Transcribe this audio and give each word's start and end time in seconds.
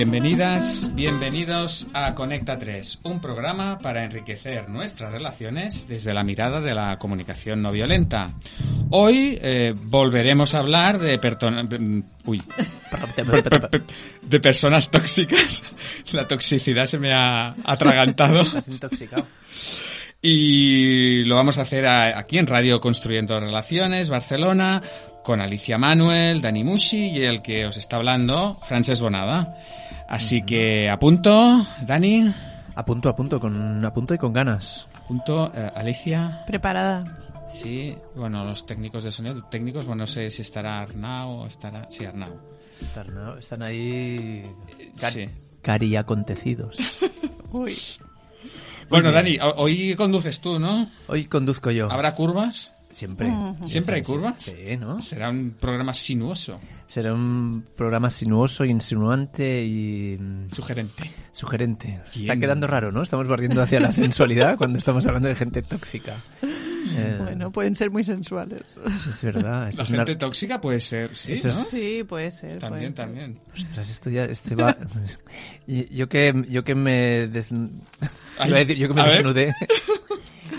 Bienvenidas, 0.00 0.90
bienvenidos 0.94 1.86
a 1.92 2.14
Conecta 2.14 2.58
3, 2.58 3.00
un 3.02 3.20
programa 3.20 3.80
para 3.80 4.02
enriquecer 4.02 4.70
nuestras 4.70 5.12
relaciones 5.12 5.86
desde 5.88 6.14
la 6.14 6.24
mirada 6.24 6.62
de 6.62 6.74
la 6.74 6.96
comunicación 6.96 7.60
no 7.60 7.70
violenta. 7.70 8.32
Hoy 8.88 9.38
eh, 9.42 9.74
volveremos 9.76 10.54
a 10.54 10.60
hablar 10.60 10.98
de, 11.00 11.20
uy, 12.24 12.42
de 14.22 14.40
personas 14.40 14.90
tóxicas. 14.90 15.64
La 16.12 16.26
toxicidad 16.26 16.86
se 16.86 16.98
me 16.98 17.12
ha 17.12 17.54
atragantado. 17.62 18.42
intoxicado. 18.68 19.26
Y 20.22 21.24
lo 21.24 21.36
vamos 21.36 21.58
a 21.58 21.62
hacer 21.62 21.86
aquí 21.86 22.38
en 22.38 22.46
Radio 22.46 22.80
Construyendo 22.80 23.38
Relaciones, 23.38 24.08
Barcelona, 24.08 24.80
con 25.22 25.42
Alicia 25.42 25.76
Manuel, 25.76 26.40
Dani 26.40 26.64
Mushi 26.64 27.18
y 27.18 27.22
el 27.22 27.42
que 27.42 27.66
os 27.66 27.76
está 27.76 27.96
hablando, 27.96 28.58
Frances 28.66 29.02
Bonada. 29.02 29.56
Así 30.10 30.42
que 30.42 30.90
a 30.90 30.98
punto, 30.98 31.64
Dani. 31.86 32.34
A 32.74 32.84
punto, 32.84 33.08
a 33.08 33.14
punto, 33.14 33.38
con, 33.38 33.84
a 33.84 33.94
punto 33.94 34.12
y 34.12 34.18
con 34.18 34.32
ganas. 34.32 34.88
A 34.92 35.06
punto, 35.06 35.52
eh, 35.54 35.70
Alicia. 35.72 36.44
Preparada. 36.48 37.04
Sí, 37.52 37.96
bueno, 38.16 38.44
los 38.44 38.66
técnicos 38.66 39.04
de 39.04 39.12
sonido, 39.12 39.44
técnicos, 39.44 39.86
bueno, 39.86 40.02
no 40.02 40.06
sé 40.08 40.30
si 40.32 40.42
estará 40.42 40.80
Arnau 40.80 41.42
o 41.42 41.46
estará... 41.46 41.86
Sí, 41.90 42.04
Arnau. 42.04 42.40
están 43.38 43.62
ahí... 43.62 44.44
Cari, 44.98 45.30
cari 45.62 45.94
acontecidos. 45.94 46.76
Uy. 47.52 47.78
Bueno, 48.88 49.12
Dani, 49.12 49.38
hoy 49.56 49.94
conduces 49.94 50.40
tú, 50.40 50.58
¿no? 50.58 50.90
Hoy 51.06 51.26
conduzco 51.26 51.70
yo. 51.70 51.90
¿Habrá 51.90 52.16
curvas? 52.16 52.72
Siempre. 52.90 53.32
¿Siempre 53.66 53.96
hay 53.96 54.02
curvas? 54.02 54.34
Sí, 54.38 54.76
¿no? 54.78 55.00
Será 55.00 55.30
un 55.30 55.54
programa 55.58 55.94
sinuoso. 55.94 56.58
Será 56.86 57.14
un 57.14 57.64
programa 57.76 58.10
sinuoso, 58.10 58.64
insinuante 58.64 59.62
y... 59.62 60.18
Sugerente. 60.52 61.10
Sugerente. 61.30 62.00
Está 62.14 62.36
quedando 62.36 62.66
raro, 62.66 62.90
¿no? 62.90 63.02
Estamos 63.02 63.28
barriendo 63.28 63.62
hacia 63.62 63.78
la 63.78 63.92
sensualidad 63.92 64.56
cuando 64.56 64.78
estamos 64.78 65.06
hablando 65.06 65.28
de 65.28 65.36
gente 65.36 65.62
tóxica. 65.62 66.16
Eh, 66.44 67.16
bueno, 67.22 67.52
pueden 67.52 67.76
ser 67.76 67.90
muy 67.90 68.02
sensuales. 68.02 68.62
Es 69.08 69.22
verdad. 69.22 69.72
La 69.76 69.84
gente 69.84 70.16
tóxica 70.16 70.60
puede 70.60 70.80
ser, 70.80 71.14
sí, 71.14 71.34
¿no? 71.44 71.52
Sí, 71.52 72.02
puede 72.02 72.32
ser. 72.32 72.58
También, 72.58 72.92
también. 72.94 73.38
Ostras, 73.54 73.88
esto 73.88 74.10
ya... 74.10 74.24
Este 74.24 74.56
va... 74.56 74.76
yo 75.66 76.08
que, 76.08 76.44
yo 76.48 76.64
que 76.64 76.74
me... 76.74 77.28
Des... 77.28 77.50
yo 77.50 78.88
que 78.88 78.94
me 78.94 79.04
desnudé. 79.04 79.54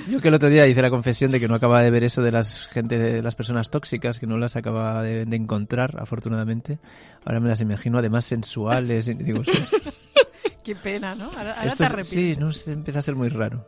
Yo 0.10 0.22
que 0.22 0.28
el 0.28 0.34
otro 0.34 0.50
día 0.50 0.68
hice 0.68 0.82
la 0.82 0.90
confesión 0.90 1.32
de 1.32 1.40
que 1.40 1.48
no 1.48 1.56
acaba 1.56 1.82
de 1.82 1.92
ver 1.92 2.04
eso 2.04 2.22
de 2.22 2.32
las 2.32 2.68
gente, 2.68 2.98
de 2.98 3.22
las 3.22 3.36
personas 3.36 3.70
tóxicas, 3.70 4.20
que 4.20 4.28
no 4.28 4.38
las 4.38 4.56
acaba 4.56 5.02
de, 5.04 5.22
encontrar, 5.36 5.96
afortunadamente. 6.00 6.80
Ahora 7.26 7.40
me 7.40 7.50
las 7.50 7.62
imagino 7.62 8.00
además 8.00 8.26
sensuales. 8.26 9.08
Y 9.08 9.14
digo, 9.16 9.44
Qué 10.64 10.76
pena, 10.76 11.16
¿no? 11.16 11.26
Ahora, 11.26 11.56
te 11.76 11.86
arrepientes. 11.86 12.08
Sí, 12.08 12.36
no, 12.38 12.52
se 12.52 12.72
empieza 12.72 13.00
a 13.00 13.02
ser 13.02 13.16
muy 13.16 13.30
raro. 13.30 13.66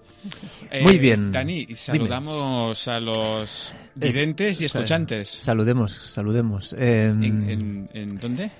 Eh, 0.69 0.83
muy 0.83 0.99
bien. 0.99 1.31
Dani, 1.31 1.67
saludamos 1.75 2.87
a 2.87 2.99
los 2.99 3.73
videntes 3.95 4.61
y 4.61 4.65
escuchantes. 4.65 5.29
Saludemos, 5.29 5.91
saludemos. 5.91 6.73
Em, 6.77 7.23
¿En, 7.23 7.89
en 7.93 8.19
dónde? 8.19 8.51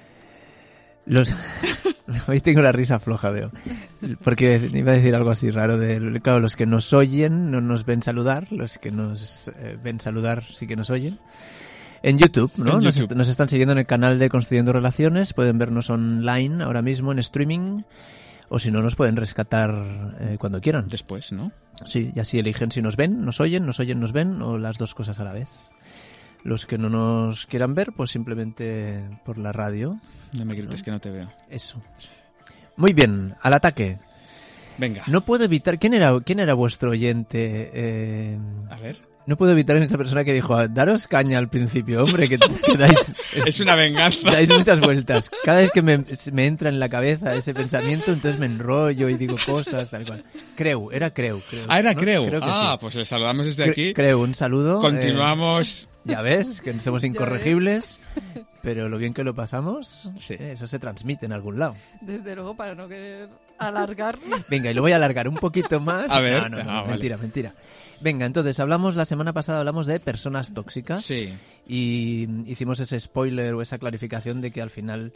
Los... 1.05 1.33
Hoy 2.27 2.39
tengo 2.41 2.61
la 2.61 2.71
risa 2.71 2.99
floja, 2.99 3.29
veo. 3.29 3.51
Porque 4.23 4.69
iba 4.73 4.91
a 4.91 4.95
decir 4.95 5.15
algo 5.15 5.31
así 5.31 5.51
raro 5.51 5.77
de, 5.77 6.19
claro, 6.21 6.39
los 6.39 6.55
que 6.55 6.65
nos 6.65 6.93
oyen 6.93 7.51
no 7.51 7.61
nos 7.61 7.85
ven 7.85 8.01
saludar, 8.01 8.51
los 8.51 8.77
que 8.77 8.91
nos 8.91 9.49
eh, 9.59 9.77
ven 9.81 9.99
saludar 9.99 10.43
sí 10.45 10.67
que 10.67 10.75
nos 10.75 10.89
oyen. 10.89 11.19
En 12.01 12.19
YouTube, 12.19 12.51
¿no? 12.57 12.81
nos, 12.81 13.29
están 13.29 13.47
siguiendo 13.47 13.71
en 13.71 13.77
el 13.77 13.85
canal 13.85 14.19
de 14.19 14.29
Construyendo 14.29 14.73
Relaciones, 14.73 15.33
pueden 15.33 15.57
vernos 15.57 15.89
online 15.89 16.61
ahora 16.61 16.81
mismo 16.81 17.13
en 17.13 17.19
streaming, 17.19 17.83
o 18.49 18.59
si 18.59 18.71
no, 18.71 18.81
nos 18.81 18.95
pueden 18.95 19.15
rescatar 19.15 20.15
eh, 20.19 20.35
cuando 20.37 20.59
quieran. 20.59 20.87
Después, 20.87 21.31
¿no? 21.31 21.53
Sí, 21.85 22.11
y 22.13 22.19
así 22.19 22.39
eligen 22.39 22.71
si 22.71 22.81
nos 22.81 22.97
ven, 22.97 23.23
nos 23.23 23.39
oyen, 23.39 23.65
nos 23.65 23.79
oyen, 23.79 24.01
nos 24.01 24.11
ven, 24.11 24.41
o 24.41 24.57
las 24.57 24.77
dos 24.77 24.93
cosas 24.93 25.19
a 25.21 25.23
la 25.23 25.31
vez. 25.31 25.47
Los 26.43 26.65
que 26.65 26.77
no 26.77 26.89
nos 26.89 27.45
quieran 27.45 27.73
ver, 27.73 27.93
pues 27.93 28.11
simplemente 28.11 29.01
por 29.23 29.37
la 29.37 29.51
radio. 29.51 29.99
No 30.33 30.45
me 30.45 30.55
grites 30.55 30.83
que 30.83 30.91
no 30.91 30.99
te 30.99 31.09
veo. 31.09 31.31
Eso. 31.49 31.81
Muy 32.75 32.93
bien, 32.93 33.35
al 33.41 33.53
ataque. 33.53 33.99
Venga. 34.77 35.03
No 35.07 35.23
puedo 35.23 35.45
evitar. 35.45 35.79
¿Quién 35.79 35.93
era, 35.93 36.19
quién 36.25 36.39
era 36.39 36.53
vuestro 36.53 36.91
oyente? 36.91 37.71
Eh... 37.73 38.37
A 38.69 38.75
ver. 38.77 38.99
No 39.25 39.37
puedo 39.37 39.53
evitar 39.53 39.77
en 39.77 39.83
esa 39.83 39.97
persona 39.97 40.25
que 40.25 40.33
dijo, 40.33 40.67
daros 40.67 41.07
caña 41.07 41.37
al 41.37 41.47
principio, 41.47 42.03
hombre, 42.03 42.27
que, 42.27 42.37
dais... 42.77 43.13
es 43.45 43.59
una 43.61 43.75
venganza. 43.75 44.19
Dais 44.21 44.49
muchas 44.49 44.81
vueltas. 44.81 45.31
Cada 45.45 45.59
vez 45.59 45.71
que 45.71 45.81
me, 45.81 46.03
entra 46.45 46.67
en 46.67 46.77
la 46.77 46.89
cabeza 46.89 47.33
ese 47.33 47.53
pensamiento, 47.53 48.11
entonces 48.11 48.37
me 48.37 48.47
enrollo 48.47 49.07
y 49.07 49.15
digo 49.15 49.37
cosas, 49.45 49.89
tal 49.89 50.05
cual. 50.05 50.25
Creu, 50.57 50.91
era 50.91 51.13
Creu. 51.13 51.41
creo 51.49 51.65
ah, 51.69 51.79
era 51.79 51.95
Creu. 51.95 52.29
ah, 52.41 52.77
pues 52.81 52.95
le 52.95 53.05
saludamos 53.05 53.45
desde 53.45 53.63
aquí. 53.63 53.93
Creu, 53.93 54.21
un 54.21 54.35
saludo. 54.35 54.79
Continuamos. 54.79 55.87
Eh, 55.89 55.92
ya 56.03 56.21
ves, 56.21 56.61
que 56.61 56.79
somos 56.79 57.03
incorregibles. 57.03 57.99
Pero 58.61 58.87
lo 58.87 58.97
bien 58.97 59.13
que 59.13 59.23
lo 59.23 59.35
pasamos, 59.35 60.09
eso 60.29 60.67
se 60.67 60.79
transmite 60.79 61.25
en 61.25 61.33
algún 61.33 61.59
lado. 61.59 61.75
Desde 62.01 62.35
luego, 62.35 62.55
para 62.55 62.75
no 62.75 62.87
querer 62.87 63.29
alargar. 63.57 64.19
Venga, 64.49 64.71
y 64.71 64.73
lo 64.73 64.81
voy 64.81 64.93
a 64.93 64.95
alargar 64.95 65.27
un 65.27 65.35
poquito 65.35 65.79
más. 65.79 66.09
A 66.11 66.21
ver. 66.21 66.49
No, 66.49 66.63
no, 66.63 66.71
ah, 66.71 66.85
mentira, 66.85 67.17
mentira. 67.17 67.55
Venga, 68.01 68.25
entonces 68.25 68.59
hablamos, 68.59 68.95
la 68.95 69.05
semana 69.05 69.33
pasada 69.33 69.59
hablamos 69.59 69.87
de 69.87 69.99
personas 69.99 70.53
tóxicas. 70.53 71.03
Sí. 71.03 71.33
Y 71.67 72.27
hicimos 72.49 72.79
ese 72.79 72.99
spoiler 72.99 73.53
o 73.53 73.61
esa 73.61 73.77
clarificación 73.77 74.41
de 74.41 74.51
que 74.51 74.61
al 74.61 74.69
final 74.69 75.13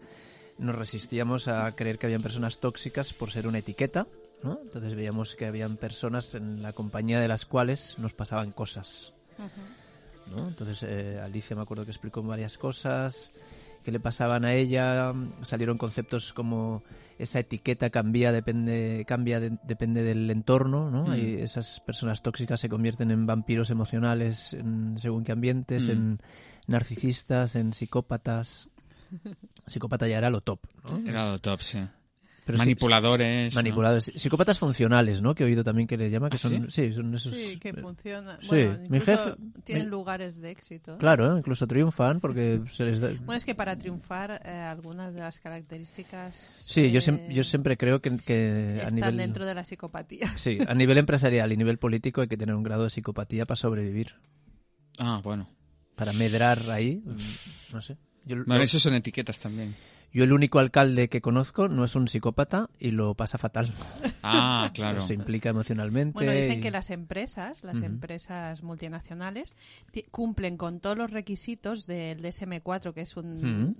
nos 0.57 0.75
resistíamos 0.75 1.47
a 1.47 1.71
creer 1.73 1.99
que 1.99 2.07
habían 2.07 2.21
personas 2.21 2.59
tóxicas 2.59 3.13
por 3.13 3.31
ser 3.31 3.47
una 3.47 3.59
etiqueta. 3.59 4.07
¿no? 4.43 4.59
Entonces 4.61 4.95
veíamos 4.95 5.35
que 5.35 5.45
habían 5.45 5.77
personas 5.77 6.35
en 6.35 6.61
la 6.61 6.73
compañía 6.73 7.19
de 7.19 7.27
las 7.27 7.45
cuales 7.45 7.95
nos 7.97 8.13
pasaban 8.13 8.51
cosas. 8.51 9.13
Entonces 10.35 10.83
eh, 10.83 11.19
Alicia 11.23 11.55
me 11.55 11.61
acuerdo 11.61 11.85
que 11.85 11.91
explicó 11.91 12.21
varias 12.23 12.57
cosas 12.57 13.31
que 13.83 13.91
le 13.91 13.99
pasaban 13.99 14.43
a 14.43 14.53
ella, 14.53 15.13
salieron 15.43 15.77
conceptos 15.77 16.33
como 16.33 16.83
esa 17.17 17.39
etiqueta 17.39 17.89
cambia 17.89 18.33
depende 18.33 19.05
cambia 19.07 19.39
depende 19.39 20.03
del 20.03 20.29
entorno, 20.29 20.91
¿no? 20.91 21.15
Y 21.15 21.37
mm. 21.37 21.39
esas 21.39 21.79
personas 21.79 22.21
tóxicas 22.21 22.59
se 22.59 22.67
convierten 22.67 23.11
en 23.11 23.25
vampiros 23.25 23.69
emocionales 23.69 24.53
en, 24.53 24.97
según 24.99 25.23
qué 25.23 25.31
ambientes, 25.31 25.87
mm. 25.87 25.91
en 25.91 26.21
narcisistas, 26.67 27.55
en 27.55 27.73
psicópatas. 27.73 28.69
Psicópata 29.67 30.05
ya 30.07 30.17
era 30.17 30.29
lo 30.29 30.41
top, 30.41 30.59
¿no? 30.83 31.09
Era 31.09 31.31
lo 31.31 31.39
top, 31.39 31.61
sí 31.61 31.79
manipuladores. 32.55 33.53
manipuladores. 33.53 34.11
Psicópatas 34.15 34.59
funcionales, 34.59 35.21
¿no? 35.21 35.35
Que 35.35 35.43
he 35.43 35.45
oído 35.47 35.63
también 35.63 35.87
que 35.87 35.97
le 35.97 36.09
llama, 36.09 36.29
que 36.29 36.35
¿Ah, 36.35 36.39
son, 36.39 36.71
sí? 36.71 36.93
son 36.93 37.13
esos. 37.15 37.33
Sí, 37.33 37.57
que 37.57 37.73
funcionan. 37.73 38.37
Sí, 38.41 38.69
mi 38.89 38.99
jefe. 38.99 39.35
Tienen 39.63 39.89
lugares 39.89 40.39
de 40.39 40.51
éxito. 40.51 40.97
Claro, 40.97 41.35
¿eh? 41.35 41.39
incluso 41.39 41.67
triunfan 41.67 42.19
porque 42.19 42.61
se 42.71 42.85
les 42.85 42.99
da. 42.99 43.09
Bueno, 43.09 43.33
es 43.33 43.43
que 43.43 43.55
para 43.55 43.75
triunfar, 43.77 44.41
eh, 44.45 44.49
algunas 44.49 45.13
de 45.13 45.19
las 45.19 45.39
características. 45.39 46.35
Sí, 46.67 46.91
yo, 46.91 46.99
yo 47.29 47.43
siempre 47.43 47.77
creo 47.77 48.01
que, 48.01 48.17
que 48.17 48.83
a 48.85 48.89
nivel. 48.91 49.17
dentro 49.17 49.45
de 49.45 49.53
la 49.53 49.63
psicopatía. 49.63 50.37
Sí, 50.37 50.59
a 50.65 50.73
nivel 50.73 50.97
empresarial 50.97 51.51
y 51.51 51.57
nivel 51.57 51.77
político 51.77 52.21
hay 52.21 52.27
que 52.27 52.37
tener 52.37 52.55
un 52.55 52.63
grado 52.63 52.83
de 52.83 52.89
psicopatía 52.89 53.45
para 53.45 53.55
sobrevivir. 53.55 54.15
Ah, 54.97 55.21
bueno. 55.23 55.49
Para 55.95 56.13
medrar 56.13 56.59
ahí, 56.69 57.01
no 57.73 57.81
sé. 57.81 57.97
bueno, 58.45 58.63
eso 58.63 58.79
son 58.79 58.93
etiquetas 58.93 59.39
también. 59.39 59.75
Yo 60.13 60.23
el 60.23 60.31
único 60.31 60.59
alcalde 60.59 61.09
que 61.09 61.21
conozco 61.21 61.67
no 61.67 61.83
es 61.83 61.95
un 61.95 62.07
psicópata 62.07 62.69
y 62.79 62.91
lo 62.91 63.13
pasa 63.13 63.37
fatal. 63.37 63.73
Ah, 64.23 64.71
claro. 64.73 65.01
Se 65.01 65.13
implica 65.13 65.49
emocionalmente. 65.49 66.13
Bueno, 66.13 66.31
dicen 66.31 66.61
que 66.61 66.71
las 66.71 66.89
empresas, 66.89 67.63
las 67.63 67.81
empresas 67.81 68.63
multinacionales, 68.63 69.55
cumplen 70.11 70.57
con 70.57 70.79
todos 70.79 70.97
los 70.97 71.11
requisitos 71.11 71.85
del 71.87 72.21
DSM-4, 72.21 72.93
que 72.93 73.01
es 73.01 73.17
un, 73.17 73.75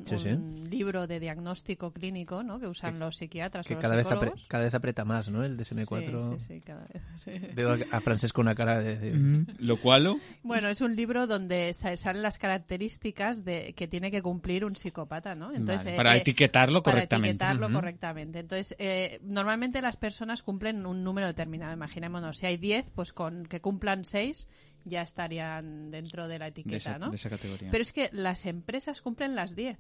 libro 0.70 1.08
de 1.08 1.20
diagnóstico 1.20 1.92
clínico 1.92 2.44
¿no? 2.44 2.60
que 2.60 2.68
usan 2.68 3.00
los 3.00 3.18
psiquiatras 3.18 3.66
que 3.66 3.76
o 3.76 3.80
cada, 3.80 3.96
vez 3.96 4.08
cada 4.48 4.64
vez 4.64 4.74
aprieta 4.74 5.06
más, 5.06 5.30
¿no? 5.30 5.44
El 5.44 5.58
DSM-4. 5.58 6.38
Sí, 6.38 6.46
sí, 6.48 6.62
cada 6.62 6.86
vez. 6.94 7.04
Veo 7.56 7.78
a 7.92 8.02
Francesco 8.02 8.42
una 8.42 8.56
cara 8.56 8.80
de... 8.80 9.46
¿Lo 9.60 9.80
cual? 9.80 10.18
Bueno, 10.44 10.68
es 10.68 10.82
un 10.82 10.96
libro 10.96 11.28
donde 11.28 11.74
salen 11.74 12.22
las 12.22 12.38
características 12.38 13.44
de 13.44 13.74
que 13.74 13.88
tiene 13.88 14.12
que 14.12 14.22
cumplir 14.22 14.66
un 14.66 14.76
psicópata, 14.76 15.36
¿no? 15.36 15.54
Entonces, 15.54 15.94
para 15.94 16.17
etiquetarlo 16.18 16.84
correctamente. 16.84 17.44
Etiquetarlo 17.44 17.72
correctamente. 17.72 18.40
Entonces, 18.40 18.76
eh, 18.80 19.20
normalmente 19.24 19.82
las 19.82 19.98
personas 19.98 20.44
cumplen 20.44 20.86
un 20.86 21.04
número 21.04 21.28
determinado. 21.28 21.74
Imaginémonos, 21.74 22.38
si 22.38 22.46
hay 22.46 22.58
10, 22.58 22.92
pues 22.92 23.14
con 23.14 23.46
que 23.46 23.62
cumplan 23.62 24.06
6 24.06 24.48
ya 24.86 25.02
estarían 25.02 25.92
dentro 25.92 26.28
de 26.28 26.40
la 26.40 26.48
etiqueta, 26.48 26.98
¿no? 26.98 27.10
De 27.10 27.16
esa 27.16 27.30
categoría. 27.30 27.70
Pero 27.72 27.82
es 27.82 27.92
que 27.92 28.10
las 28.12 28.46
empresas 28.46 29.02
cumplen 29.02 29.36
las 29.36 29.56
10. 29.56 29.78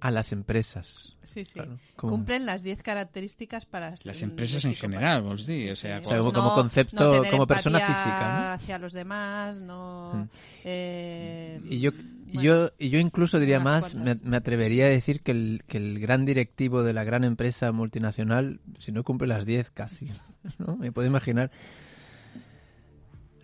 A 0.00 0.10
las 0.12 0.30
empresas. 0.30 1.16
Sí, 1.24 1.44
sí. 1.44 1.58
Cumplen 1.96 2.46
las 2.46 2.62
10 2.62 2.82
características 2.82 3.66
para... 3.66 3.94
Las 4.04 4.22
empresas 4.22 4.64
en 4.64 4.76
general, 4.76 5.22
vos 5.22 5.44
di. 5.44 5.68
O 5.70 5.76
sea, 5.76 6.00
como, 6.00 6.54
concepto, 6.54 7.24
como 7.30 7.46
persona 7.46 7.80
física. 7.80 8.52
Hacia 8.54 8.78
los 8.78 8.92
demás, 8.92 9.60
no... 9.60 10.12
Mm. 10.14 10.28
Eh, 10.64 11.60
y 11.68 11.80
yo 11.80 11.90
yo, 12.32 12.70
yo 12.78 12.98
incluso 12.98 13.38
diría 13.38 13.60
más, 13.60 13.94
me, 13.94 14.36
atrevería 14.36 14.86
a 14.86 14.88
decir 14.88 15.20
que 15.20 15.32
el, 15.32 15.62
que 15.66 15.78
el 15.78 15.98
gran 15.98 16.24
directivo 16.24 16.82
de 16.82 16.92
la 16.92 17.04
gran 17.04 17.24
empresa 17.24 17.72
multinacional, 17.72 18.60
si 18.78 18.92
no 18.92 19.04
cumple 19.04 19.28
las 19.28 19.44
10 19.46 19.70
casi, 19.70 20.10
¿no? 20.58 20.76
Me 20.76 20.92
puedo 20.92 21.08
imaginar. 21.08 21.50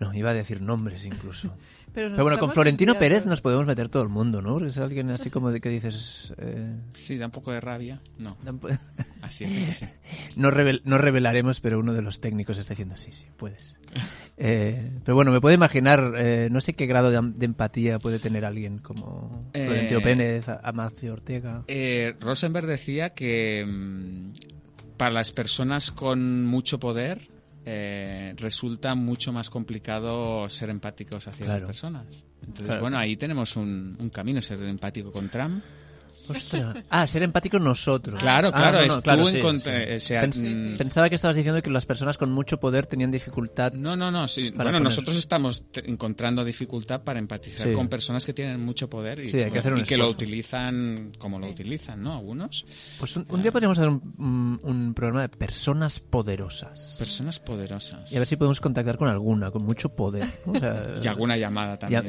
No, 0.01 0.13
iba 0.13 0.31
a 0.31 0.35
decir 0.35 0.61
nombres 0.61 1.05
incluso. 1.05 1.55
Pero, 1.95 2.23
bueno, 2.25 2.39
con 2.41 2.51
Florentino 2.51 2.99
Pérez 2.99 3.25
nos 3.25 3.41
podemos 3.41 3.67
meter 3.67 3.89
todo 3.89 4.03
el 4.03 4.09
mundo, 4.09 4.43
¿no? 4.43 4.55
Porque 4.55 4.69
es 4.69 4.79
alguien 4.79 5.11
así 5.11 5.31
como 5.31 5.53
de 5.53 5.61
que 5.61 5.69
dices... 5.69 6.35
Eh... 6.39 6.77
Sí, 6.97 7.17
da 7.17 7.27
un 7.27 7.33
poco 7.33 7.53
de 7.53 7.61
rabia. 7.61 8.01
No. 8.19 8.37
Así 9.23 9.45
es 9.45 9.79
sí. 9.79 9.87
no, 10.37 10.51
no 10.51 10.99
revelaremos, 10.99 11.61
pero 11.61 11.79
uno 11.79 11.93
de 11.95 12.03
los 12.03 12.21
técnicos 12.21 12.59
está 12.59 12.73
diciendo, 12.73 12.97
sí, 12.97 13.13
sí, 13.13 13.27
puedes. 13.37 13.77
Eh, 14.37 14.91
pero 15.05 15.15
bueno, 15.15 15.31
me 15.31 15.41
puedo 15.41 15.55
imaginar, 15.55 16.15
eh, 16.17 16.49
no 16.51 16.61
sé 16.61 16.73
qué 16.73 16.87
grado 16.87 17.13
de, 17.13 17.45
empatía 17.47 18.01
puede 18.01 18.19
tener 18.19 18.45
alguien 18.45 18.81
como 18.81 19.49
Florentino 19.53 20.01
eh, 20.01 20.03
Pérez, 20.03 20.47
Amancio 20.65 21.13
Ortega. 21.13 21.63
Rosenberg 22.19 22.67
decía 22.67 23.11
que 23.11 23.65
mm, 23.65 24.97
para 24.97 25.13
las 25.13 25.31
personas 25.31 25.93
con 25.93 26.45
mucho 26.45 26.81
poder 26.81 27.29
eh, 27.65 28.33
resulta 28.37 28.95
mucho 28.95 29.33
más 29.33 29.51
complicado 29.51 30.49
ser 30.49 30.71
empáticos 30.71 31.27
hacia 31.27 31.47
las 31.47 31.65
personas. 31.65 32.07
Entonces, 32.47 32.79
bueno, 32.81 32.99
ahí 32.99 33.17
tenemos 33.17 33.57
un, 33.57 33.97
un 33.99 34.09
camino, 34.11 34.43
ser 34.43 34.63
empático 34.63 35.11
con 35.11 35.29
Trump 35.29 35.63
Ah, 36.91 37.07
ser 37.07 37.23
empático 37.23 37.59
nosotros. 37.59 38.21
Claro, 38.21 38.49
ah, 38.53 38.57
claro, 38.57 38.81
es 38.81 38.97
claro, 38.99 39.25
mm. 39.25 40.77
Pensaba 40.77 41.09
que 41.09 41.15
estabas 41.15 41.37
diciendo 41.37 41.61
que 41.63 41.71
las 41.71 41.87
personas 41.87 42.17
con 42.17 42.31
mucho 42.31 42.59
poder 42.59 42.87
tenían 42.87 43.11
dificultad. 43.11 43.73
No, 43.73 43.97
no, 43.97 44.11
no. 44.11 44.27
Sí. 44.29 44.51
Bueno, 44.51 44.81
nosotros 44.81 45.17
estamos 45.17 45.65
encontrando 45.75 46.45
dificultad 46.45 47.03
para 47.03 47.19
empatizar 47.19 47.73
con 47.73 47.89
personas 47.89 48.25
que 48.25 48.33
tienen 48.33 48.61
mucho 48.61 48.89
poder 48.89 49.21
y, 49.21 49.31
que, 49.31 49.97
lo 49.97 50.09
utilizan 50.09 51.13
como 51.19 51.39
lo 51.39 51.49
utilizan, 51.49 52.03
¿no? 52.03 52.15
Algunos. 52.15 52.67
Pues 52.99 53.17
un, 53.17 53.43
día 53.43 53.53
podríamos 53.53 53.79
hacer 53.79 53.91
un, 53.91 54.93
programa 54.95 55.23
de 55.23 55.29
personas 55.29 56.01
poderosas. 56.01 56.97
Personas 56.99 57.39
poderosas. 57.41 58.11
Y 58.13 58.17
a 58.17 58.21
ver 58.21 58.29
si 58.29 58.37
podemos 58.37 58.61
contactar 58.61 58.97
con 58.97 59.09
alguna, 59.09 59.51
con 59.51 59.63
mucho 59.63 59.89
poder. 59.89 60.27
y 61.03 61.07
alguna 61.07 61.37
llamada 61.37 61.79
también. 61.79 62.05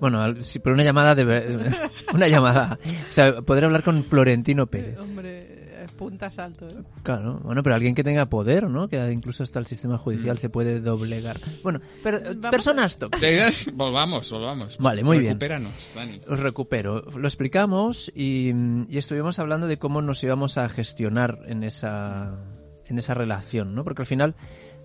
Bueno, 0.00 0.42
si 0.42 0.58
por 0.58 0.72
una 0.72 0.82
llamada 0.82 1.14
de 1.14 1.24
una 2.14 2.28
llamada, 2.28 2.78
o 3.10 3.12
sea, 3.12 3.42
poder 3.42 3.64
hablar 3.64 3.82
con 3.82 4.02
Florentino 4.02 4.66
Pérez. 4.66 4.98
Hombre, 4.98 5.60
punta 6.00 6.30
salto. 6.30 6.66
¿eh? 6.66 6.82
Claro, 7.02 7.40
bueno, 7.44 7.62
pero 7.62 7.74
alguien 7.74 7.94
que 7.94 8.02
tenga 8.02 8.26
poder, 8.26 8.68
¿no? 8.68 8.88
Que 8.88 9.12
incluso 9.12 9.42
hasta 9.42 9.58
el 9.58 9.66
sistema 9.66 9.98
judicial 9.98 10.38
se 10.38 10.48
puede 10.48 10.80
doblegar. 10.80 11.36
Bueno, 11.62 11.80
pero 12.02 12.18
personas 12.50 12.96
tóxicas. 12.96 13.66
volvamos, 13.74 14.30
volvamos. 14.30 14.78
Vale, 14.78 15.04
muy 15.04 15.18
bien. 15.18 15.38
Dani. 15.38 16.20
Os 16.26 16.40
recupero. 16.40 17.02
Lo 17.02 17.28
explicamos 17.28 18.10
y, 18.14 18.52
y 18.88 18.98
estuvimos 18.98 19.38
hablando 19.38 19.66
de 19.66 19.78
cómo 19.78 20.00
nos 20.00 20.24
íbamos 20.24 20.56
a 20.56 20.68
gestionar 20.68 21.40
en 21.46 21.64
esa 21.64 22.38
en 22.86 22.98
esa 22.98 23.14
relación, 23.14 23.74
¿no? 23.74 23.84
Porque 23.84 24.02
al 24.02 24.06
final 24.06 24.34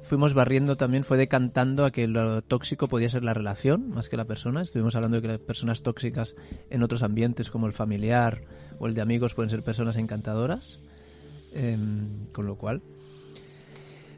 fuimos 0.05 0.33
barriendo 0.33 0.77
también, 0.77 1.03
fue 1.03 1.17
decantando 1.17 1.85
a 1.85 1.91
que 1.91 2.07
lo 2.07 2.41
tóxico 2.41 2.87
podía 2.87 3.09
ser 3.09 3.23
la 3.23 3.33
relación 3.33 3.89
más 3.89 4.07
que 4.07 4.17
la 4.17 4.25
persona. 4.25 4.61
Estuvimos 4.61 4.95
hablando 4.95 5.17
de 5.17 5.21
que 5.21 5.27
las 5.27 5.39
personas 5.39 5.83
tóxicas 5.83 6.35
en 6.69 6.83
otros 6.83 7.03
ambientes 7.03 7.51
como 7.51 7.67
el 7.67 7.73
familiar 7.73 8.43
o 8.79 8.87
el 8.87 8.93
de 8.93 9.01
amigos 9.01 9.33
pueden 9.33 9.49
ser 9.49 9.63
personas 9.63 9.97
encantadoras. 9.97 10.79
Em, 11.55 12.27
con 12.33 12.45
lo 12.45 12.57
cual. 12.57 12.81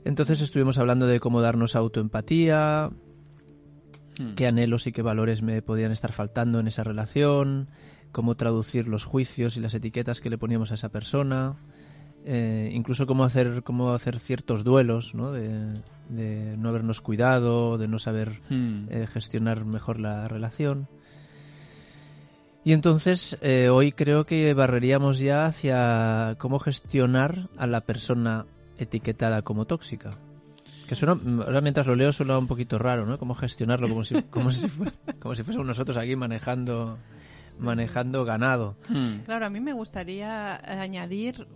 Entonces 0.03 0.41
estuvimos 0.41 0.79
hablando 0.79 1.05
de 1.05 1.19
cómo 1.19 1.39
darnos 1.39 1.75
autoempatía, 1.75 2.89
hmm. 4.19 4.33
qué 4.33 4.47
anhelos 4.47 4.87
y 4.87 4.91
qué 4.91 5.03
valores 5.03 5.43
me 5.43 5.61
podían 5.61 5.91
estar 5.91 6.11
faltando 6.13 6.59
en 6.59 6.67
esa 6.67 6.83
relación, 6.83 7.69
cómo 8.11 8.33
traducir 8.33 8.87
los 8.87 9.05
juicios 9.05 9.55
y 9.55 9.59
las 9.59 9.75
etiquetas 9.75 10.19
que 10.19 10.31
le 10.31 10.39
poníamos 10.39 10.71
a 10.71 10.73
esa 10.73 10.89
persona. 10.89 11.57
Eh, 12.25 12.69
incluso 12.73 13.07
cómo 13.07 13.23
hacer, 13.23 13.63
cómo 13.63 13.93
hacer 13.93 14.19
ciertos 14.19 14.63
duelos, 14.63 15.15
¿no? 15.15 15.31
De, 15.31 15.81
no 16.09 16.69
habernos 16.69 17.01
cuidado, 17.01 17.77
de 17.77 17.87
no 17.87 17.99
saber 17.99 18.41
hmm. 18.49 18.87
eh, 18.89 19.07
gestionar 19.07 19.65
mejor 19.65 19.99
la 19.99 20.27
relación. 20.27 20.87
Y 22.63 22.73
entonces 22.73 23.37
eh, 23.41 23.69
hoy 23.69 23.93
creo 23.93 24.25
que 24.25 24.53
barreríamos 24.53 25.19
ya 25.19 25.45
hacia 25.45 26.35
cómo 26.37 26.59
gestionar 26.59 27.49
a 27.57 27.67
la 27.67 27.81
persona 27.81 28.45
etiquetada 28.77 29.41
como 29.41 29.65
tóxica. 29.65 30.11
Que 30.87 30.95
suena, 30.95 31.17
ahora 31.45 31.61
mientras 31.61 31.87
lo 31.87 31.95
leo 31.95 32.13
suena 32.13 32.37
un 32.37 32.47
poquito 32.47 32.77
raro, 32.77 33.05
¿no? 33.05 33.17
Cómo 33.17 33.35
gestionarlo 33.35 33.87
como 33.87 34.03
si, 34.03 34.21
como 34.29 34.51
si, 34.51 34.67
como 35.19 35.35
si 35.35 35.43
fuésemos 35.43 35.67
nosotros 35.67 35.97
aquí 35.97 36.15
manejando 36.15 36.97
manejando 37.59 38.25
ganado. 38.25 38.75
Hmm. 38.89 39.19
Claro, 39.25 39.45
a 39.45 39.49
mí 39.49 39.59
me 39.59 39.73
gustaría 39.73 40.55
añadir 40.55 41.47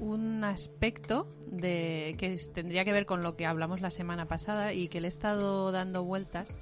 un 0.00 0.42
aspecto 0.44 1.28
de 1.46 2.16
que 2.18 2.36
tendría 2.52 2.84
que 2.84 2.92
ver 2.92 3.06
con 3.06 3.22
lo 3.22 3.36
que 3.36 3.46
hablamos 3.46 3.80
la 3.80 3.90
semana 3.90 4.26
pasada 4.26 4.72
y 4.72 4.88
que 4.88 5.00
le 5.00 5.08
he 5.08 5.10
estado 5.10 5.70
dando 5.72 6.04
vueltas. 6.04 6.56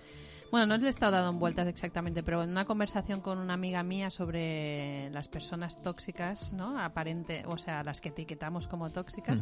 Bueno, 0.50 0.66
no 0.66 0.78
le 0.78 0.86
he 0.86 0.90
estado 0.90 1.12
dando 1.12 1.38
vueltas 1.38 1.68
exactamente, 1.68 2.22
pero 2.22 2.42
en 2.42 2.50
una 2.50 2.64
conversación 2.64 3.20
con 3.20 3.38
una 3.38 3.54
amiga 3.54 3.82
mía 3.82 4.08
sobre 4.08 5.10
las 5.10 5.28
personas 5.28 5.80
tóxicas, 5.82 6.52
¿no? 6.54 6.78
Aparente, 6.78 7.44
o 7.46 7.58
sea, 7.58 7.82
las 7.82 8.00
que 8.00 8.08
etiquetamos 8.08 8.66
como 8.66 8.90
tóxicas. 8.90 9.40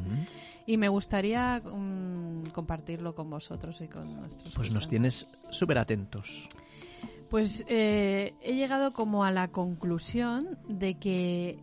Y 0.66 0.76
me 0.76 0.88
gustaría 0.88 1.60
mm, 1.60 2.48
compartirlo 2.52 3.14
con 3.14 3.31
vosotros 3.31 3.81
y 3.81 3.88
con 3.88 4.14
nuestros. 4.16 4.52
Pues 4.54 4.72
nos 4.72 4.88
tienes 4.88 5.28
súper 5.50 5.78
atentos. 5.78 6.48
Pues 7.31 7.64
eh, 7.69 8.34
he 8.40 8.54
llegado 8.54 8.93
como 8.93 9.25
a 9.25 9.31
la 9.31 9.48
conclusión 9.48 10.58
de 10.69 10.98
que 10.98 11.58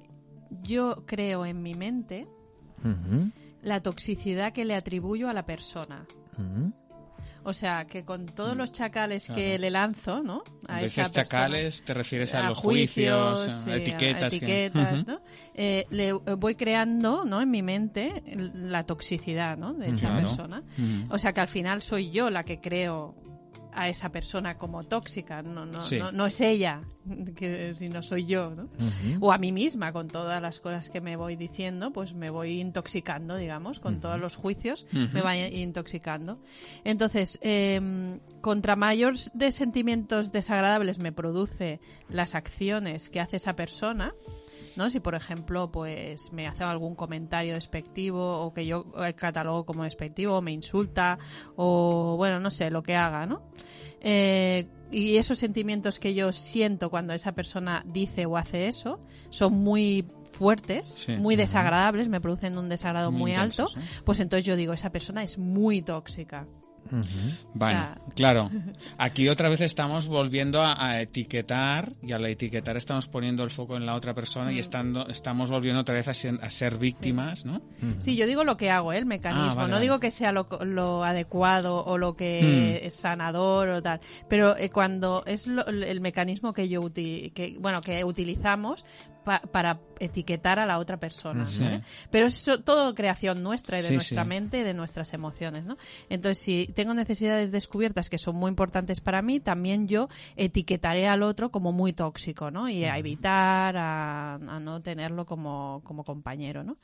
yo 0.61 1.03
creo 1.05 1.45
en 1.45 1.61
mi 1.61 1.73
mente 1.73 2.25
la 3.61 3.81
toxicidad 3.81 4.53
que 4.53 4.65
le 4.65 4.75
atribuyo 4.75 5.29
a 5.29 5.33
la 5.33 5.45
persona. 5.45 6.05
O 7.45 7.53
sea, 7.53 7.85
que 7.85 8.05
con 8.05 8.25
todos 8.25 8.55
los 8.55 8.71
chacales 8.71 9.27
que 9.27 9.59
le 9.59 9.69
lanzo, 9.69 10.23
¿no? 10.23 10.43
A 10.67 10.81
esa 10.81 11.09
chacales, 11.09 11.83
te 11.83 11.93
refieres 11.93 12.33
a, 12.33 12.47
los 12.47 12.57
juicios, 12.57 13.65
a 13.67 13.75
etiquetas. 13.75 14.31
etiquetas, 14.31 15.05
¿no? 15.05 15.21
Eh, 15.53 15.85
le 15.89 16.13
voy 16.13 16.55
creando, 16.55 17.25
¿no? 17.25 17.41
En 17.41 17.51
mi 17.51 17.61
mente 17.61 18.23
la 18.53 18.85
toxicidad, 18.85 19.57
¿no? 19.57 19.73
De 19.73 19.89
esa 19.89 20.15
persona. 20.15 20.63
O 21.09 21.17
sea, 21.17 21.33
que 21.33 21.41
al 21.41 21.49
final 21.49 21.81
soy 21.81 22.11
yo 22.11 22.29
la 22.29 22.43
que 22.43 22.61
creo 22.61 23.15
a 23.75 23.89
esa 23.89 24.09
persona 24.09 24.57
como 24.57 24.83
tóxica, 24.83 25.41
no, 25.41 25.65
no, 25.65 26.11
no, 26.11 26.25
es 26.25 26.41
ella, 26.41 26.81
que, 27.35 27.73
si 27.73 27.87
no 27.87 28.01
soy 28.01 28.25
yo, 28.25 28.51
¿no? 28.51 28.69
O 29.19 29.31
a 29.31 29.37
mí 29.37 29.51
misma, 29.51 29.91
con 29.91 30.07
todas 30.07 30.41
las 30.41 30.59
cosas 30.59 30.89
que 30.89 31.01
me 31.01 31.15
voy 31.15 31.35
diciendo, 31.35 31.91
pues 31.91 32.13
me 32.13 32.29
voy 32.29 32.59
intoxicando, 32.59 33.35
digamos, 33.35 33.79
con 33.79 33.99
todos 33.99 34.19
los 34.19 34.35
juicios, 34.35 34.85
me 34.91 35.21
voy 35.21 35.39
intoxicando. 35.39 36.37
Entonces, 36.83 37.39
eh, 37.41 38.19
contra 38.41 38.75
mayores 38.75 39.31
de 39.33 39.51
sentimientos 39.51 40.31
desagradables 40.31 40.99
me 40.99 41.11
produce 41.11 41.79
las 42.09 42.35
acciones 42.35 43.09
que 43.09 43.19
hace 43.19 43.37
esa 43.37 43.55
persona, 43.55 44.13
¿no? 44.75 44.89
Si, 44.89 44.99
por 44.99 45.15
ejemplo, 45.15 45.71
pues 45.71 46.31
me 46.31 46.47
hace 46.47 46.63
algún 46.63 46.95
comentario 46.95 47.55
despectivo 47.55 48.41
o 48.41 48.53
que 48.53 48.65
yo 48.65 48.85
catalogo 49.15 49.65
como 49.65 49.83
despectivo 49.83 50.37
o 50.37 50.41
me 50.41 50.51
insulta 50.51 51.17
o, 51.55 52.15
bueno, 52.17 52.39
no 52.39 52.51
sé, 52.51 52.69
lo 52.69 52.83
que 52.83 52.95
haga, 52.95 53.25
¿no? 53.25 53.43
Eh, 54.01 54.67
y 54.91 55.17
esos 55.17 55.39
sentimientos 55.39 55.99
que 55.99 56.13
yo 56.13 56.31
siento 56.33 56.89
cuando 56.89 57.13
esa 57.13 57.33
persona 57.33 57.83
dice 57.85 58.25
o 58.25 58.37
hace 58.37 58.67
eso 58.67 58.99
son 59.29 59.53
muy 59.53 60.05
fuertes, 60.31 61.07
muy 61.17 61.35
desagradables, 61.35 62.09
me 62.09 62.19
producen 62.19 62.57
un 62.57 62.69
desagrado 62.69 63.11
muy, 63.11 63.33
alto, 63.33 63.67
pues 64.03 64.19
entonces 64.19 64.45
yo 64.45 64.55
digo, 64.55 64.73
esa 64.73 64.91
persona 64.91 65.23
es 65.23 65.37
muy 65.37 65.81
tóxica. 65.81 66.47
Vale, 67.53 67.99
claro. 68.15 68.49
Aquí 68.97 69.29
otra 69.29 69.49
vez 69.49 69.61
estamos 69.61 70.07
volviendo 70.07 70.61
a, 70.63 71.01
etiquetar 71.01 71.93
y 72.01 72.11
al 72.11 72.25
etiquetar 72.25 72.77
estamos 72.77 73.07
poniendo 73.07 73.43
el 73.43 73.49
foco 73.49 73.77
en 73.77 73.85
la 73.85 73.95
otra 73.95 74.13
persona 74.13 74.51
y 74.51 74.55
mm. 74.55 74.59
estando, 74.59 75.07
estamos 75.07 75.49
volviendo 75.49 75.81
otra 75.81 75.95
vez 75.95 76.07
a 76.07 76.13
ser, 76.13 76.77
víctimas, 76.77 77.45
¿no? 77.45 77.61
Sí, 77.99 78.15
yo 78.15 78.25
digo 78.25 78.43
lo 78.43 78.57
que 78.57 78.69
hago, 78.69 78.93
¿eh? 78.93 78.97
el 78.97 79.05
mecanismo. 79.05 79.61
Ah, 79.61 79.67
no 79.67 79.79
digo 79.79 79.99
que 79.99 80.11
sea 80.11 80.31
lo, 80.31 81.03
adecuado 81.03 81.83
o 81.83 81.97
lo 81.97 82.15
que 82.15 82.79
mm. 82.81 82.87
es 82.87 82.95
sanador 82.95 83.69
o 83.69 83.81
tal, 83.81 83.99
pero 84.27 84.57
eh, 84.57 84.69
cuando 84.69 85.23
es 85.25 85.47
el 85.47 86.01
mecanismo 86.01 86.53
que 86.53 86.69
yo 86.69 86.83
que, 86.93 87.57
bueno 87.59 87.81
que 87.81 88.03
utilizamos 88.03 88.83
para 89.23 89.79
etiquetar 89.99 90.59
a 90.59 90.65
la 90.65 90.79
otra 90.79 90.97
persona. 90.97 91.45
Pero 92.11 92.27
es 92.27 92.45
todo 92.63 92.93
creación 92.93 93.41
nuestra 93.41 93.79
y 93.79 93.81
de 93.81 93.91
nuestra 93.91 94.25
mente 94.25 94.59
y 94.59 94.63
de 94.63 94.73
nuestras 94.73 95.13
emociones. 95.13 95.65
¿no? 95.65 95.77
Entonces, 96.09 96.43
si 96.43 96.67
tengo 96.67 96.93
necesidades 96.93 97.51
descubiertas 97.51 98.09
que 98.09 98.17
son 98.17 98.35
muy 98.35 98.49
importantes 98.49 98.99
para 98.99 99.21
mí, 99.21 99.39
también 99.39 99.87
yo 99.87 100.09
etiquetaré 100.35 101.07
al 101.07 101.23
otro 101.23 101.51
como 101.51 101.71
muy 101.71 101.93
tóxico 101.93 102.51
¿no? 102.51 102.69
y 102.69 102.85
a 102.85 102.97
evitar, 102.97 103.75
a, 103.77 104.39
no 104.61 104.81
tenerlo 104.81 105.25
como, 105.25 105.81
como 105.83 106.03
compañero. 106.03 106.63
¿no? 106.63 106.77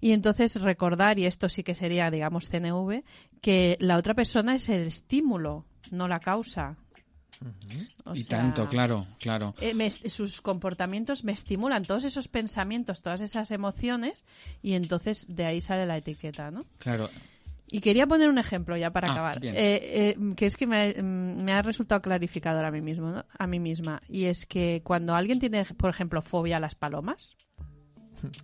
Y 0.00 0.12
entonces 0.12 0.60
recordar, 0.60 1.18
y 1.18 1.26
esto 1.26 1.48
sí 1.48 1.62
que 1.62 1.74
sería, 1.74 2.10
digamos, 2.10 2.48
CNV, 2.48 3.02
que 3.40 3.76
la 3.80 3.96
otra 3.96 4.14
persona 4.14 4.54
es 4.54 4.68
el 4.68 4.82
estímulo, 4.86 5.64
no 5.90 6.08
la 6.08 6.20
causa. 6.20 6.76
Y 8.14 8.24
tanto, 8.24 8.68
claro, 8.68 9.06
claro. 9.18 9.54
Eh, 9.60 9.90
sus 9.90 10.40
comportamientos 10.40 11.24
me 11.24 11.32
estimulan 11.32 11.84
todos 11.84 12.04
esos 12.04 12.28
pensamientos, 12.28 13.02
todas 13.02 13.20
esas 13.20 13.50
emociones, 13.50 14.24
y 14.62 14.74
entonces 14.74 15.26
de 15.28 15.46
ahí 15.46 15.60
sale 15.60 15.86
la 15.86 15.96
etiqueta, 15.96 16.50
¿no? 16.50 16.64
Claro. 16.78 17.08
Y 17.70 17.80
quería 17.80 18.06
poner 18.06 18.28
un 18.28 18.38
ejemplo 18.38 18.76
ya 18.76 18.90
para 18.90 19.08
ah, 19.08 19.12
acabar, 19.12 19.44
eh, 19.44 19.52
eh, 19.54 20.16
que 20.36 20.44
es 20.44 20.56
que 20.56 20.66
mm, 20.66 21.42
me, 21.42 21.52
ha 21.52 21.62
resultado 21.62 22.02
clarificador 22.02 22.64
a 22.64 22.70
mí 22.70 22.82
mismo, 22.82 23.24
a 23.38 23.46
mí 23.46 23.60
misma, 23.60 24.02
y 24.08 24.24
es 24.24 24.44
que 24.44 24.82
cuando 24.84 25.14
alguien 25.14 25.38
tiene, 25.38 25.64
por 25.64 25.88
ejemplo, 25.88 26.20
fobia 26.20 26.58
a 26.58 26.60
las 26.60 26.74
palomas, 26.74 27.34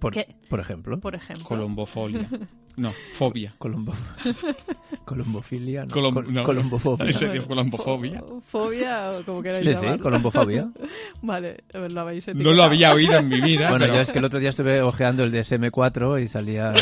por, 0.01 0.15
por 0.49 0.61
ejemplo. 0.61 0.99
Por 0.99 1.15
ejemplo. 1.15 1.45
Colombofolia. 1.45 2.29
No, 2.79 2.93
fobia. 3.15 3.55
Colombo... 3.59 3.93
Colombofilia. 5.05 5.85
No. 5.85 6.11
no. 6.23 6.45
Colombofobia. 6.45 7.07
¿En 7.07 7.13
serio? 7.13 7.47
Colombofobia. 7.47 8.23
Fobia 8.47 9.11
o 9.11 9.25
como 9.25 9.43
queráis 9.43 9.65
sí, 9.67 9.75
Sí, 9.75 9.99
colombofobia. 9.99 10.71
vale, 11.23 11.65
lo 11.73 12.01
habéis 12.01 12.29
No 12.35 12.53
lo 12.53 12.63
había 12.63 12.93
oído 12.93 13.17
en 13.17 13.29
mi 13.29 13.41
vida. 13.41 13.71
Bueno, 13.71 13.87
yo 13.87 14.01
es 14.01 14.13
que 14.13 14.21
el 14.21 14.25
otro 14.25 14.39
día 14.39 14.51
estuve 14.51 14.81
ojeando 14.81 15.25
el 15.25 15.33
DSM-4 15.33 16.23
y 16.23 16.29
salía... 16.29 16.73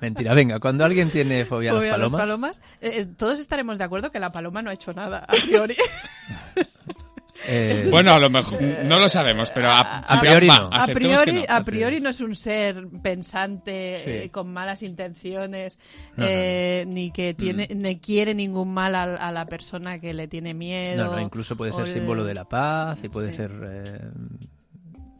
Mentira, 0.00 0.34
venga, 0.34 0.58
cuando 0.58 0.84
alguien 0.84 1.10
tiene 1.10 1.44
fobia, 1.44 1.70
a 1.70 1.74
las 1.74 1.86
palomas... 1.86 2.12
las 2.12 2.20
palomas 2.20 2.62
eh, 2.80 3.00
eh, 3.00 3.06
todos 3.16 3.38
estaremos 3.38 3.78
de 3.78 3.84
acuerdo 3.84 4.10
que 4.10 4.18
la 4.18 4.32
paloma 4.32 4.60
no 4.60 4.70
ha 4.70 4.74
hecho 4.74 4.92
nada, 4.92 5.20
a 5.20 5.32
priori. 5.46 5.76
Eh, 7.46 7.88
bueno, 7.90 8.12
a 8.12 8.18
lo 8.18 8.30
mejor 8.30 8.60
no 8.62 8.98
lo 8.98 9.08
sabemos, 9.08 9.50
pero 9.50 9.68
a, 9.70 10.18
priori 10.20 10.48
no. 10.48 10.70
A 10.72 10.86
priori, 10.86 11.44
a 11.48 11.64
priori 11.64 12.00
no 12.00 12.10
es 12.10 12.20
un 12.20 12.34
ser 12.34 12.86
pensante 13.02 14.24
eh, 14.24 14.30
con 14.30 14.52
malas 14.52 14.82
intenciones, 14.82 15.78
eh, 16.16 16.84
ni 16.86 17.10
que 17.10 17.34
tiene, 17.34 17.68
mm. 17.70 17.80
ni 17.80 17.98
quiere 17.98 18.34
ningún 18.34 18.72
mal 18.72 18.94
a, 18.94 19.32
la 19.32 19.46
persona 19.46 19.98
que 19.98 20.14
le 20.14 20.28
tiene 20.28 20.54
miedo. 20.54 21.04
No, 21.04 21.12
no, 21.12 21.20
incluso 21.20 21.56
puede 21.56 21.72
ser 21.72 21.88
símbolo 21.88 22.24
de 22.24 22.34
la 22.34 22.44
paz 22.44 22.98
y 23.02 23.08
puede 23.08 23.30
ser 23.30 23.52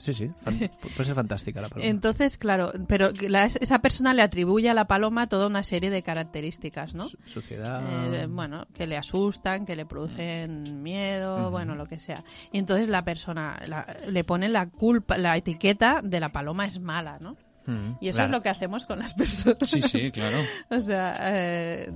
Sí, 0.04 0.12
sí, 0.12 0.30
puede 0.44 1.04
ser 1.06 1.14
fantástica 1.14 1.62
la 1.62 1.70
paloma. 1.70 1.88
Entonces, 1.88 2.36
claro, 2.36 2.72
pero 2.86 3.08
esa 3.08 3.78
persona 3.78 4.12
le 4.12 4.20
atribuye 4.20 4.68
a 4.68 4.74
la 4.74 4.86
paloma 4.86 5.30
toda 5.30 5.46
una 5.46 5.62
serie 5.62 5.88
de 5.88 6.02
características, 6.02 6.94
¿no? 6.94 7.08
Suciedad. 7.24 8.12
Eh, 8.14 8.26
bueno, 8.26 8.66
que 8.74 8.86
le 8.86 8.98
asustan, 8.98 9.64
que 9.64 9.74
le 9.74 9.86
producen 9.86 10.82
miedo, 10.82 11.50
bueno, 11.50 11.74
lo 11.74 11.86
que 11.86 11.98
sea. 11.98 12.22
Y 12.52 12.58
entonces 12.58 12.88
la 12.88 13.02
persona 13.02 13.58
le 14.06 14.24
pone 14.24 14.50
la 14.50 14.68
culpa, 14.68 15.16
la 15.16 15.38
etiqueta 15.38 16.02
de 16.04 16.20
la 16.20 16.28
paloma 16.28 16.66
es 16.66 16.78
mala, 16.80 17.18
¿no? 17.18 17.38
Mm, 17.66 17.92
y 18.00 18.08
eso 18.08 18.24
es 18.24 18.30
lo 18.30 18.42
que 18.42 18.48
hacemos 18.48 18.84
con 18.86 18.98
las 18.98 19.14
personas. 19.14 19.70
Sí, 19.70 19.82
sí, 19.82 20.10
claro. 20.10 20.38
o 20.70 20.80
sea, 20.80 21.16
eh, 21.20 21.88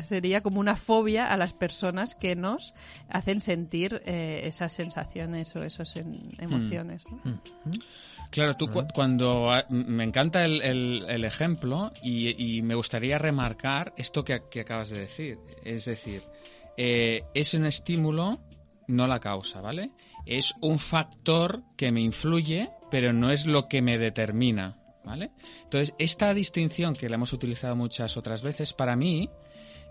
sería 0.00 0.40
como 0.40 0.60
una 0.60 0.76
fobia 0.76 1.26
a 1.26 1.36
las 1.36 1.52
personas 1.52 2.14
que 2.14 2.36
nos 2.36 2.74
hacen 3.08 3.40
sentir 3.40 4.02
eh, 4.04 4.42
esas 4.44 4.72
sensaciones 4.72 5.54
o 5.56 5.64
esas 5.64 5.94
emociones. 6.38 7.04
Mm. 7.24 7.72
Claro, 8.34 8.56
tú 8.56 8.68
cuando 8.92 9.52
me 9.70 10.02
encanta 10.02 10.42
el, 10.42 11.24
ejemplo 11.24 11.92
y, 12.02 12.62
me 12.62 12.74
gustaría 12.74 13.16
remarcar 13.16 13.92
esto 13.96 14.24
que, 14.24 14.34
acabas 14.34 14.88
de 14.88 14.98
decir. 14.98 15.38
Es 15.62 15.84
decir, 15.84 16.22
eh, 16.76 17.20
es 17.32 17.54
un 17.54 17.64
estímulo, 17.64 18.40
no 18.88 19.06
la 19.06 19.20
causa, 19.20 19.60
¿vale? 19.60 19.92
Es 20.26 20.52
un 20.62 20.80
factor 20.80 21.62
que 21.76 21.92
me 21.92 22.00
influye, 22.00 22.70
pero 22.90 23.12
no 23.12 23.30
es 23.30 23.46
lo 23.46 23.68
que 23.68 23.82
me 23.82 23.98
determina. 23.98 24.83
¿Vale? 25.04 25.32
Entonces, 25.64 25.94
esta 25.98 26.32
distinción 26.34 26.94
que 26.94 27.08
la 27.08 27.16
hemos 27.16 27.32
utilizado 27.32 27.76
muchas 27.76 28.16
otras 28.16 28.42
veces, 28.42 28.72
para 28.72 28.96
mí 28.96 29.28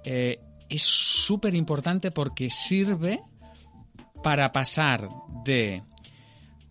eh, 0.03 0.39
es 0.70 0.84
súper 0.84 1.55
importante 1.55 2.12
porque 2.12 2.50
sirve 2.50 3.22
para 4.24 4.51
pasar 4.51 5.10
de 5.43 5.84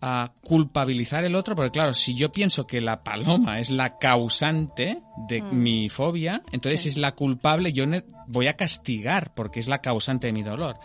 a 0.05 0.33
culpabilizar 0.41 1.23
el 1.23 1.33
otro, 1.33 1.55
porque 1.55 1.71
claro, 1.71 1.93
si 1.93 2.13
yo 2.13 2.29
pienso 2.29 2.67
que 2.67 2.81
la 2.81 3.03
paloma 3.03 3.59
es 3.59 3.69
la 3.69 3.97
causante 3.97 4.97
de 5.29 5.41
mm. 5.41 5.63
mi 5.63 5.87
fobia, 5.87 6.41
entonces 6.51 6.87
es 6.87 6.97
la 6.97 7.13
culpable, 7.13 7.71
yo 7.71 7.85
voy 8.27 8.47
a 8.47 8.57
castigar 8.57 9.33
porque 9.33 9.61
es 9.61 9.69
la 9.69 9.79
causante 9.79 10.27
de 10.27 10.33
mi 10.33 10.43
dolor. 10.43 10.77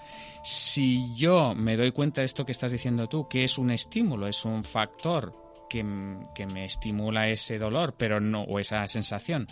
Si 0.45 1.03
yo 1.17 1.53
me 1.57 1.77
doy 1.77 1.91
cuenta 1.91 2.21
de 2.21 2.27
esto 2.27 2.47
que 2.47 2.53
estás 2.53 2.71
diciendo 2.71 3.09
tú, 3.09 3.27
que 3.27 3.43
es 3.43 3.59
un 3.59 3.73
estímulo, 3.73 4.29
es 4.29 4.45
un 4.45 4.63
factor 4.63 5.35
que, 5.69 5.83
me 5.83 6.65
estimula 6.65 7.29
ese 7.29 7.59
dolor, 7.59 7.97
pero 7.99 8.21
no, 8.21 8.43
o 8.43 8.59
esa 8.59 8.87
sensación, 8.89 9.47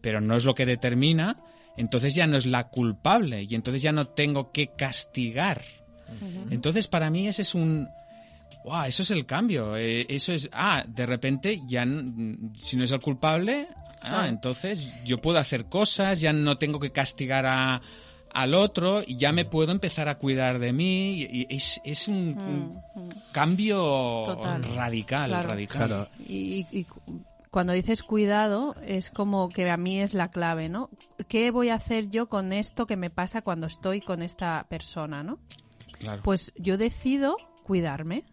pero 0.00 0.20
no 0.20 0.36
es 0.36 0.44
lo 0.44 0.54
que 0.54 0.66
determina, 0.66 1.36
entonces 1.76 2.14
ya 2.14 2.26
no 2.26 2.36
es 2.36 2.46
la 2.46 2.68
culpable 2.68 3.42
y 3.48 3.54
entonces 3.54 3.82
ya 3.82 3.92
no 3.92 4.06
tengo 4.06 4.52
que 4.52 4.68
castigar. 4.68 5.62
Entonces 6.50 6.88
para 6.88 7.08
mí 7.08 7.28
ese 7.28 7.42
es 7.42 7.54
un, 7.54 7.88
wow, 8.64 8.84
eso 8.84 9.02
es 9.02 9.10
el 9.10 9.24
cambio. 9.24 9.76
Eh, 9.76 10.06
eso 10.08 10.32
es, 10.32 10.48
ah, 10.52 10.84
de 10.86 11.06
repente 11.06 11.60
ya, 11.68 11.84
si 11.84 12.76
no 12.76 12.84
es 12.84 12.92
el 12.92 13.00
culpable, 13.00 13.68
ah, 14.02 14.26
entonces 14.28 14.92
yo 15.04 15.18
puedo 15.18 15.38
hacer 15.38 15.64
cosas, 15.64 16.20
ya 16.20 16.32
no 16.32 16.58
tengo 16.58 16.80
que 16.80 16.90
castigar 16.90 17.46
a, 17.46 17.80
al 18.32 18.54
otro 18.54 19.02
y 19.06 19.16
ya 19.16 19.32
me 19.32 19.44
puedo 19.44 19.72
empezar 19.72 20.08
a 20.08 20.16
cuidar 20.16 20.58
de 20.58 20.72
mí. 20.72 21.22
Y 21.22 21.46
es, 21.50 22.08
un, 22.08 22.34
mm, 22.34 23.00
mm. 23.00 23.08
cambio 23.32 24.36
radical, 24.74 25.44
radical. 25.44 26.08
Y, 26.26 26.86
cuando 27.50 27.72
dices 27.72 28.04
cuidado, 28.04 28.74
es 28.86 29.10
como 29.10 29.48
que 29.48 29.68
a 29.68 29.76
mí 29.76 30.00
es 30.00 30.14
la 30.14 30.28
clave, 30.28 30.68
¿no? 30.68 30.88
¿Qué 31.26 31.50
voy 31.50 31.70
a 31.70 31.74
hacer 31.74 32.08
yo 32.08 32.28
con 32.28 32.52
esto 32.52 32.86
que 32.86 32.96
me 32.96 33.10
pasa 33.10 33.42
cuando 33.42 33.66
estoy 33.66 34.00
con 34.00 34.22
esta 34.22 34.66
persona, 34.68 35.24
¿no? 35.24 35.40
Pues 36.22 36.52
yo 36.56 36.78
decido 36.78 37.36
cuidarme. 37.64 38.24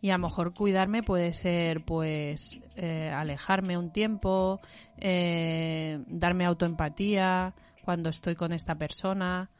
Y 0.00 0.10
a 0.10 0.18
lo 0.18 0.26
mejor 0.26 0.52
cuidarme 0.52 1.02
puede 1.02 1.32
ser, 1.32 1.84
pues, 1.84 2.58
eh, 2.76 3.10
alejarme 3.10 3.78
un 3.78 3.90
tiempo, 3.90 4.60
eh, 4.98 5.98
darme 6.06 6.44
autoempatía, 6.44 7.54
cuando 7.84 8.10
estoy 8.10 8.34
con 8.34 8.52
esta 8.52 8.74
persona, 8.76 9.50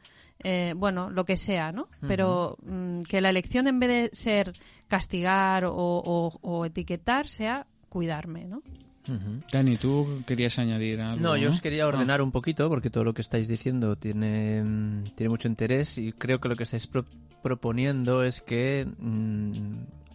eh, 0.42 0.74
bueno, 0.76 1.10
lo 1.10 1.24
que 1.24 1.36
sea, 1.36 1.72
¿no? 1.72 1.88
Pero 2.06 2.56
mm, 2.62 3.02
que 3.02 3.20
la 3.20 3.30
elección 3.30 3.68
en 3.68 3.78
vez 3.78 3.88
de 3.88 4.10
ser 4.12 4.52
castigar 4.88 5.64
o, 5.66 6.64
etiquetar 6.66 7.28
sea 7.28 7.66
cuidarme, 7.88 8.44
¿no? 8.44 8.62
Dani, 9.52 9.76
¿tú 9.76 10.22
querías 10.26 10.58
añadir 10.58 11.02
algo? 11.02 11.22
No, 11.22 11.36
yo 11.36 11.50
os 11.50 11.60
quería 11.60 11.86
ordenar 11.86 12.22
un 12.22 12.32
poquito 12.32 12.70
porque 12.70 12.88
todo 12.88 13.04
lo 13.04 13.12
que 13.12 13.20
estáis 13.20 13.46
diciendo 13.46 13.96
tiene, 13.96 14.62
mm, 14.62 15.04
tiene 15.14 15.28
mucho 15.28 15.46
interés 15.46 15.98
y 15.98 16.12
creo 16.12 16.40
que 16.40 16.48
lo 16.48 16.56
que 16.56 16.62
estáis 16.62 16.88
proponiendo 17.42 18.24
es 18.24 18.40
que 18.40 18.86
mm, 18.98 19.52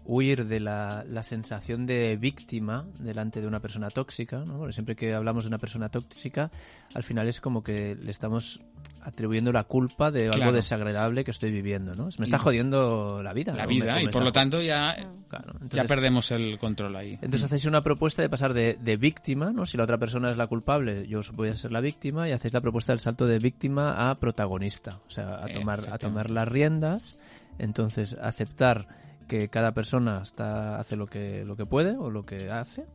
huir 0.09 0.45
de 0.45 0.59
la, 0.59 1.05
la, 1.07 1.21
sensación 1.21 1.85
de 1.85 2.17
víctima 2.17 2.87
delante 2.97 3.41
de 3.41 3.47
una 3.47 3.59
persona 3.59 3.91
tóxica, 3.91 4.39
¿no? 4.39 4.57
Porque 4.57 4.73
siempre 4.73 4.95
que 4.95 5.13
hablamos 5.13 5.43
de 5.43 5.49
una 5.49 5.59
persona 5.59 5.89
tóxica, 5.89 6.49
al 6.95 7.03
final 7.03 7.27
es 7.27 7.39
como 7.39 7.61
que 7.61 7.95
le 7.95 8.09
estamos 8.09 8.59
atribuyendo 9.01 9.51
la 9.51 9.65
culpa 9.65 10.09
de 10.09 10.29
algo 10.29 10.51
desagradable 10.51 11.23
que 11.23 11.29
estoy 11.29 11.51
viviendo, 11.51 11.93
¿no? 11.93 12.09
me 12.17 12.25
está 12.25 12.39
jodiendo 12.39 13.21
la 13.21 13.33
vida. 13.33 13.53
La 13.53 13.67
vida, 13.67 14.01
y 14.01 14.07
por 14.07 14.23
lo 14.23 14.31
tanto 14.31 14.61
ya, 14.63 14.95
ya 15.69 15.83
perdemos 15.83 16.31
el 16.31 16.57
control 16.57 16.95
ahí. 16.95 17.13
Entonces 17.21 17.43
hacéis 17.43 17.65
una 17.65 17.83
propuesta 17.83 18.23
de 18.23 18.29
pasar 18.29 18.55
de, 18.55 18.79
de, 18.81 18.97
víctima, 18.97 19.51
¿no? 19.51 19.67
Si 19.67 19.77
la 19.77 19.83
otra 19.83 19.99
persona 19.99 20.31
es 20.31 20.37
la 20.37 20.47
culpable, 20.47 21.07
yo 21.07 21.21
voy 21.33 21.49
a 21.49 21.55
ser 21.55 21.71
la 21.71 21.81
víctima, 21.81 22.27
y 22.27 22.31
hacéis 22.31 22.55
la 22.55 22.61
propuesta 22.61 22.93
del 22.93 22.99
salto 22.99 23.27
de 23.27 23.37
víctima 23.37 24.09
a 24.09 24.15
protagonista, 24.15 25.01
o 25.07 25.11
sea, 25.11 25.35
a 25.43 25.47
tomar, 25.53 25.87
a 25.91 25.99
tomar 25.99 26.31
las 26.31 26.47
riendas, 26.47 27.15
entonces 27.59 28.17
aceptar 28.19 28.87
que 29.29 29.47
cada 29.47 29.73
persona 29.73 30.21
está, 30.23 30.77
hace 30.77 30.97
lo 30.97 31.05
que, 31.05 31.45
lo 31.45 31.55
que 31.55 31.65
puede 31.65 31.95
o 31.95 32.09
lo 32.09 32.25
que 32.25 32.49
hace, 32.49 32.85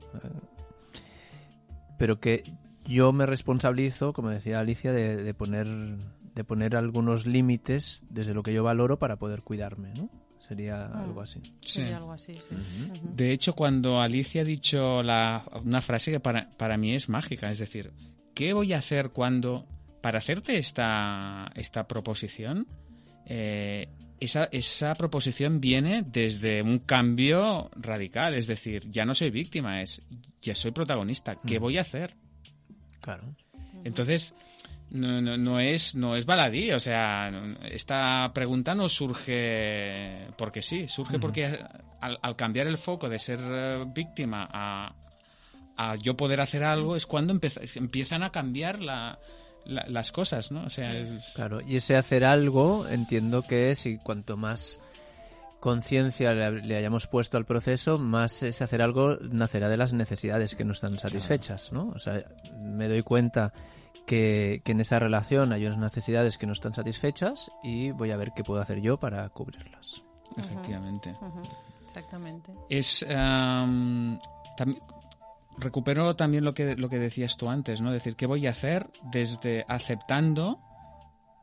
pero 1.97 2.21
que 2.21 2.43
yo 2.87 3.13
me 3.13 3.25
responsabilizo, 3.25 4.13
como 4.13 4.29
decía 4.29 4.59
Alicia, 4.59 4.93
de, 4.93 5.33
poner, 5.33 5.67
de 6.35 6.45
poner 6.45 6.77
algunos 6.77 7.25
límites 7.25 8.03
desde 8.11 8.35
lo 8.35 8.43
que 8.43 8.53
yo 8.53 8.63
valoro 8.63 8.99
para 8.99 9.17
poder 9.17 9.43
cuidarme, 9.43 9.95
¿no? 9.95 10.11
Sería 10.41 10.87
ah. 10.87 11.05
algo 11.05 11.23
así. 11.23 11.41
Sería 11.63 11.97
algo 11.97 12.13
así, 12.13 12.35
De 13.15 13.33
hecho, 13.33 13.55
cuando 13.55 14.01
Alicia 14.01 14.43
ha 14.43 14.45
dicho 14.45 15.03
la, 15.03 15.45
una 15.65 15.81
frase 15.81 16.11
que 16.11 16.21
para, 16.21 16.51
para 16.59 16.77
mí 16.77 16.95
es 16.95 17.09
mágica, 17.09 17.51
es 17.51 17.59
decir, 17.61 17.93
¿qué 18.35 18.53
voy 18.53 18.75
a 18.75 18.79
hacer 18.79 19.11
cuando, 19.11 19.65
para 20.03 20.19
hacerte 20.19 20.59
esta, 20.59 21.51
esta 21.55 21.87
proposición, 21.87 22.67
eh, 23.25 23.89
esa, 24.25 24.45
esa 24.53 24.95
proposición 24.95 25.61
viene 25.61 26.03
desde 26.03 26.63
un 26.63 26.79
cambio 26.79 27.71
radical, 27.77 28.35
es 28.35 28.47
decir, 28.47 28.91
ya 28.91 29.05
no 29.05 29.15
soy 29.15 29.31
víctima, 29.31 29.83
es 29.83 30.03
ya 30.43 30.55
soy 30.55 30.73
protagonista, 30.73 31.37
¿qué 31.47 31.59
voy 31.59 31.79
a 31.79 31.83
hacer? 31.83 32.15
Claro. 33.01 33.35
Entonces, 33.85 34.35
no, 34.91 35.21
no, 35.21 35.61
es 35.61 35.95
no 35.95 36.17
es 36.17 36.27
baladí, 36.27 36.71
o 36.73 36.81
sea, 36.81 37.31
esta 37.65 38.33
pregunta 38.33 38.75
no 38.75 38.89
surge 38.89 40.29
porque 40.39 40.63
sí, 40.63 40.89
surge 40.89 41.19
porque 41.19 41.59
al, 42.01 42.37
cambiar 42.37 42.67
el 42.67 42.79
foco 42.79 43.09
de 43.09 43.19
ser 43.19 43.41
eh, 43.43 43.85
víctima 43.95 44.49
a, 44.51 44.95
a 45.77 45.97
yo 45.97 46.17
poder 46.17 46.41
hacer 46.41 46.65
algo 46.65 46.97
es 46.97 47.07
cuando 47.07 47.33
empiezan 47.33 48.23
a 48.23 48.31
cambiar 48.31 48.81
la, 48.81 49.19
las 49.67 50.13
cosas, 50.13 50.51
¿no? 50.51 50.65
O 50.65 50.71
sea, 50.71 50.93
Claro, 51.35 51.61
y 51.61 51.77
ese 51.77 51.97
hacer 51.97 52.25
algo, 52.25 52.87
entiendo 52.89 53.43
que 53.43 53.75
si 53.75 53.99
cuanto 53.99 54.37
más 54.37 54.81
conciencia 55.61 56.35
le, 56.35 56.77
hayamos 56.77 57.07
puesto 57.07 57.39
al 57.39 57.47
proceso, 57.47 57.99
más 57.99 58.43
ese 58.43 58.65
hacer 58.65 58.83
algo 58.83 59.17
nacerá 59.17 59.69
de 59.69 59.79
las 59.79 59.95
necesidades 59.95 60.55
que 60.55 60.65
no 60.65 60.73
están 60.73 60.99
satisfechas, 60.99 61.73
¿no? 61.73 61.89
O 61.95 61.99
sea, 61.99 62.23
me 62.61 62.87
doy 62.87 63.03
cuenta 63.03 63.53
que, 64.05 64.61
en 64.65 64.81
esa 64.81 64.99
relación 64.99 65.53
hay 65.53 65.65
unas 65.67 65.79
necesidades 65.79 66.37
que 66.37 66.47
no 66.47 66.53
están 66.53 66.75
satisfechas 66.75 67.51
y 67.63 67.93
voy 67.93 68.11
a 68.11 68.17
ver 68.17 68.33
qué 68.37 68.45
puedo 68.45 68.61
hacer 68.61 68.81
yo 68.83 68.99
para 68.99 69.27
cubrirlas. 69.31 70.03
Efectivamente. 70.37 71.17
Exactamente. 71.87 72.53
Es 72.69 73.05
recupero 75.59 76.17
también 76.17 76.45
lo 76.45 76.55
que 76.55 76.77
lo 76.77 76.89
que 76.89 76.99
decías 76.99 77.37
tú 77.37 77.49
antes, 77.49 77.81
¿no? 77.81 77.93
Decir 77.93 78.17
qué 78.17 78.27
voy 78.27 78.47
a 78.47 78.51
hacer 78.51 78.91
desde 79.11 79.65
aceptando 79.69 80.61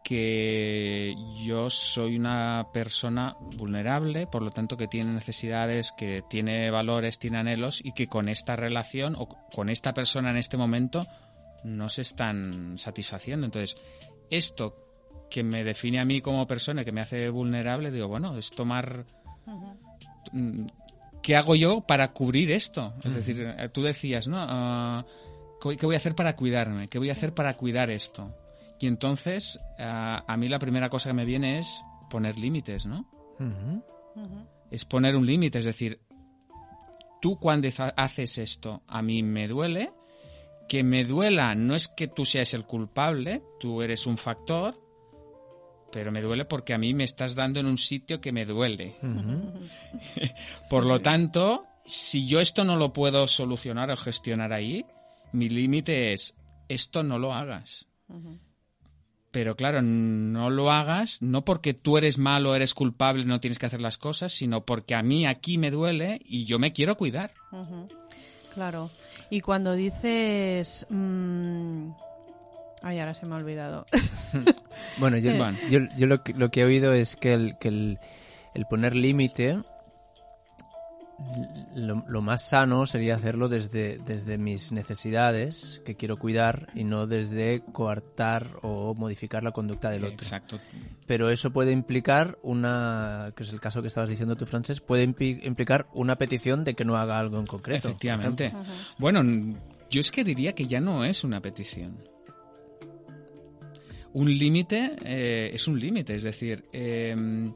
que 0.04 1.16
yo 1.46 1.70
soy 1.70 2.18
una 2.18 2.68
persona 2.74 3.36
vulnerable, 3.58 4.26
por 4.26 4.42
lo 4.42 4.50
tanto 4.50 4.76
que 4.76 4.88
tiene 4.88 5.14
necesidades, 5.14 5.94
que 5.96 6.24
tiene 6.30 6.72
valores, 6.72 7.20
tiene 7.20 7.38
anhelos 7.40 7.80
y 7.84 7.94
que 7.94 8.08
con 8.08 8.28
esta 8.28 8.56
relación 8.56 9.16
o 9.18 9.28
con 9.28 9.70
esta 9.70 9.94
persona 9.94 10.32
en 10.32 10.38
este 10.38 10.58
momento 10.58 11.06
no 11.64 11.88
se 11.90 12.02
están 12.02 12.78
satisfaciendo. 12.78 13.46
Entonces, 13.46 13.76
esto 14.30 14.74
que 15.30 15.44
me 15.44 15.64
define 15.64 16.00
a 16.00 16.06
mí 16.06 16.22
como 16.22 16.48
persona, 16.48 16.84
que 16.84 16.92
me 16.92 17.02
hace 17.02 17.30
vulnerable, 17.30 17.92
digo, 17.92 18.08
bueno, 18.08 18.38
es 18.38 18.50
tomar... 18.50 19.06
¿Qué 21.22 21.36
hago 21.36 21.56
yo 21.56 21.82
para 21.82 22.14
cubrir 22.14 22.52
esto? 22.52 22.94
Es 23.04 23.14
decir, 23.14 23.54
eh, 23.58 23.70
tú 23.70 23.84
decías, 23.84 24.28
¿no? 24.28 24.38
Ah, 24.40 25.06
¿Qué 25.62 25.86
voy 25.86 25.96
a 25.96 25.98
hacer 25.98 26.16
para 26.16 26.36
cuidarme? 26.36 26.88
¿Qué 26.88 26.98
voy 26.98 27.10
a 27.10 27.14
hacer 27.14 27.34
para 27.34 27.54
cuidar 27.56 27.92
esto? 27.92 28.36
Y 28.80 28.88
entonces, 28.88 29.60
ah, 29.80 30.24
a 30.28 30.38
mí 30.38 30.50
la 30.50 30.58
primera 30.58 30.90
cosa 30.90 31.10
que 31.10 31.14
me 31.14 31.26
viene 31.26 31.60
es 31.60 31.84
poner 32.10 32.40
límites, 32.40 32.86
¿no? 32.86 33.08
Es 34.72 34.86
poner 34.86 35.16
un 35.16 35.26
límite, 35.26 35.60
es 35.60 35.66
decir, 35.66 36.00
tú 37.22 37.38
cuando 37.38 37.68
haces 37.96 38.38
esto, 38.38 38.82
a 38.88 39.02
mí 39.02 39.22
me 39.22 39.48
duele, 39.48 39.92
que 40.68 40.84
me 40.84 41.04
duela 41.04 41.54
no 41.54 41.76
es 41.76 41.88
que 41.88 42.08
tú 42.08 42.26
seas 42.26 42.54
el 42.54 42.66
culpable, 42.66 43.44
tú 43.60 43.82
eres 43.82 44.08
un 44.08 44.18
factor, 44.18 44.80
pero 45.92 46.12
me 46.12 46.22
duele 46.22 46.46
porque 46.46 46.74
a 46.74 46.78
mí 46.78 46.94
me 46.94 47.04
estás 47.04 47.36
dando 47.36 47.60
en 47.60 47.66
un 47.66 47.78
sitio 47.78 48.22
que 48.22 48.32
me 48.32 48.46
duele. 48.46 48.96
Por 50.70 50.86
lo 50.86 51.00
tanto, 51.02 51.66
si 51.86 52.28
yo 52.28 52.40
esto 52.40 52.64
no 52.64 52.76
lo 52.76 52.94
puedo 52.94 53.28
solucionar 53.28 53.92
o 53.92 53.98
gestionar 53.98 54.54
ahí, 54.54 54.86
mi 55.32 55.50
límite 55.50 56.14
es, 56.14 56.34
esto 56.70 57.04
no 57.04 57.20
lo 57.20 57.34
hagas. 57.34 57.88
Pero 59.32 59.56
claro, 59.56 59.82
no 59.82 60.50
lo 60.50 60.72
hagas 60.72 61.22
no 61.22 61.46
porque 61.46 61.74
tú 61.74 61.98
eres 61.98 62.18
malo, 62.18 62.56
eres 62.56 62.74
culpable, 62.74 63.24
no 63.24 63.40
tienes 63.40 63.60
que 63.60 63.66
hacer 63.66 63.82
las 63.82 63.98
cosas, 63.98 64.34
sino 64.34 64.66
porque 64.66 64.96
a 64.96 65.04
mí 65.04 65.26
aquí 65.26 65.58
me 65.58 65.72
duele 65.72 66.20
y 66.26 66.46
yo 66.46 66.60
me 66.60 66.74
quiero 66.74 66.98
cuidar. 66.98 67.34
Claro. 68.54 68.92
Y 69.30 69.42
cuando 69.42 69.74
dices... 69.74 70.86
Mmm... 70.90 71.92
Ay, 72.82 73.00
ahora 73.00 73.14
se 73.14 73.26
me 73.26 73.36
ha 73.36 73.38
olvidado. 73.38 73.86
bueno, 74.98 75.18
yo, 75.18 75.32
yo, 75.70 76.08
lo, 76.08 76.24
que, 76.24 76.34
lo, 76.34 76.50
que, 76.50 76.62
he 76.62 76.66
oído 76.66 76.94
es 76.94 77.16
que 77.16 77.34
el, 77.34 77.58
que 77.60 77.68
el, 77.68 78.00
el 78.56 78.66
poner 78.66 78.96
límite 78.96 79.60
lo, 81.76 82.22
más 82.22 82.50
sano 82.50 82.86
sería 82.86 83.16
hacerlo 83.16 83.50
desde, 83.50 83.98
desde 84.00 84.38
mis 84.38 84.72
necesidades 84.72 85.82
que 85.86 85.96
quiero 85.96 86.18
cuidar 86.18 86.68
y 86.74 86.84
no 86.84 87.08
desde 87.08 87.62
coartar 87.72 88.58
o 88.62 88.94
modificar 88.96 89.44
la 89.44 89.52
conducta 89.52 89.90
del 89.90 90.06
otro. 90.06 90.18
Exacto. 90.22 90.60
Pero 91.08 91.30
eso 91.30 91.52
puede 91.52 91.72
implicar 91.72 92.38
una, 92.44 93.34
que 93.36 93.44
es 93.44 93.54
el 93.54 93.60
caso 93.60 93.82
que 93.82 93.88
estabas 93.88 94.10
diciendo 94.10 94.36
tú, 94.36 94.46
Frances, 94.46 94.82
puede 94.82 95.04
implicar 95.04 95.88
una 95.94 96.18
petición 96.18 96.64
de 96.64 96.74
que 96.74 96.86
no 96.86 96.98
haga 96.98 97.20
algo 97.20 97.40
en 97.40 97.46
concreto. 97.46 97.88
Efectivamente. 97.88 98.54
Bueno, 98.98 99.24
yo 99.90 100.00
es 100.00 100.12
que 100.12 100.24
diría 100.24 100.54
que 100.54 100.68
ya 100.68 100.80
no 100.80 101.06
es 101.06 101.24
una 101.24 101.42
petición. 101.42 101.98
Un 104.14 104.38
límite 104.38 104.96
eh, 105.06 105.52
es 105.54 105.68
un 105.68 105.80
límite, 105.80 106.16
es 106.16 106.24
decir, 106.24 106.62
em, 106.74 107.54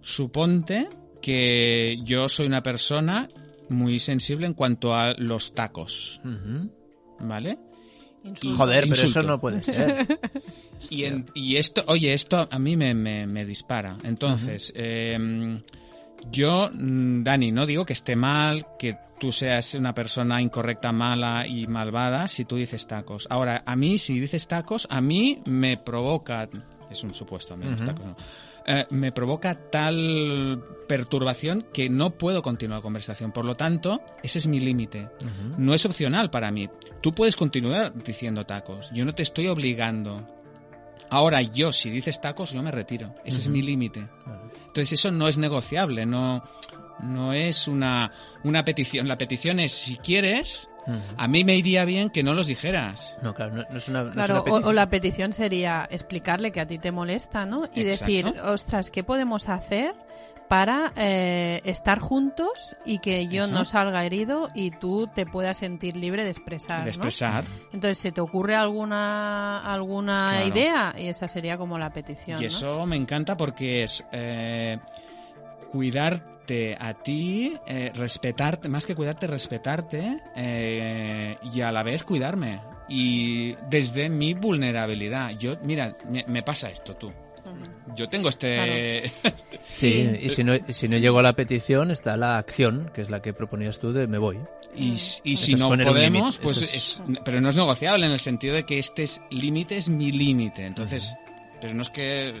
suponte 0.00 0.88
que 1.20 1.96
yo 2.04 2.28
soy 2.28 2.46
una 2.46 2.62
persona 2.62 3.28
muy 3.68 3.98
sensible 3.98 4.46
en 4.46 4.54
cuanto 4.54 4.94
a 4.94 5.14
los 5.18 5.52
tacos. 5.54 6.20
¿Vale? 7.18 7.58
Joder, 8.56 8.86
pero 8.88 9.02
eso 9.06 9.22
no 9.22 9.40
puede 9.40 9.62
ser. 9.62 10.06
y, 10.90 11.56
esto, 11.56 11.84
oye, 11.88 12.12
esto 12.12 12.48
a 12.50 12.58
mí 12.58 12.76
me, 12.76 13.44
dispara. 13.44 13.96
Entonces, 14.04 14.72
em, 14.76 15.60
yo, 16.30 16.70
mm, 16.72 17.22
Dani, 17.22 17.52
no 17.52 17.66
digo 17.66 17.84
que 17.84 17.92
esté 17.92 18.16
mal, 18.16 18.66
que 18.78 18.96
tú 19.18 19.32
seas 19.32 19.74
una 19.74 19.94
persona 19.94 20.40
incorrecta, 20.40 20.92
mala 20.92 21.46
y 21.46 21.66
malvada 21.66 22.28
si 22.28 22.44
tú 22.44 22.56
dices 22.56 22.86
tacos. 22.86 23.26
Ahora, 23.30 23.62
a 23.64 23.76
mí, 23.76 23.98
si 23.98 24.18
dices 24.20 24.46
tacos, 24.46 24.86
a 24.90 25.00
mí 25.00 25.40
me 25.46 25.76
provoca, 25.76 26.48
es 26.90 27.02
un 27.02 27.14
supuesto, 27.14 27.54
a 27.54 27.56
mí 27.56 27.66
los 27.66 27.82
tacos 27.82 28.06
no 28.06 28.16
eh, 28.68 28.84
me 28.90 29.12
provoca 29.12 29.54
tal 29.54 30.60
perturbación 30.88 31.66
que 31.72 31.88
no 31.88 32.10
puedo 32.10 32.42
continuar 32.42 32.80
la 32.80 32.82
conversación. 32.82 33.30
Por 33.30 33.44
lo 33.44 33.54
tanto, 33.54 34.02
ese 34.24 34.38
es 34.38 34.48
mi 34.48 34.58
límite. 34.58 35.08
No 35.56 35.72
es 35.72 35.86
opcional 35.86 36.30
para 36.30 36.50
mí. 36.50 36.68
Tú 37.00 37.14
puedes 37.14 37.36
continuar 37.36 37.94
diciendo 37.94 38.44
tacos. 38.44 38.90
Yo 38.92 39.04
no 39.04 39.14
te 39.14 39.22
estoy 39.22 39.46
obligando. 39.46 40.26
Ahora 41.10 41.42
yo, 41.42 41.72
si 41.72 41.90
dices 41.90 42.20
tacos, 42.20 42.52
yo 42.52 42.62
me 42.62 42.70
retiro. 42.70 43.14
Ese 43.24 43.40
es 43.40 43.48
mi 43.48 43.62
límite. 43.62 44.08
Entonces 44.66 44.92
eso 44.92 45.10
no 45.10 45.28
es 45.28 45.38
negociable, 45.38 46.04
no, 46.04 46.42
no 47.00 47.32
es 47.32 47.68
una, 47.68 48.12
una 48.44 48.64
petición. 48.64 49.08
La 49.08 49.16
petición 49.16 49.60
es, 49.60 49.72
si 49.72 49.96
quieres, 49.96 50.68
a 51.16 51.28
mí 51.28 51.44
me 51.44 51.56
iría 51.56 51.84
bien 51.84 52.10
que 52.10 52.22
no 52.22 52.34
los 52.34 52.46
dijeras. 52.46 53.16
No, 53.22 53.34
claro, 53.34 53.56
no, 53.56 53.76
es 53.76 53.88
una, 53.88 54.10
claro, 54.10 54.44
o, 54.48 54.72
la 54.72 54.88
petición 54.88 55.32
sería 55.32 55.86
explicarle 55.90 56.52
que 56.52 56.60
a 56.60 56.66
ti 56.66 56.78
te 56.78 56.92
molesta, 56.92 57.46
¿no? 57.46 57.64
Y 57.74 57.82
decir, 57.82 58.26
ostras, 58.42 58.90
¿qué 58.90 59.02
podemos 59.02 59.48
hacer 59.48 59.94
para 60.48 60.92
eh, 60.96 61.60
estar 61.64 61.98
juntos 61.98 62.76
y 62.84 62.98
que 62.98 63.28
yo 63.28 63.46
no 63.46 63.64
salga 63.64 64.04
herido 64.04 64.48
y 64.54 64.70
tú 64.70 65.08
te 65.12 65.26
puedas 65.26 65.58
sentir 65.58 65.96
libre 65.96 66.24
de 66.24 66.30
expresar. 66.30 66.84
De 66.84 66.90
expresar. 66.90 67.44
Entonces, 67.72 67.98
¿se 67.98 68.12
te 68.12 68.20
ocurre 68.20 68.56
alguna 68.56 69.60
alguna 69.60 70.44
idea? 70.44 70.94
Y 70.96 71.08
esa 71.08 71.28
sería 71.28 71.56
como 71.58 71.78
la 71.78 71.90
petición. 71.90 72.42
Y 72.42 72.46
eso 72.46 72.86
me 72.86 72.96
encanta 72.96 73.36
porque 73.36 73.82
es 73.82 74.04
eh, 74.12 74.78
cuidar 75.70 76.36
a 76.78 76.94
ti, 76.94 77.54
eh, 77.66 77.90
respetarte, 77.94 78.68
más 78.68 78.86
que 78.86 78.94
cuidarte, 78.94 79.26
respetarte 79.26 80.22
eh, 80.36 81.36
y 81.42 81.60
a 81.60 81.72
la 81.72 81.82
vez 81.82 82.04
cuidarme. 82.04 82.60
Y 82.88 83.56
desde 83.68 84.08
mi 84.08 84.34
vulnerabilidad. 84.34 85.30
Yo, 85.30 85.56
mira, 85.62 85.96
me, 86.28 86.42
pasa 86.42 86.70
esto 86.70 86.94
tú. 86.94 87.12
Yo 87.94 88.08
tengo 88.08 88.28
este... 88.28 89.10
sí, 89.70 90.18
y 90.20 90.28
si 90.28 90.44
no, 90.44 90.54
si 90.68 90.88
no 90.88 90.98
llego 90.98 91.18
a 91.18 91.22
la 91.22 91.34
petición 91.34 91.90
está 91.90 92.16
la 92.16 92.38
acción, 92.38 92.90
que 92.94 93.00
es 93.00 93.10
la 93.10 93.22
que 93.22 93.32
proponías 93.32 93.78
tú 93.78 93.92
de 93.92 94.06
me 94.06 94.18
voy. 94.18 94.38
Y, 94.74 94.98
si 94.98 95.54
no 95.54 95.70
podemos, 95.70 96.38
pues 96.38 96.62
es... 96.62 97.02
Pero 97.24 97.40
no 97.40 97.48
es 97.48 97.56
negociable 97.56 98.06
en 98.06 98.12
el 98.12 98.18
sentido 98.18 98.54
de 98.54 98.64
que 98.64 98.78
este 98.78 99.04
límite 99.30 99.78
es 99.78 99.88
mi 99.88 100.12
límite. 100.12 100.66
Entonces, 100.66 101.16
pero 101.60 101.72
no 101.72 101.82
es 101.82 101.90
que 101.90 102.34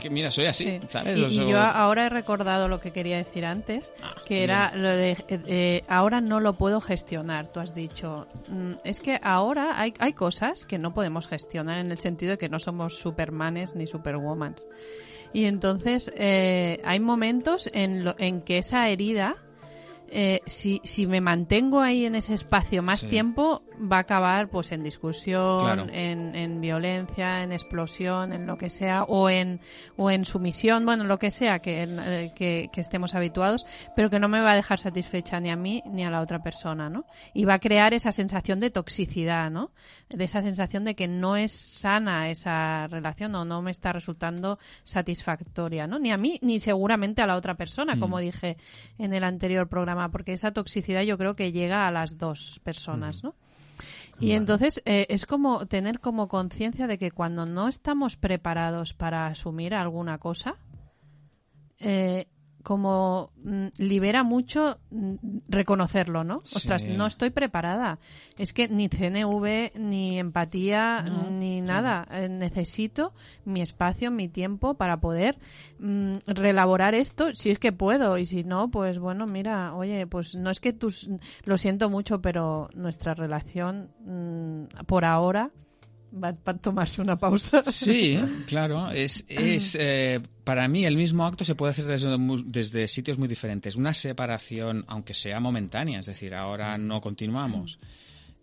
que 0.00 0.10
mira, 0.10 0.30
soy 0.30 0.46
así, 0.46 0.80
Y, 1.16 1.48
yo 1.48 1.58
ahora 1.58 2.06
he 2.06 2.08
recordado 2.08 2.68
lo 2.68 2.80
que 2.80 2.92
quería 2.92 3.16
decir 3.16 3.44
antes, 3.44 3.92
ah, 4.02 4.14
que 4.26 4.44
era 4.44 4.72
lo 4.74 4.88
de 4.88 5.10
eh, 5.10 5.40
eh, 5.46 5.84
ahora 5.88 6.20
no 6.20 6.40
lo 6.40 6.54
puedo 6.54 6.80
gestionar, 6.80 7.52
tú 7.52 7.60
has 7.60 7.74
dicho. 7.74 8.26
Mm, 8.48 8.72
es 8.84 9.00
que 9.00 9.18
ahora 9.22 9.80
hay, 9.80 9.94
hay 9.98 10.12
cosas 10.12 10.66
que 10.66 10.78
no 10.78 10.94
podemos 10.94 11.26
gestionar 11.28 11.78
en 11.78 11.90
el 11.90 11.98
sentido 11.98 12.32
de 12.32 12.38
que 12.38 12.48
no 12.48 12.58
somos 12.58 12.98
supermanes 12.98 13.74
ni 13.74 13.86
superwomans. 13.86 14.66
Y 15.32 15.44
entonces 15.44 16.12
eh, 16.16 16.80
hay 16.84 17.00
momentos 17.00 17.68
en, 17.72 18.04
lo, 18.04 18.14
en 18.18 18.40
que 18.40 18.58
esa 18.58 18.88
herida 18.88 19.36
eh, 20.10 20.40
si, 20.46 20.80
si 20.84 21.06
me 21.06 21.20
mantengo 21.20 21.80
ahí 21.80 22.06
en 22.06 22.14
ese 22.14 22.32
espacio 22.32 22.82
más 22.82 23.06
tiempo, 23.06 23.62
va 23.80 23.96
a 23.96 24.00
acabar 24.00 24.48
pues 24.48 24.72
en 24.72 24.82
discusión, 24.82 25.90
en, 25.90 26.34
en, 26.34 26.60
violencia, 26.60 27.42
en 27.42 27.52
explosión, 27.52 28.32
en 28.32 28.46
lo 28.46 28.56
que 28.56 28.70
sea, 28.70 29.04
o 29.04 29.30
en, 29.30 29.60
o 29.96 30.10
en 30.10 30.24
sumisión, 30.24 30.84
bueno, 30.84 31.04
lo 31.04 31.18
que 31.18 31.30
sea 31.30 31.60
que, 31.60 31.84
eh, 31.84 32.32
que, 32.34 32.68
que, 32.72 32.80
estemos 32.80 33.14
habituados, 33.14 33.66
pero 33.94 34.10
que 34.10 34.18
no 34.18 34.28
me 34.28 34.40
va 34.40 34.52
a 34.52 34.56
dejar 34.56 34.78
satisfecha 34.78 35.40
ni 35.40 35.50
a 35.50 35.56
mí 35.56 35.82
ni 35.86 36.04
a 36.04 36.10
la 36.10 36.20
otra 36.20 36.42
persona, 36.42 36.88
¿no? 36.88 37.04
Y 37.34 37.44
va 37.44 37.54
a 37.54 37.58
crear 37.58 37.94
esa 37.94 38.12
sensación 38.12 38.60
de 38.60 38.70
toxicidad, 38.70 39.50
¿no? 39.50 39.70
De 40.08 40.24
esa 40.24 40.42
sensación 40.42 40.84
de 40.84 40.94
que 40.94 41.08
no 41.08 41.36
es 41.36 41.52
sana 41.52 42.30
esa 42.30 42.86
relación 42.88 43.34
o 43.34 43.44
no 43.44 43.62
me 43.62 43.70
está 43.70 43.92
resultando 43.92 44.58
satisfactoria, 44.82 45.86
¿no? 45.86 45.98
Ni 45.98 46.10
a 46.10 46.16
mí 46.16 46.38
ni 46.42 46.60
seguramente 46.60 47.22
a 47.22 47.26
la 47.26 47.36
otra 47.36 47.54
persona, 47.54 47.98
como 47.98 48.16
mm. 48.16 48.20
dije 48.20 48.56
en 48.98 49.14
el 49.14 49.24
anterior 49.24 49.68
programa 49.68 50.10
porque 50.10 50.32
esa 50.32 50.52
toxicidad 50.52 51.02
yo 51.02 51.18
creo 51.18 51.36
que 51.36 51.52
llega 51.52 51.86
a 51.86 51.90
las 51.90 52.18
dos 52.18 52.60
personas, 52.64 53.22
¿no? 53.22 53.34
Y 54.20 54.32
entonces 54.32 54.82
eh, 54.84 55.06
es 55.10 55.26
como 55.26 55.66
tener 55.66 56.00
como 56.00 56.28
conciencia 56.28 56.86
de 56.86 56.98
que 56.98 57.10
cuando 57.10 57.46
no 57.46 57.68
estamos 57.68 58.16
preparados 58.16 58.94
para 58.94 59.28
asumir 59.28 59.74
alguna 59.74 60.18
cosa, 60.18 60.56
eh, 61.78 62.26
como 62.62 63.30
mm, 63.42 63.66
libera 63.78 64.24
mucho 64.24 64.78
mm, 64.90 65.14
reconocerlo, 65.48 66.24
¿no? 66.24 66.42
Ostras, 66.54 66.86
no 66.86 67.06
estoy 67.06 67.30
preparada. 67.30 67.98
Es 68.36 68.52
que 68.52 68.68
ni 68.68 68.88
CNV, 68.88 69.78
ni 69.78 70.18
empatía, 70.18 71.04
ni 71.30 71.60
nada. 71.60 72.06
Eh, 72.10 72.28
necesito 72.28 73.12
mi 73.44 73.62
espacio, 73.62 74.10
mi 74.10 74.28
tiempo 74.28 74.74
para 74.74 74.98
poder 74.98 75.38
mm, 75.78 76.16
relaborar 76.26 76.94
esto 76.94 77.34
si 77.34 77.50
es 77.50 77.58
que 77.58 77.72
puedo. 77.72 78.18
Y 78.18 78.24
si 78.24 78.44
no, 78.44 78.70
pues 78.70 78.98
bueno, 78.98 79.26
mira, 79.26 79.74
oye, 79.74 80.06
pues 80.06 80.34
no 80.34 80.50
es 80.50 80.60
que 80.60 80.72
tus... 80.72 81.08
Lo 81.44 81.56
siento 81.56 81.90
mucho, 81.90 82.20
pero 82.20 82.68
nuestra 82.74 83.14
relación 83.14 83.90
por 84.86 85.04
ahora 85.04 85.50
va 86.12 86.34
a 86.44 86.56
tomarse 86.56 87.00
una 87.00 87.16
pausa. 87.16 87.62
Sí, 87.70 88.18
claro. 88.46 88.90
Es, 88.90 89.24
es 89.28 89.76
eh, 89.78 90.20
para 90.44 90.68
mí 90.68 90.84
el 90.84 90.96
mismo 90.96 91.26
acto 91.26 91.44
se 91.44 91.54
puede 91.54 91.72
hacer 91.72 91.86
desde, 91.86 92.16
desde 92.44 92.88
sitios 92.88 93.18
muy 93.18 93.28
diferentes. 93.28 93.76
Una 93.76 93.94
separación, 93.94 94.84
aunque 94.88 95.14
sea 95.14 95.40
momentánea, 95.40 96.00
es 96.00 96.06
decir, 96.06 96.34
ahora 96.34 96.78
no 96.78 97.00
continuamos. 97.00 97.78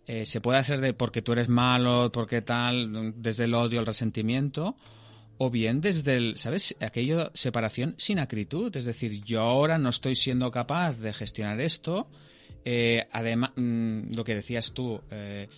Eh, 0.06 0.24
se 0.24 0.40
puede 0.40 0.58
hacer 0.58 0.80
de 0.80 0.94
porque 0.94 1.22
tú 1.22 1.32
eres 1.32 1.48
malo, 1.48 2.10
porque 2.12 2.40
tal, 2.42 3.14
desde 3.16 3.44
el 3.44 3.54
odio, 3.54 3.80
el 3.80 3.86
resentimiento, 3.86 4.76
o 5.38 5.50
bien 5.50 5.80
desde 5.80 6.16
el, 6.16 6.38
¿sabes? 6.38 6.76
Aquello, 6.80 7.30
separación 7.34 7.96
sin 7.98 8.20
acritud, 8.20 8.74
es 8.76 8.84
decir, 8.84 9.24
yo 9.24 9.40
ahora 9.40 9.78
no 9.78 9.88
estoy 9.88 10.14
siendo 10.14 10.50
capaz 10.52 10.92
de 10.98 11.12
gestionar 11.12 11.60
esto. 11.60 12.08
Eh, 12.64 13.04
además, 13.12 13.50
mm, 13.56 14.14
lo 14.14 14.24
que 14.24 14.36
decías 14.36 14.72
tú, 14.72 15.00
eh, 15.10 15.48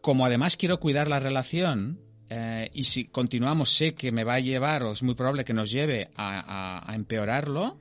como 0.00 0.24
además 0.24 0.56
quiero 0.56 0.80
cuidar 0.80 1.08
la 1.08 1.20
relación, 1.20 2.00
eh, 2.28 2.70
y 2.72 2.84
si 2.84 3.06
continuamos 3.06 3.74
sé 3.74 3.94
que 3.94 4.12
me 4.12 4.24
va 4.24 4.34
a 4.34 4.40
llevar, 4.40 4.82
o 4.84 4.92
es 4.92 5.02
muy 5.02 5.14
probable 5.14 5.44
que 5.44 5.52
nos 5.52 5.70
lleve 5.70 6.10
a, 6.16 6.92
empeorarlo, 6.94 7.76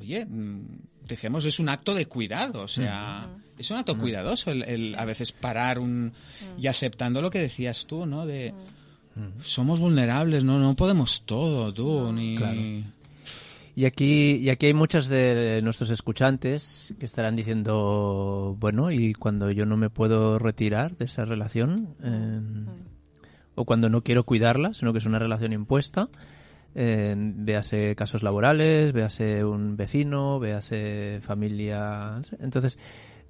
oye, 0.00 0.24
mm, 0.24 0.78
dejemos, 1.06 1.44
es 1.44 1.58
un 1.58 1.68
acto 1.68 1.94
de 1.94 2.06
cuidado, 2.06 2.62
o 2.62 2.68
sea, 2.68 3.28
es 3.58 3.70
un 3.70 3.76
acto 3.76 3.98
cuidadoso 3.98 4.50
el, 4.50 4.94
a 4.98 5.04
veces 5.04 5.32
parar 5.32 5.78
un, 5.78 6.12
y 6.58 6.66
aceptando 6.66 7.20
lo 7.20 7.30
que 7.30 7.40
decías 7.40 7.86
tú, 7.86 8.06
¿no? 8.06 8.26
De, 8.26 8.54
somos 9.44 9.78
vulnerables, 9.78 10.42
no, 10.42 10.58
no 10.58 10.74
podemos 10.74 11.22
todo, 11.26 11.72
tú, 11.72 12.12
ni... 12.12 12.36
Y 13.74 13.86
aquí, 13.86 14.36
y 14.36 14.50
aquí 14.50 14.66
hay 14.66 14.74
muchos 14.74 15.08
de 15.08 15.60
nuestros 15.62 15.88
escuchantes 15.88 16.94
que 16.98 17.06
estarán 17.06 17.36
diciendo, 17.36 18.54
bueno, 18.58 18.90
y 18.90 19.14
cuando 19.14 19.50
yo 19.50 19.64
no 19.64 19.78
me 19.78 19.88
puedo 19.88 20.38
retirar 20.38 20.96
de 20.98 21.06
esa 21.06 21.24
relación, 21.24 21.94
em, 22.02 22.66
o 23.54 23.64
cuando 23.64 23.88
no 23.88 24.02
quiero 24.02 24.24
cuidarla, 24.24 24.74
sino 24.74 24.92
que 24.92 24.98
es 24.98 25.06
una 25.06 25.18
relación 25.18 25.54
impuesta, 25.54 26.10
eh, 26.74 27.14
véase 27.16 27.94
casos 27.96 28.22
laborales, 28.22 28.92
véase 28.92 29.44
un 29.44 29.76
vecino, 29.76 30.38
véase 30.38 31.20
familia. 31.22 32.20
Entonces, 32.40 32.78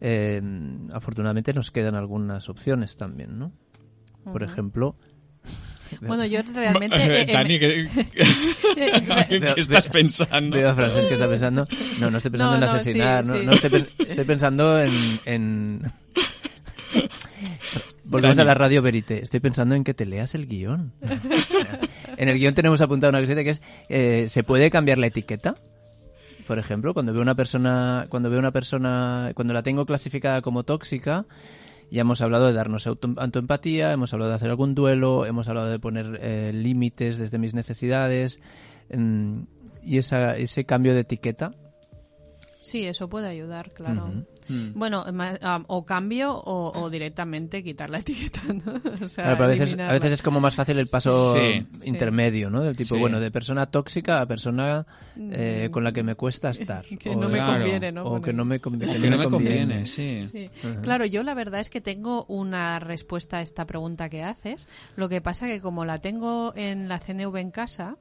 em, 0.00 0.88
afortunadamente 0.92 1.52
nos 1.52 1.70
quedan 1.70 1.94
algunas 1.94 2.48
opciones 2.48 2.96
también, 2.96 3.38
¿no? 3.38 3.52
Por 4.24 4.42
ejemplo, 4.44 4.96
bueno, 6.00 6.24
yo 6.26 6.40
realmente... 6.54 7.26
Dani, 7.32 7.58
¿qué, 7.58 7.88
estás 9.56 9.88
pensando? 9.88 10.56
Veo 10.56 10.70
a 10.70 10.74
Francés 10.74 11.06
que 11.06 11.14
está 11.14 11.28
pensando... 11.28 11.66
No, 11.98 12.10
no 12.10 12.16
estoy 12.18 12.30
pensando 12.30 12.56
en 12.56 12.62
asesinar, 12.62 13.24
no, 13.24 13.52
estoy, 13.52 14.24
pensando 14.24 14.80
en... 14.80 15.20
en... 15.24 15.82
Volvemos 18.04 18.38
a 18.38 18.44
la 18.44 18.54
radio 18.54 18.82
Verité. 18.82 19.22
Estoy 19.22 19.40
pensando 19.40 19.74
en 19.74 19.84
que 19.84 19.94
te 19.94 20.04
leas 20.04 20.34
el 20.34 20.46
guion. 20.46 20.92
en 22.16 22.28
el 22.28 22.38
guion 22.38 22.54
tenemos 22.54 22.80
apuntado 22.80 23.10
una 23.10 23.20
cosita 23.20 23.42
que 23.42 23.50
es... 23.50 23.62
Eh, 23.88 24.26
¿Se 24.28 24.42
puede 24.42 24.70
cambiar 24.70 24.98
la 24.98 25.06
etiqueta? 25.06 25.54
Por 26.46 26.58
ejemplo, 26.58 26.92
cuando 26.92 27.12
veo 27.12 27.22
una 27.22 27.34
persona... 27.34 28.06
Cuando 28.10 28.28
veo 28.28 28.38
una 28.38 28.50
persona... 28.50 29.32
Cuando 29.34 29.54
la 29.54 29.62
tengo 29.62 29.86
clasificada 29.86 30.42
como 30.42 30.64
tóxica 30.64 31.24
ya 31.92 32.00
hemos 32.00 32.22
hablado 32.22 32.46
de 32.46 32.54
darnos 32.54 32.86
autoempatía, 32.86 33.92
hemos 33.92 34.14
hablado 34.14 34.30
de 34.30 34.36
hacer 34.36 34.48
algún 34.48 34.74
duelo, 34.74 35.26
hemos 35.26 35.48
hablado 35.48 35.68
de 35.68 35.78
poner 35.78 36.18
eh, 36.22 36.50
límites 36.54 37.18
desde 37.18 37.36
mis 37.36 37.52
necesidades 37.52 38.40
mm, 38.94 39.42
y 39.82 39.98
esa, 39.98 40.38
ese 40.38 40.64
cambio 40.64 40.94
de 40.94 41.00
etiqueta. 41.00 41.52
Sí, 42.62 42.86
eso 42.86 43.08
puede 43.08 43.28
ayudar, 43.28 43.72
claro. 43.72 44.24
Mm. 44.52 44.78
Bueno, 44.78 45.04
o 45.68 45.86
cambio 45.86 46.42
o, 46.44 46.90
directamente 46.90 47.62
quitar 47.62 47.88
la 47.88 47.98
etiqueta, 48.00 48.42
¿no? 48.52 48.72
a, 48.74 49.34
veces, 49.46 49.78
a 49.78 49.92
veces 49.92 50.12
es 50.12 50.22
como 50.22 50.40
más 50.40 50.54
fácil 50.54 50.78
el 50.78 50.88
paso 50.88 51.34
intermedio, 51.84 52.50
¿no? 52.50 52.62
Del 52.62 52.76
tipo, 52.76 52.98
bueno, 52.98 53.18
de 53.20 53.30
persona 53.30 53.66
tóxica 53.66 54.20
a 54.20 54.26
persona 54.26 54.86
eh, 55.16 55.68
con 55.70 55.84
la 55.84 55.92
que 55.92 56.02
me 56.02 56.14
cuesta 56.14 56.50
estar. 56.50 56.84
que 56.98 57.16
no 57.16 57.28
me 57.28 57.38
conviene, 57.38 57.92
¿no? 57.92 58.04
O 58.04 58.20
que 58.20 58.32
no 58.32 58.44
me, 58.44 58.60
conviene, 58.60 59.86
sí. 59.86 60.22
Claro, 60.82 61.06
yo 61.06 61.22
la 61.22 61.34
verdad 61.34 61.60
es 61.60 61.70
que 61.70 61.80
tengo 61.80 62.24
una 62.28 62.78
respuesta 62.78 63.38
a 63.38 63.42
esta 63.42 63.66
pregunta 63.66 64.08
que 64.08 64.22
haces. 64.22 64.68
Lo 64.96 65.08
que 65.08 65.20
pasa 65.20 65.46
que 65.46 65.60
como 65.60 65.84
la 65.84 65.98
tengo 65.98 66.52
en 66.56 66.88
la 66.88 66.98
CNV 66.98 67.36
en 67.36 67.50
casa, 67.50 67.96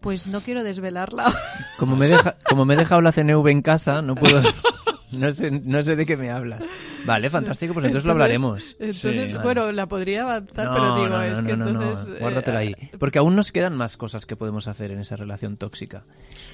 pues 0.00 0.26
no 0.26 0.40
quiero 0.40 0.64
desvelarla. 0.64 1.32
Como 1.78 1.96
me, 1.96 2.08
deja, 2.08 2.36
como 2.48 2.64
me 2.64 2.74
he 2.74 2.76
dejado 2.76 3.00
la 3.00 3.12
CNV 3.12 3.46
en 3.48 3.62
casa, 3.62 4.02
no 4.02 4.14
puedo... 4.14 4.42
No 5.18 5.32
sé, 5.32 5.50
no 5.50 5.82
sé 5.82 5.96
de 5.96 6.06
qué 6.06 6.16
me 6.16 6.30
hablas. 6.30 6.68
Vale, 7.06 7.30
fantástico, 7.30 7.72
pues 7.72 7.86
entonces, 7.86 8.04
lo 8.04 8.12
hablaremos. 8.12 8.76
Entonces, 8.78 9.42
bueno, 9.42 9.72
la 9.72 9.86
podría 9.86 10.22
avanzar, 10.22 10.68
pero 10.72 10.96
digo, 11.02 11.20
es 11.20 11.42
que 11.42 11.52
entonces... 11.52 12.08
Eh, 12.08 12.18
Guárdatela 12.20 12.58
ahí. 12.58 12.74
Porque 12.98 13.18
aún 13.18 13.34
nos 13.34 13.52
quedan 13.52 13.74
más 13.74 13.96
cosas 13.96 14.26
que 14.26 14.36
podemos 14.36 14.68
hacer 14.68 14.90
en 14.90 15.00
esa 15.00 15.16
relación 15.16 15.56
tóxica. 15.56 16.04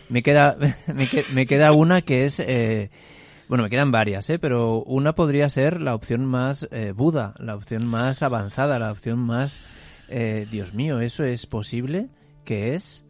Me 0.09 0.23
queda, 0.23 0.57
me, 1.35 1.47
queda 1.47 1.73
una 1.73 2.03
que 2.03 2.27
es... 2.27 2.39
Eh, 2.41 2.91
bueno, 3.49 3.65
me 3.65 3.71
quedan 3.71 3.93
varias, 3.93 4.31
¿eh? 4.31 4.39
pero 4.39 4.83
una 4.85 5.15
podría 5.15 5.49
ser 5.49 5.81
la 5.81 5.95
opción 5.95 6.25
más 6.25 6.67
eh, 6.71 6.93
Buda, 6.97 7.35
la 7.39 7.55
opción 7.55 7.87
más 7.87 8.23
avanzada, 8.23 8.79
la 8.79 8.91
opción 8.93 9.19
más... 9.19 9.63
Eh, 10.09 10.47
Dios 10.51 10.75
mío, 10.75 11.01
¿eso 11.01 11.25
es 11.25 11.47
posible? 11.47 12.09
Que 12.45 12.75
es 12.75 13.04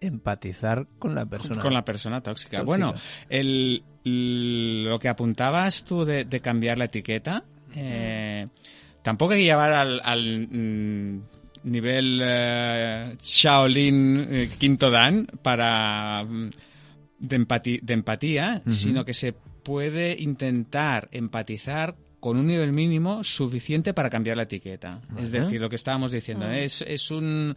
empatizar 0.00 0.86
con 0.98 1.14
la 1.14 1.26
persona. 1.26 1.60
Con 1.60 1.74
la 1.74 1.84
persona 1.84 2.20
tóxica. 2.22 2.62
Bueno, 2.62 2.94
el, 3.28 3.82
lo 4.04 4.98
que 4.98 5.08
apuntabas 5.08 5.84
tú 5.84 6.04
de, 6.04 6.26
cambiar 6.40 6.78
la 6.78 6.86
etiqueta, 6.86 7.44
eh, 7.74 8.46
tampoco 9.02 9.32
hay 9.32 9.40
que 9.40 9.44
llevar 9.44 9.72
al, 9.72 10.48
mm, 10.50 11.20
nivel 11.64 12.20
eh, 12.24 13.16
Shaolin 13.22 14.28
eh, 14.30 14.50
Quinto 14.58 14.90
Dan 14.90 15.26
para 15.42 16.24
mm, 16.24 16.50
de, 17.18 17.84
empatía, 17.88 18.62
sino 18.70 19.04
que 19.04 19.12
se 19.14 19.34
puede 19.34 20.16
intentar 20.18 21.08
empatizar 21.12 21.94
con 22.18 22.38
un 22.38 22.46
nivel 22.46 22.72
mínimo 22.72 23.24
suficiente 23.24 23.92
para 23.94 24.10
cambiar 24.10 24.36
la 24.36 24.44
etiqueta. 24.44 25.00
Es 25.18 25.30
decir, 25.30 25.60
lo 25.60 25.68
que 25.68 25.76
estábamos 25.76 26.10
diciendo, 26.10 26.46
mm. 26.46 26.52
es, 26.52 26.82
es 26.82 27.10
una 27.10 27.54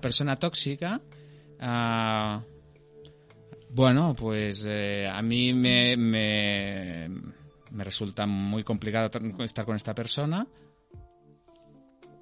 persona 0.00 0.36
tóxica 0.36 1.02
Ah, 1.60 2.42
bueno, 3.70 4.14
pues 4.14 4.64
eh, 4.68 5.08
a 5.12 5.20
mí 5.20 5.52
me, 5.52 5.96
me, 5.96 7.08
resulta 7.72 8.24
muy 8.24 8.62
complicado 8.62 9.10
estar 9.40 9.64
con 9.64 9.76
esta 9.76 9.94
persona. 9.94 10.46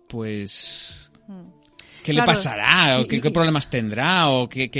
Pues... 0.09 1.11
¿Qué 2.03 2.12
le 2.12 2.23
pasará? 2.23 3.01
¿O 3.01 3.07
qué, 3.07 3.21
problemas 3.31 3.68
tendrá? 3.68 4.31
¿O 4.31 4.49
qué, 4.49 4.71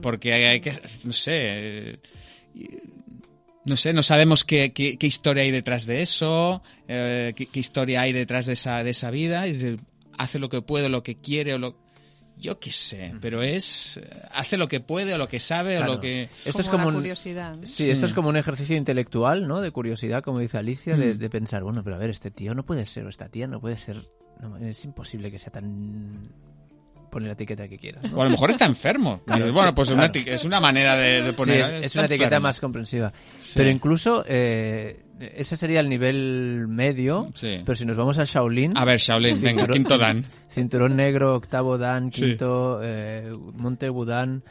Porque 0.00 0.32
hay, 0.32 0.60
que... 0.60 0.80
No 1.04 1.12
sé... 1.12 1.98
No 3.64 3.76
sé, 3.76 3.92
no 3.92 4.02
sabemos 4.02 4.44
qué, 4.44 4.72
qué, 4.72 5.06
historia 5.06 5.44
hay 5.44 5.52
detrás 5.52 5.86
de 5.86 6.00
eso, 6.02 6.62
eh, 6.88 7.32
qué, 7.36 7.60
historia 7.60 8.00
hay 8.00 8.12
detrás 8.12 8.46
de 8.46 8.54
esa, 8.54 8.82
de 8.82 8.90
esa 8.90 9.10
vida. 9.10 9.46
Y 9.46 9.76
hace 10.18 10.38
lo 10.40 10.48
que 10.48 10.62
puede, 10.62 10.88
lo 10.88 11.02
que 11.02 11.16
quiere 11.16 11.54
o 11.54 11.58
lo 11.58 11.76
yo 12.36 12.58
qué 12.58 12.72
sé, 12.72 13.14
pero 13.20 13.42
es 13.42 14.00
hace 14.30 14.56
lo 14.56 14.68
que 14.68 14.80
puede 14.80 15.14
o 15.14 15.18
lo 15.18 15.28
que 15.28 15.40
sabe 15.40 15.78
o 15.78 15.84
lo 15.84 16.00
que 16.00 16.28
esto 16.44 16.60
es 16.60 16.68
como 16.68 16.88
un, 16.88 16.94
curiosidad. 16.94 17.58
Sí, 17.62 17.90
esto 17.90 18.06
es 18.06 18.12
como 18.12 18.28
un 18.28 18.36
ejercicio 18.36 18.76
intelectual, 18.76 19.46
¿no? 19.46 19.60
De 19.60 19.70
curiosidad, 19.70 20.22
como 20.22 20.38
dice 20.40 20.58
Alicia, 20.58 20.96
de, 20.96 21.14
mm. 21.14 21.30
pensar, 21.30 21.62
bueno, 21.62 21.84
pero 21.84 21.96
a 21.96 21.98
ver, 21.98 22.10
este 22.10 22.30
tío 22.30 22.54
no 22.54 22.64
puede 22.64 22.84
ser 22.84 23.06
o 23.06 23.08
esta 23.08 23.28
tía 23.28 23.46
no 23.46 23.60
puede 23.60 23.76
ser, 23.76 24.08
es 24.60 24.84
imposible 24.84 25.30
que 25.30 25.38
sea 25.38 25.52
tan 25.52 26.30
poner 27.12 27.28
la 27.28 27.34
etiqueta 27.34 27.68
que 27.68 27.78
quiera. 27.78 28.00
O 28.14 28.22
a 28.22 28.24
lo 28.24 28.30
mejor 28.30 28.50
está 28.50 28.64
enfermo. 28.64 29.20
bueno, 29.26 29.74
pues 29.74 29.90
es 29.90 30.44
una 30.44 30.60
manera 30.60 30.96
de, 30.96 31.32
poner. 31.34 31.84
es, 31.84 31.94
una 31.94 32.06
etiqueta 32.06 32.40
más 32.40 32.58
comprensiva. 32.58 33.12
Pero 33.54 33.68
incluso 33.68 34.24
eh, 34.26 35.04
ese 35.20 35.56
sería 35.56 35.80
el 35.80 35.88
nivel 35.88 36.66
medio. 36.68 37.30
Pero 37.40 37.74
si 37.74 37.84
nos 37.84 37.96
vamos 37.96 38.18
a 38.18 38.24
Shaolin. 38.24 38.76
A 38.76 38.84
ver, 38.86 38.98
Shaolin, 38.98 39.40
venga, 39.40 39.66
quinto 39.68 39.98
Dan. 39.98 40.24
Cinturón 40.50 40.96
negro, 40.96 41.34
octavo 41.36 41.76
Dan, 41.76 42.10
quinto, 42.10 42.80
eh, 42.82 43.30
Monte 43.56 43.90
Budán 43.90 44.42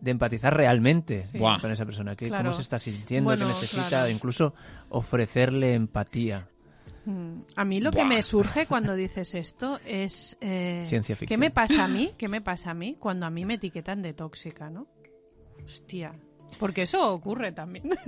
de 0.00 0.10
empatizar 0.12 0.56
realmente 0.56 1.24
con 1.60 1.72
esa 1.72 1.84
persona, 1.84 2.14
que 2.14 2.28
cómo 2.28 2.52
se 2.52 2.62
está 2.62 2.78
sintiendo, 2.78 3.36
que 3.36 3.44
necesita, 3.44 4.08
incluso 4.08 4.54
ofrecerle 4.88 5.74
empatía. 5.74 6.46
A 7.54 7.64
mí 7.64 7.80
lo 7.80 7.92
que 7.92 8.04
me 8.04 8.20
surge 8.22 8.66
cuando 8.66 8.94
dices 8.94 9.34
esto 9.34 9.78
es... 9.86 10.36
Eh, 10.40 10.84
Ciencia 10.88 11.14
ficción. 11.14 11.28
¿Qué 11.28 11.38
me 11.38 11.52
pasa 11.52 11.84
a 11.84 11.88
mí? 11.88 12.12
¿Qué 12.18 12.28
me 12.28 12.40
pasa 12.40 12.72
a 12.72 12.74
mí 12.74 12.96
cuando 12.98 13.26
a 13.26 13.30
mí 13.30 13.44
me 13.44 13.54
etiquetan 13.54 14.02
de 14.02 14.12
tóxica, 14.12 14.70
no? 14.70 14.88
Hostia, 15.64 16.12
porque 16.58 16.82
eso 16.82 17.12
ocurre 17.12 17.52
también. 17.52 17.90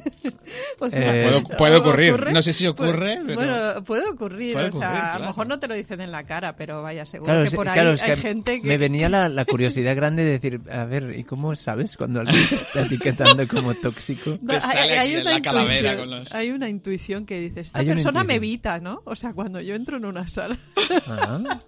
Eh, 0.93 1.43
puede, 1.59 1.77
ocurrir. 1.77 2.33
No 2.33 2.41
sé 2.41 2.55
si 2.55 2.67
ocurre. 2.67 3.23
Bueno, 3.23 3.85
puede 3.85 4.09
ocurrir. 4.09 4.57
o 4.57 4.73
sea, 4.73 5.15
a 5.15 5.19
lo 5.19 5.27
mejor 5.27 5.47
no 5.47 5.59
te 5.59 5.69
lo 5.69 5.75
dicen 5.75 6.01
en 6.01 6.11
la 6.11 6.25
cara, 6.25 6.57
pero 6.57 6.83
vaya, 6.83 7.05
seguro 7.05 7.45
que 7.45 7.51
por 7.51 7.69
ahí 7.69 7.81
hay 7.81 8.17
gente 8.17 8.61
que. 8.63 8.67
Me 8.67 8.79
venía 8.79 9.09
la, 9.09 9.45
curiosidad 9.45 9.95
grande 9.95 10.25
de 10.25 10.31
decir, 10.31 10.61
a 10.71 10.85
ver, 10.85 11.15
¿y 11.19 11.25
cómo 11.25 11.55
sabes 11.57 11.97
cuando 11.97 12.21
alguien 12.21 12.43
está 12.51 12.83
etiquetando 12.83 13.47
como 13.47 13.75
tóxico? 13.75 14.39
hay, 14.49 15.17
una 15.17 15.37
intuición, 15.37 16.25
hay 16.31 16.51
una 16.51 16.69
intuición 16.69 17.27
que 17.27 17.41
dice, 17.41 17.61
esta 17.61 17.83
persona 17.83 18.25
me 18.25 18.37
evita, 18.37 18.79
¿no? 18.79 19.03
O 19.05 19.17
sea, 19.17 19.35
cuando 19.35 19.61
yo 19.61 19.75
entro 19.75 19.99
en 19.99 20.07
una 20.07 20.29
sala. 20.29 20.57
Ah. 21.09 21.61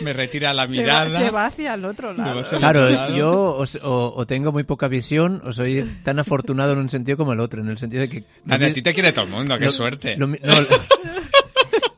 me 0.00 0.12
retira 0.12 0.52
la 0.52 0.66
mirada. 0.68 1.18
Se 1.18 1.30
va, 1.30 1.46
hacia 1.46 1.74
el 1.74 1.84
otro 1.84 2.12
lado. 2.12 2.48
Claro, 2.50 3.14
yo 3.14 3.64
o, 3.82 4.26
tengo 4.26 4.52
muy 4.52 4.64
poca 4.64 4.88
visión 4.88 5.42
o 5.44 5.52
soy 5.52 5.85
tan 6.02 6.18
afortunado 6.18 6.72
en 6.72 6.78
un 6.78 6.88
sentido 6.88 7.16
como 7.16 7.32
el 7.32 7.40
otro, 7.40 7.60
en 7.60 7.68
el 7.68 7.78
sentido 7.78 8.02
de 8.02 8.08
que... 8.08 8.24
A, 8.48 8.58
ti 8.58 8.82
te 8.82 8.92
quiere 8.92 9.12
todo 9.12 9.24
el 9.24 9.30
mundo, 9.30 9.58
qué 9.58 9.70
suerte. 9.70 10.16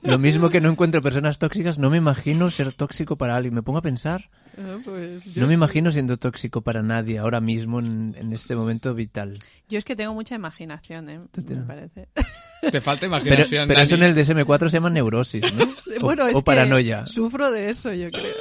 Lo, 0.02 0.18
mismo 0.18 0.48
que 0.48 0.60
no 0.60 0.70
encuentro 0.70 1.02
personas 1.02 1.38
tóxicas, 1.38 1.78
no 1.78 1.90
me 1.90 1.98
imagino 1.98 2.50
ser 2.50 2.72
tóxico 2.72 3.16
para 3.16 3.36
alguien. 3.36 3.54
Me 3.54 3.62
pongo 3.62 3.78
a 3.78 3.82
pensar... 3.82 4.30
Ah, 4.56 4.78
pues 4.82 5.36
no 5.36 5.46
me 5.46 5.54
imagino 5.54 5.92
siendo 5.92 6.16
tóxico 6.16 6.62
para 6.62 6.82
nadie 6.82 7.18
ahora 7.18 7.40
mismo 7.40 7.78
en, 7.78 8.32
este 8.32 8.56
momento 8.56 8.94
vital. 8.94 9.38
Yo 9.68 9.78
es 9.78 9.84
que 9.84 9.94
tengo 9.94 10.14
mucha 10.14 10.34
imaginación, 10.34 11.10
¿eh? 11.10 11.20
me 11.36 11.62
parece. 11.62 12.08
Te 12.72 12.80
falta 12.80 13.06
imaginación. 13.06 13.68
Pero, 13.68 13.80
eso 13.80 13.94
en 13.94 14.02
el 14.02 14.16
DSM-4 14.16 14.68
se 14.68 14.76
llama 14.78 14.90
neurosis, 14.90 15.44
¿no? 15.54 15.66
bueno, 16.00 16.26
o, 16.32 16.42
paranoia. 16.42 17.06
sufro 17.06 17.50
de 17.50 17.70
eso, 17.70 17.92
yo 17.92 18.10
creo. 18.10 18.34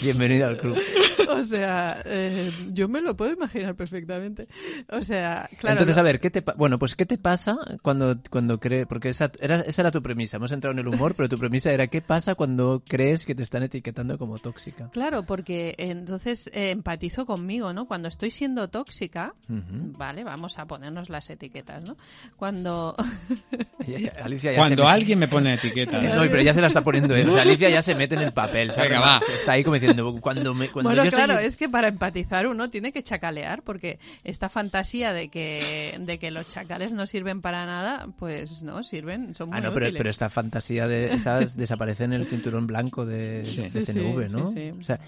Bienvenida 0.00 0.48
al 0.48 0.58
club. 0.58 0.78
O 1.30 1.44
sea, 1.44 2.02
eh, 2.06 2.50
yo 2.72 2.88
me 2.88 3.00
lo 3.00 3.16
puedo 3.16 3.32
imaginar 3.32 3.76
perfectamente. 3.76 4.48
O 4.90 5.02
sea, 5.02 5.48
claro. 5.58 5.74
Entonces, 5.78 5.96
a 5.96 6.02
ver, 6.02 6.18
¿qué 6.18 6.28
te 6.28 6.42
bueno, 6.56 6.78
pues 6.78 6.96
qué 6.96 7.06
te 7.06 7.18
pasa 7.18 7.56
cuando 7.82 8.18
cuando 8.30 8.58
crees 8.58 8.86
porque 8.86 9.10
esa 9.10 9.30
era 9.40 9.60
esa 9.60 9.82
era 9.82 9.90
tu 9.92 10.02
premisa. 10.02 10.38
Hemos 10.38 10.50
entrado 10.50 10.72
en 10.72 10.80
el 10.80 10.88
humor, 10.88 11.14
pero 11.14 11.28
tu 11.28 11.38
premisa 11.38 11.72
era 11.72 11.86
qué 11.86 12.00
pasa 12.00 12.34
cuando 12.34 12.82
crees 12.86 13.24
que 13.24 13.36
te 13.36 13.44
están 13.44 13.62
etiquetando 13.62 14.18
como 14.18 14.38
tóxica. 14.38 14.90
Claro, 14.90 15.22
porque 15.22 15.76
entonces 15.78 16.48
eh, 16.52 16.70
empatizo 16.70 17.26
conmigo, 17.26 17.72
¿no? 17.72 17.86
Cuando 17.86 18.08
estoy 18.08 18.32
siendo 18.32 18.68
tóxica, 18.68 19.34
vale, 19.46 20.24
vamos 20.24 20.58
a 20.58 20.66
ponernos 20.66 21.10
las 21.10 21.30
etiquetas, 21.30 21.84
¿no? 21.84 21.96
Cuando 22.36 22.96
Alicia 24.22 24.56
cuando 24.56 24.88
alguien 24.88 25.18
me 25.18 25.28
pone 25.28 25.54
etiqueta. 25.54 26.00
No, 26.00 26.22
pero 26.22 26.42
ya 26.42 26.52
se 26.52 26.60
la 26.60 26.66
está 26.66 26.82
poniendo 26.82 27.14
él. 27.14 27.28
O 27.28 27.32
sea, 27.32 27.42
Alicia 27.50 27.68
ya 27.68 27.82
se 27.82 27.94
mete 27.94 28.14
en 28.14 28.22
el 28.22 28.32
papel. 28.32 28.72
Venga, 28.76 29.00
va. 29.00 29.20
Está 29.32 29.52
ahí 29.52 29.64
como 29.70 29.80
diciendo, 29.80 30.20
cuando 30.20 30.54
me... 30.54 30.68
Cuando 30.68 30.90
bueno, 30.90 31.10
claro, 31.10 31.38
es 31.38 31.56
que 31.56 31.68
para 31.68 31.88
empatizar 31.88 32.46
uno 32.46 32.70
tiene 32.70 32.92
que 32.92 33.02
chacalear, 33.02 33.62
porque 33.62 33.98
esta 34.24 34.48
fantasía 34.48 35.12
de 35.12 35.28
que, 35.28 35.96
de 36.00 36.18
que 36.18 36.30
los 36.30 36.48
chacales 36.48 36.92
no 36.92 37.06
sirven 37.06 37.40
para 37.40 37.66
nada, 37.66 38.08
pues 38.18 38.62
no, 38.62 38.82
sirven, 38.82 39.34
son 39.34 39.48
muy 39.48 39.58
ah, 39.58 39.60
no, 39.60 39.74
pero, 39.74 39.86
pero, 39.96 40.10
esta 40.10 40.28
fantasía 40.28 40.84
de, 40.84 41.16
desaparece 41.56 42.04
en 42.04 42.12
el 42.14 42.26
cinturón 42.26 42.66
blanco 42.66 43.06
de, 43.06 43.42
CNV, 43.44 44.30
¿no? 44.30 44.44
o 44.78 44.82
sea, 44.82 44.98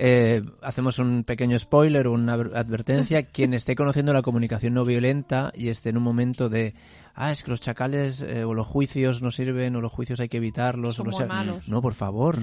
eh, 0.00 0.42
hacemos 0.62 1.00
un 1.00 1.24
pequeño 1.24 1.58
spoiler 1.58 2.06
una 2.06 2.34
advertencia. 2.34 3.24
Quien 3.24 3.52
esté 3.52 3.74
conociendo 3.74 4.12
la 4.12 4.22
comunicación 4.22 4.74
no 4.74 4.84
violenta 4.84 5.52
y 5.56 5.70
esté 5.70 5.90
en 5.90 5.96
un 5.96 6.04
momento 6.04 6.48
de 6.48 6.72
ah, 7.18 7.32
es 7.32 7.42
que 7.42 7.50
los 7.50 7.60
chacales 7.60 8.22
eh, 8.22 8.44
o 8.44 8.54
los 8.54 8.66
juicios 8.66 9.20
no 9.22 9.30
sirven 9.30 9.74
o 9.76 9.80
los 9.80 9.92
juicios 9.92 10.20
hay 10.20 10.28
que 10.28 10.36
evitarlos. 10.36 10.98
o 11.00 11.04
no, 11.04 11.60
no, 11.66 11.82
por 11.82 11.94
favor. 11.94 12.38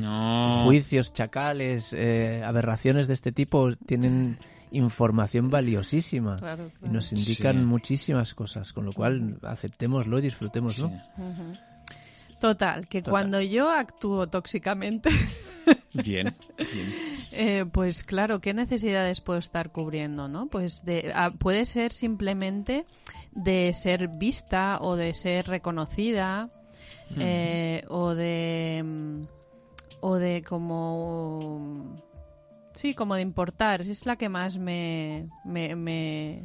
Juicios, 0.65 1.13
chacales, 1.13 1.93
eh, 1.93 2.43
aberraciones 2.43 3.07
de 3.07 3.13
este 3.13 3.31
tipo 3.31 3.73
tienen 3.75 4.38
información 4.71 5.49
valiosísima 5.49 6.38
y 6.83 6.89
nos 6.89 7.13
indican 7.13 7.65
muchísimas 7.65 8.33
cosas, 8.33 8.73
con 8.73 8.85
lo 8.85 8.91
cual 8.91 9.39
aceptémoslo 9.43 10.19
y 10.19 10.23
disfrutémoslo. 10.23 10.91
Total, 12.39 12.88
que 12.88 13.01
cuando 13.01 13.41
yo 13.41 13.71
actúo 13.71 14.27
tóxicamente... 14.27 15.09
bien, 15.93 16.35
eh, 17.31 17.65
pues 17.71 18.03
claro, 18.03 18.41
¿qué 18.41 18.53
necesidades 18.53 19.21
puedo 19.21 19.39
estar 19.39 19.71
cubriendo? 19.71 20.27
¿no? 20.27 20.47
Pues 20.47 20.83
de, 20.83 21.11
ah, 21.15 21.31
puede 21.31 21.65
ser 21.65 21.93
simplemente 21.93 22.85
de 23.36 23.74
ser 23.74 24.08
vista 24.08 24.80
o 24.82 24.95
de 24.95 25.13
ser 25.13 25.45
reconocida 25.45 26.50
eh, 27.19 27.84
o 27.89 28.15
de... 28.15 28.82
Mm, 28.84 29.28
o 30.02 30.17
de 30.17 30.43
como 30.43 31.98
Sí, 32.86 32.93
como 32.93 33.15
de 33.15 33.24
importar, 33.24 33.82
es 33.82 34.06
la 34.06 34.15
que 34.15 34.30
más 34.30 34.60
me, 34.60 35.28
me, 35.43 36.43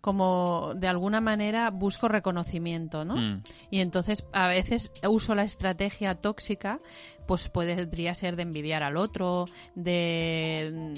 como 0.00 0.72
de 0.76 0.86
alguna 0.86 1.20
manera 1.20 1.68
busco 1.70 2.06
reconocimiento, 2.06 3.04
¿no? 3.04 3.16
Mm. 3.16 3.42
Y 3.72 3.80
entonces 3.80 4.24
a 4.32 4.46
veces 4.46 4.92
uso 5.08 5.34
la 5.34 5.42
estrategia 5.42 6.14
tóxica, 6.14 6.78
pues 7.26 7.48
podría 7.48 8.14
ser 8.14 8.36
de 8.36 8.42
envidiar 8.42 8.84
al 8.84 8.96
otro, 8.96 9.46
de, 9.74 10.94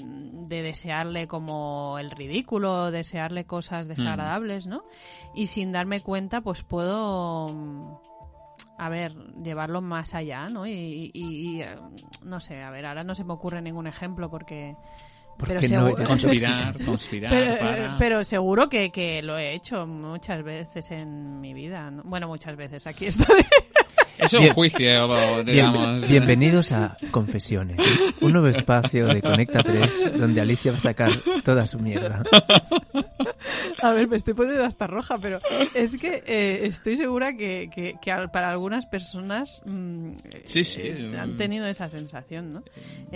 de 0.46 0.62
desearle 0.62 1.26
como 1.26 1.98
el 1.98 2.10
ridículo, 2.10 2.90
desearle 2.90 3.46
cosas 3.46 3.88
desagradables, 3.88 4.66
¿no? 4.66 4.82
Y 5.34 5.46
sin 5.46 5.72
darme 5.72 6.02
cuenta, 6.02 6.42
pues 6.42 6.64
puedo 6.64 8.11
a 8.82 8.88
ver, 8.88 9.14
llevarlo 9.44 9.80
más 9.80 10.12
allá, 10.12 10.48
¿no? 10.48 10.66
Y, 10.66 11.60
eh, 11.62 11.76
no 12.24 12.40
sé, 12.40 12.60
a 12.62 12.70
ver, 12.70 12.84
ahora 12.84 13.04
no 13.04 13.14
se 13.14 13.22
me 13.22 13.32
ocurre 13.32 13.62
ningún 13.62 13.86
ejemplo 13.86 14.28
porque... 14.28 14.74
Pero 15.46 15.60
no 15.60 16.04
conspirar, 16.04 16.76
conspirar 16.84 17.32
eh, 17.32 17.90
pero, 17.98 18.22
seguro 18.22 18.68
que, 18.68 18.90
que, 18.90 19.22
lo 19.22 19.38
he 19.38 19.54
hecho 19.54 19.86
muchas 19.86 20.42
veces 20.42 20.90
en 20.90 21.40
mi 21.40 21.54
vida. 21.54 21.90
Bueno, 22.04 22.28
muchas 22.28 22.54
veces. 22.54 22.86
Aquí 22.86 23.06
estoy. 23.06 23.42
Es 24.22 24.32
un 24.34 24.48
juicio, 24.50 25.42
digamos. 25.44 26.08
bienvenidos 26.08 26.70
a 26.70 26.96
Confesiones, 27.10 27.78
un 28.20 28.32
nuevo 28.32 28.46
espacio 28.46 29.08
de 29.08 29.20
Conecta 29.20 29.64
3 29.64 30.18
donde 30.18 30.40
Alicia 30.40 30.70
va 30.70 30.78
a 30.78 30.80
sacar 30.80 31.10
toda 31.44 31.66
su 31.66 31.80
mierda. 31.80 32.22
A 33.82 33.90
ver, 33.90 34.06
me 34.06 34.16
estoy 34.16 34.34
poniendo 34.34 34.64
hasta 34.64 34.86
roja, 34.86 35.18
pero 35.18 35.40
es 35.74 35.96
que 35.98 36.22
eh, 36.24 36.66
estoy 36.66 36.96
segura 36.96 37.36
que, 37.36 37.68
que, 37.72 37.96
para 38.32 38.50
algunas 38.50 38.86
personas 38.86 39.60
mm, 39.64 40.10
sí, 40.44 40.62
sí, 40.62 40.80
han 41.18 41.36
tenido 41.36 41.66
esa 41.66 41.88
sensación, 41.88 42.52
¿no? 42.52 42.62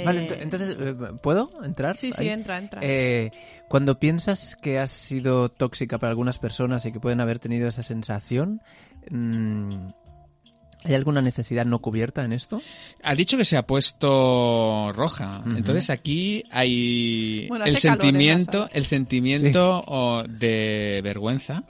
Vale, 0.05 0.25
eh, 0.25 0.38
entonces, 0.40 0.77
eh, 0.81 0.95
¿puedo 1.23 1.53
entrar? 1.62 1.97
Sí, 1.97 2.11
sí, 2.12 2.29
entra, 2.29 2.59
entra. 2.59 2.81
cuando 3.69 4.01
piensas 4.01 4.57
que 4.57 4.81
has 4.81 4.90
sido 4.90 5.51
tóxica 5.51 5.99
para 5.99 6.11
algunas 6.11 6.38
personas 6.38 6.85
y 6.85 6.92
que 6.92 6.99
pueden 6.99 7.21
haber 7.21 7.38
tenido 7.38 7.69
esa 7.69 7.83
sensación, 7.83 8.61
mm, 9.11 9.88
¿Hay 10.87 10.94
alguna 10.94 11.20
necesidad 11.20 11.64
no 11.64 11.81
cubierta 11.81 12.25
en 12.25 12.33
esto? 12.33 12.62
Ha 13.03 13.14
dicho 13.16 13.37
que 13.37 13.44
se 13.44 13.57
ha 13.57 13.66
puesto 13.66 14.92
roja. 14.92 15.42
Entonces 15.44 15.90
aquí 15.90 16.44
hay 16.51 17.49
el, 17.64 17.77
sentimiento, 17.77 18.68
el 18.72 18.85
sentimiento, 18.85 20.25
de 20.29 21.01
vergüenza. 21.03 21.64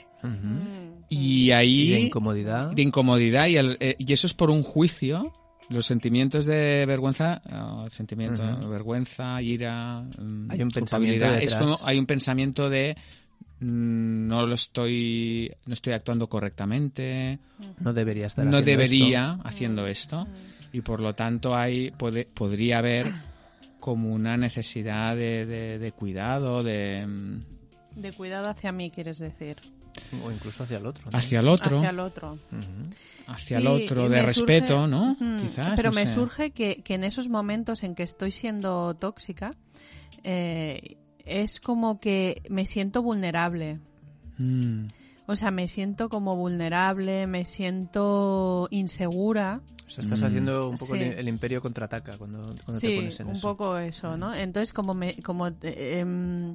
Y 1.08 1.50
ahí... 1.52 1.90
de 1.90 2.00
incomodidad. 2.00 2.72
De 2.72 2.82
incomodidad. 2.82 3.46
Y, 3.46 3.56
eh, 3.56 3.96
y, 3.98 4.12
eso 4.12 4.26
es 4.26 4.34
por 4.34 4.50
un 4.50 4.62
juicio. 4.62 5.32
Los 5.68 5.86
sentimientos 5.86 6.44
de 6.44 6.84
vergüenza, 6.86 7.40
sentimiento, 7.90 8.68
vergüenza, 8.68 9.40
ira, 9.40 10.00
mm, 10.00 10.50
hay 10.50 10.62
un 10.62 10.70
pensamiento 10.70 11.26
es 11.26 11.54
como 11.56 11.76
hay 11.82 11.98
un 11.98 12.06
pensamiento 12.06 12.70
de 12.70 12.96
Mm, 12.96 13.25
no 13.60 14.46
lo 14.46 14.54
estoy 14.54 15.50
no 15.64 15.74
estoy 15.74 15.94
actuando 15.94 16.28
correctamente. 16.28 17.38
No 17.80 17.92
debería 17.92 18.26
estar 18.26 18.44
no 18.44 18.62
debería 18.62 19.38
haciendo 19.44 19.86
esto. 19.86 20.26
Y 20.72 20.82
por 20.82 21.00
lo 21.00 21.14
tanto 21.14 21.56
hay 21.56 21.90
podría 21.90 22.78
haber 22.78 23.12
como 23.80 24.12
una 24.12 24.36
necesidad 24.36 25.16
de, 25.16 25.46
de, 25.78 25.92
cuidado 25.92 26.62
de 26.62 27.06
mm, 27.06 28.00
de 28.00 28.12
cuidado 28.12 28.48
hacia 28.48 28.72
mí 28.72 28.90
quieres 28.90 29.18
decir. 29.18 29.56
O 30.22 30.30
incluso 30.30 30.64
hacia 30.64 30.76
el 30.76 30.86
otro 30.86 31.08
hacia 31.12 31.40
el 31.40 31.48
otro. 31.48 31.78
Hacia 31.78 31.90
el 31.90 32.00
otro. 32.00 32.38
Hacia 33.26 33.58
el 33.58 33.66
otro 33.66 34.08
de 34.10 34.22
respeto 34.22 34.86
no 34.86 35.16
quizás 35.40 35.72
pero 35.76 35.92
me 35.92 36.06
surge 36.06 36.50
que, 36.50 36.82
que 36.82 36.94
en 36.94 37.04
esos 37.04 37.28
momentos 37.28 37.82
en 37.82 37.94
que 37.94 38.02
estoy 38.02 38.30
siendo 38.30 38.94
tóxica 38.94 39.52
eh, 40.22 40.98
es 41.26 41.60
como 41.60 41.98
que 41.98 42.42
me 42.48 42.66
siento 42.66 43.02
vulnerable. 43.02 43.80
Mm. 44.38 44.86
O 45.26 45.36
sea, 45.36 45.50
me 45.50 45.68
siento 45.68 46.08
como 46.08 46.36
vulnerable, 46.36 47.26
me 47.26 47.44
siento 47.44 48.68
insegura. 48.70 49.60
O 49.86 49.90
sea, 49.90 50.02
estás 50.02 50.22
haciendo 50.22 50.68
un 50.68 50.76
poco 50.76 50.94
el, 50.94 51.28
imperio 51.28 51.60
contraataca 51.60 52.16
cuando, 52.16 52.54
te 52.54 52.62
pones 52.62 53.20
en 53.20 53.28
un 53.28 53.40
poco 53.40 53.78
eso, 53.78 54.16
¿no? 54.16 54.34
Entonces, 54.34 54.72
como 54.72 54.94
me, 54.94 55.16
como 55.22 55.48
eh, 55.62 56.54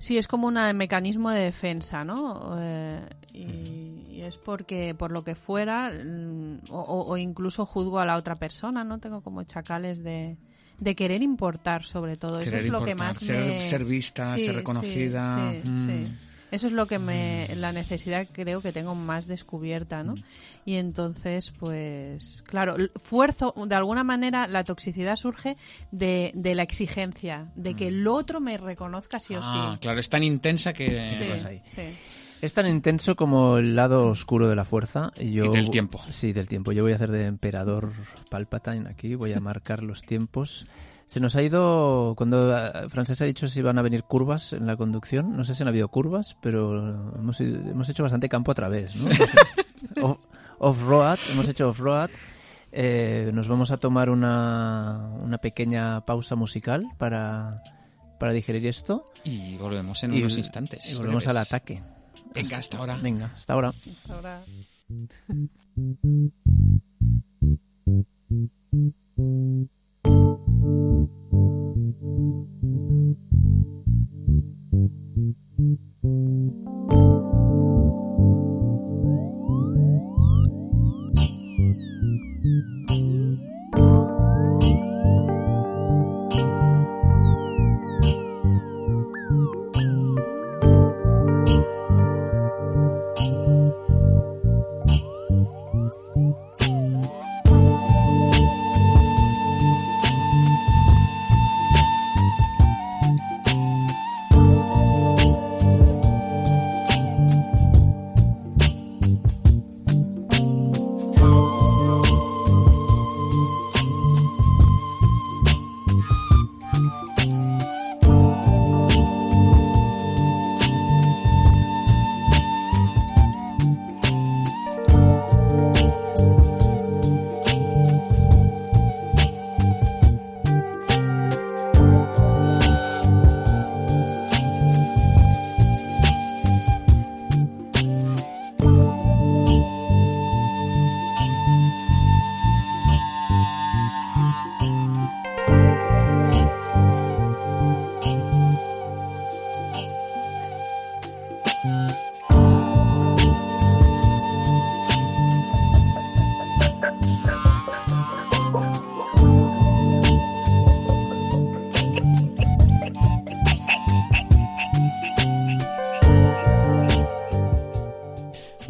Sí, 0.00 0.16
es 0.16 0.26
como 0.26 0.48
un 0.48 0.54
mecanismo 0.76 1.28
de 1.28 1.42
defensa, 1.42 2.04
¿no? 2.04 2.56
Eh, 2.58 3.06
y, 3.34 4.22
es 4.22 4.38
porque, 4.38 4.94
por 4.94 5.12
lo 5.12 5.24
que 5.24 5.34
fuera, 5.34 5.90
mm, 5.90 6.60
o, 6.70 7.16
incluso 7.18 7.66
juzgo 7.66 8.00
a 8.00 8.06
la 8.06 8.16
otra 8.16 8.36
persona, 8.36 8.82
¿no? 8.82 8.98
Tengo 8.98 9.20
como 9.20 9.42
chacales 9.42 10.02
de, 10.02 10.38
de 10.80 10.94
querer 10.94 11.22
importar, 11.22 11.84
sobre 11.84 12.16
todo. 12.16 12.40
Eso 12.40 12.56
es 12.56 12.66
lo 12.66 12.84
que 12.84 12.94
más 12.94 13.18
ser, 13.18 13.60
Ser 13.62 13.84
vista, 13.84 14.36
ser 14.36 14.56
reconocida. 14.56 15.52
sí. 15.62 15.68
Mm. 15.68 16.04
Eso 16.50 16.66
es 16.66 16.72
lo 16.72 16.86
que 16.86 16.98
me, 16.98 17.48
la 17.56 17.72
necesidad 17.72 18.26
creo 18.30 18.60
que 18.60 18.72
tengo 18.72 18.94
más 18.94 19.28
descubierta, 19.28 20.02
¿no? 20.02 20.14
Y 20.64 20.74
entonces, 20.74 21.52
pues, 21.58 22.42
claro, 22.42 22.76
fuerzo, 22.96 23.54
de 23.66 23.74
alguna 23.74 24.02
manera, 24.02 24.48
la 24.48 24.64
toxicidad 24.64 25.16
surge 25.16 25.56
de, 25.92 26.32
de 26.34 26.54
la 26.54 26.62
exigencia, 26.62 27.46
de 27.54 27.74
que 27.74 27.88
el 27.88 28.06
otro 28.06 28.40
me 28.40 28.58
reconozca 28.58 29.20
sí 29.20 29.36
o 29.36 29.40
ah, 29.42 29.78
claro, 29.80 30.00
es 30.00 30.08
tan 30.08 30.24
intensa 30.24 30.72
que... 30.72 31.62
Sí, 31.66 31.82
Es 32.40 32.54
tan 32.54 32.66
intenso 32.66 33.16
como 33.16 33.58
el 33.58 33.76
lado 33.76 34.06
oscuro 34.06 34.48
de 34.48 34.56
la 34.56 34.64
fuerza. 34.64 35.12
Y, 35.18 35.32
yo, 35.32 35.52
del 35.52 35.70
tiempo. 35.70 36.00
Sí, 36.10 36.32
del 36.32 36.48
tiempo. 36.48 36.72
Yo 36.72 36.82
voy 36.82 36.92
a 36.92 36.94
hacer 36.96 37.10
de 37.10 37.26
emperador 37.26 37.92
Palpatine 38.30 38.88
aquí, 38.88 39.14
voy 39.14 39.32
a 39.32 39.40
marcar 39.40 39.82
los 39.82 40.02
tiempos. 40.02 40.66
Se 41.04 41.20
nos 41.20 41.36
ha 41.36 41.42
ido, 41.42 42.14
cuando 42.16 42.56
eh, 42.56 42.88
Francés 42.88 43.20
ha 43.20 43.24
dicho 43.24 43.48
si 43.48 43.58
iban 43.58 43.78
a 43.78 43.82
venir 43.82 44.04
curvas 44.04 44.52
en 44.52 44.66
la 44.66 44.76
conducción, 44.76 45.36
no 45.36 45.44
sé 45.44 45.54
si 45.54 45.62
han 45.62 45.68
habido 45.68 45.88
curvas, 45.88 46.36
pero 46.40 47.14
hemos, 47.18 47.40
hemos 47.40 47.88
hecho 47.88 48.04
bastante 48.04 48.28
campo 48.28 48.52
otra 48.52 48.68
vez, 48.68 48.94
¿no? 49.96 50.20
Off-road, 50.58 51.18
hemos 51.32 51.48
hecho 51.48 51.70
off-road. 51.70 52.10
Eh, 52.72 53.30
nos 53.34 53.48
vamos 53.48 53.72
a 53.72 53.78
tomar 53.78 54.08
una, 54.08 55.10
una 55.20 55.38
pequeña 55.38 56.06
pausa 56.06 56.36
musical 56.36 56.86
para, 56.96 57.62
para 58.18 58.32
digerir 58.32 58.66
esto. 58.66 59.10
Y 59.24 59.56
volvemos 59.56 60.02
en 60.04 60.12
unos 60.12 60.38
instantes. 60.38 60.90
Y 60.90 60.94
volvemos 60.94 61.26
al 61.26 61.38
ataque. 61.38 61.82
Venga, 62.34 62.58
hasta 62.58 62.78
ahora. 62.78 62.96
Venga, 63.02 63.32
hasta 63.34 63.52
ahora. 63.52 63.68
Hasta 63.68 64.14
ahora. 64.14 64.44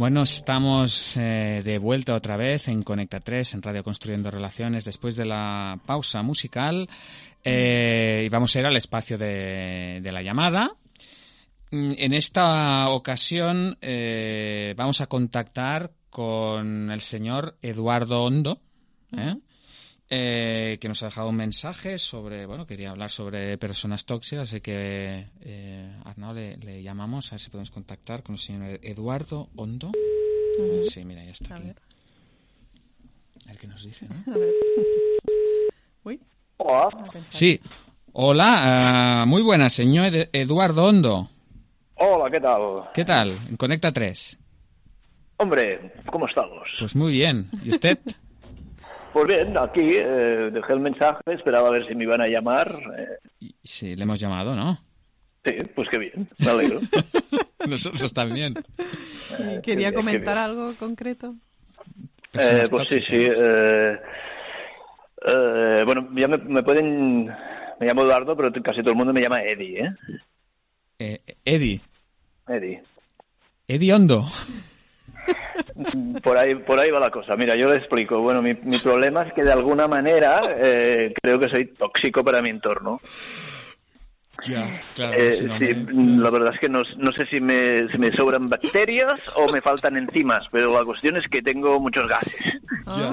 Bueno, 0.00 0.22
estamos 0.22 1.14
eh, 1.18 1.60
de 1.62 1.76
vuelta 1.76 2.14
otra 2.14 2.38
vez 2.38 2.68
en 2.68 2.82
Conecta 2.82 3.20
3, 3.20 3.52
en 3.52 3.60
Radio 3.60 3.84
Construyendo 3.84 4.30
Relaciones, 4.30 4.86
después 4.86 5.14
de 5.14 5.26
la 5.26 5.78
pausa 5.84 6.22
musical. 6.22 6.88
Eh, 7.44 8.22
y 8.24 8.28
vamos 8.30 8.56
a 8.56 8.60
ir 8.60 8.64
al 8.64 8.78
espacio 8.78 9.18
de, 9.18 10.00
la 10.02 10.22
llamada. 10.22 10.70
Mm, 11.70 11.92
en 11.98 12.14
esta 12.14 12.88
ocasión 12.88 13.76
eh, 13.82 14.72
vamos 14.74 15.02
a 15.02 15.06
contactar 15.06 15.90
con 16.08 16.90
el 16.90 17.02
señor 17.02 17.58
Eduardo 17.60 18.24
Hondo. 18.24 18.58
¿eh? 19.14 19.36
Eh, 20.12 20.78
que 20.80 20.88
nos 20.88 21.00
ha 21.04 21.06
dejado 21.06 21.28
un 21.28 21.36
mensaje 21.36 21.96
sobre, 21.96 22.44
bueno, 22.44 22.66
quería 22.66 22.90
hablar 22.90 23.10
sobre 23.10 23.56
personas 23.58 24.04
tóxicas, 24.04 24.50
así 24.50 24.60
que 24.60 25.28
eh, 25.40 25.96
Arnaud 26.04 26.34
le, 26.34 26.82
llamamos 26.82 27.28
a 27.28 27.36
ver 27.36 27.40
si 27.40 27.48
podemos 27.48 27.70
contactar 27.70 28.24
con 28.24 28.34
el 28.34 28.40
señor 28.40 28.80
Eduardo 28.82 29.48
Hondo. 29.54 29.92
Sí, 30.90 31.04
mira, 31.04 31.24
ya 31.24 31.30
está 31.30 31.54
a 31.54 31.58
aquí. 31.58 31.68
Ver. 31.68 31.76
A 33.44 33.48
ver 33.50 33.58
qué 33.58 33.66
nos 33.68 33.84
dice, 33.84 34.08
¿no? 34.08 34.32
A 34.34 34.36
ver. 34.36 34.50
Uy. 36.02 36.20
Hola. 36.56 36.88
Sí. 37.30 37.60
Hola, 38.12 39.22
uh, 39.22 39.28
muy 39.28 39.42
buenas, 39.42 39.72
señor 39.72 40.12
Eduardo 40.32 40.86
Hondo. 40.86 41.30
Hola, 41.94 42.28
¿qué 42.32 42.40
tal? 42.40 42.90
¿Qué 42.92 43.04
tal? 43.04 43.46
En 43.48 43.56
Conecta 43.56 43.92
3. 43.92 44.38
Hombre, 45.36 45.92
¿cómo 46.10 46.26
estamos? 46.26 46.68
Pues 46.80 46.96
muy 46.96 47.12
bien. 47.12 47.48
¿Y 47.62 47.70
usted? 47.70 47.98
Pues 49.12 49.26
bien, 49.26 49.58
aquí 49.58 49.96
eh, 49.96 50.50
dejé 50.52 50.72
el 50.72 50.80
mensaje, 50.80 51.20
esperaba 51.26 51.68
a 51.68 51.72
ver 51.72 51.86
si 51.86 51.94
me 51.94 52.04
iban 52.04 52.20
a 52.20 52.28
llamar. 52.28 52.72
Eh. 52.96 53.48
Sí, 53.62 53.96
le 53.96 54.04
hemos 54.04 54.20
llamado, 54.20 54.54
¿no? 54.54 54.78
Sí, 55.44 55.52
pues 55.74 55.88
qué 55.88 55.98
bien, 55.98 56.28
me 56.38 56.50
alegro. 56.50 56.80
Nosotros 57.68 58.12
también. 58.12 58.54
Eh, 59.38 59.60
¿Quería 59.64 59.92
comentar 59.92 60.38
algo 60.38 60.76
concreto? 60.76 61.34
pues 62.32 62.88
sí, 62.88 63.00
sí. 63.10 63.28
bueno, 65.84 66.08
ya 66.14 66.28
me, 66.28 66.62
pueden... 66.62 67.26
Me 67.80 67.86
llamo 67.86 68.02
Eduardo, 68.02 68.36
pero 68.36 68.52
casi 68.62 68.80
todo 68.80 68.90
el 68.90 68.96
mundo 68.96 69.12
me 69.12 69.22
llama 69.22 69.42
Eddie, 69.42 69.94
¿eh? 70.98 71.20
Eddie. 71.44 71.80
Eddie. 72.46 72.82
Eddie 73.66 73.94
Hondo. 73.94 74.26
Por 76.22 76.37
ahí, 76.37 76.54
por 76.54 76.78
ahí 76.78 76.90
va 76.90 77.00
la 77.00 77.11
cosa. 77.11 77.37
Mira, 77.37 77.56
yo 77.56 77.70
le 77.70 77.76
explico. 77.76 78.20
Bueno, 78.20 78.42
mi, 78.42 78.54
mi 78.62 78.78
problema 78.78 79.22
es 79.22 79.33
que 79.33 79.42
de 79.42 79.52
alguna 79.52 79.88
manera 79.88 80.40
eh, 80.56 81.14
creo 81.22 81.38
que 81.38 81.48
soy 81.48 81.66
tóxico 81.66 82.22
para 82.22 82.42
mi 82.42 82.50
entorno. 82.50 83.00
Ya, 84.46 84.83
claro, 84.94 85.18
eh, 85.18 85.35
sí, 85.35 85.74
la 85.92 86.30
verdad 86.30 86.54
es 86.54 86.61
que 86.61 86.68
no, 86.68 86.83
no 86.96 87.12
sé 87.12 87.26
si 87.26 87.40
me, 87.40 87.88
si 87.88 87.98
me, 87.98 88.11
sobran 88.12 88.48
bacterias 88.48 89.20
o 89.34 89.51
me 89.53 89.61
faltan 89.61 89.97
enzimas, 89.97 90.47
pero 90.51 90.72
la 90.72 90.84
cuestión 90.84 91.16
es 91.16 91.26
que 91.28 91.42
tengo 91.42 91.78
muchos 91.78 92.09
gases 92.09 92.34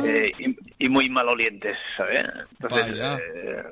eh, 0.06 0.32
y, 0.40 0.86
y, 0.86 0.90
muy 0.90 1.10
malolientes, 1.10 1.78
¿sabes? 1.98 2.24
Entonces, 2.62 3.00
eh, 3.00 3.64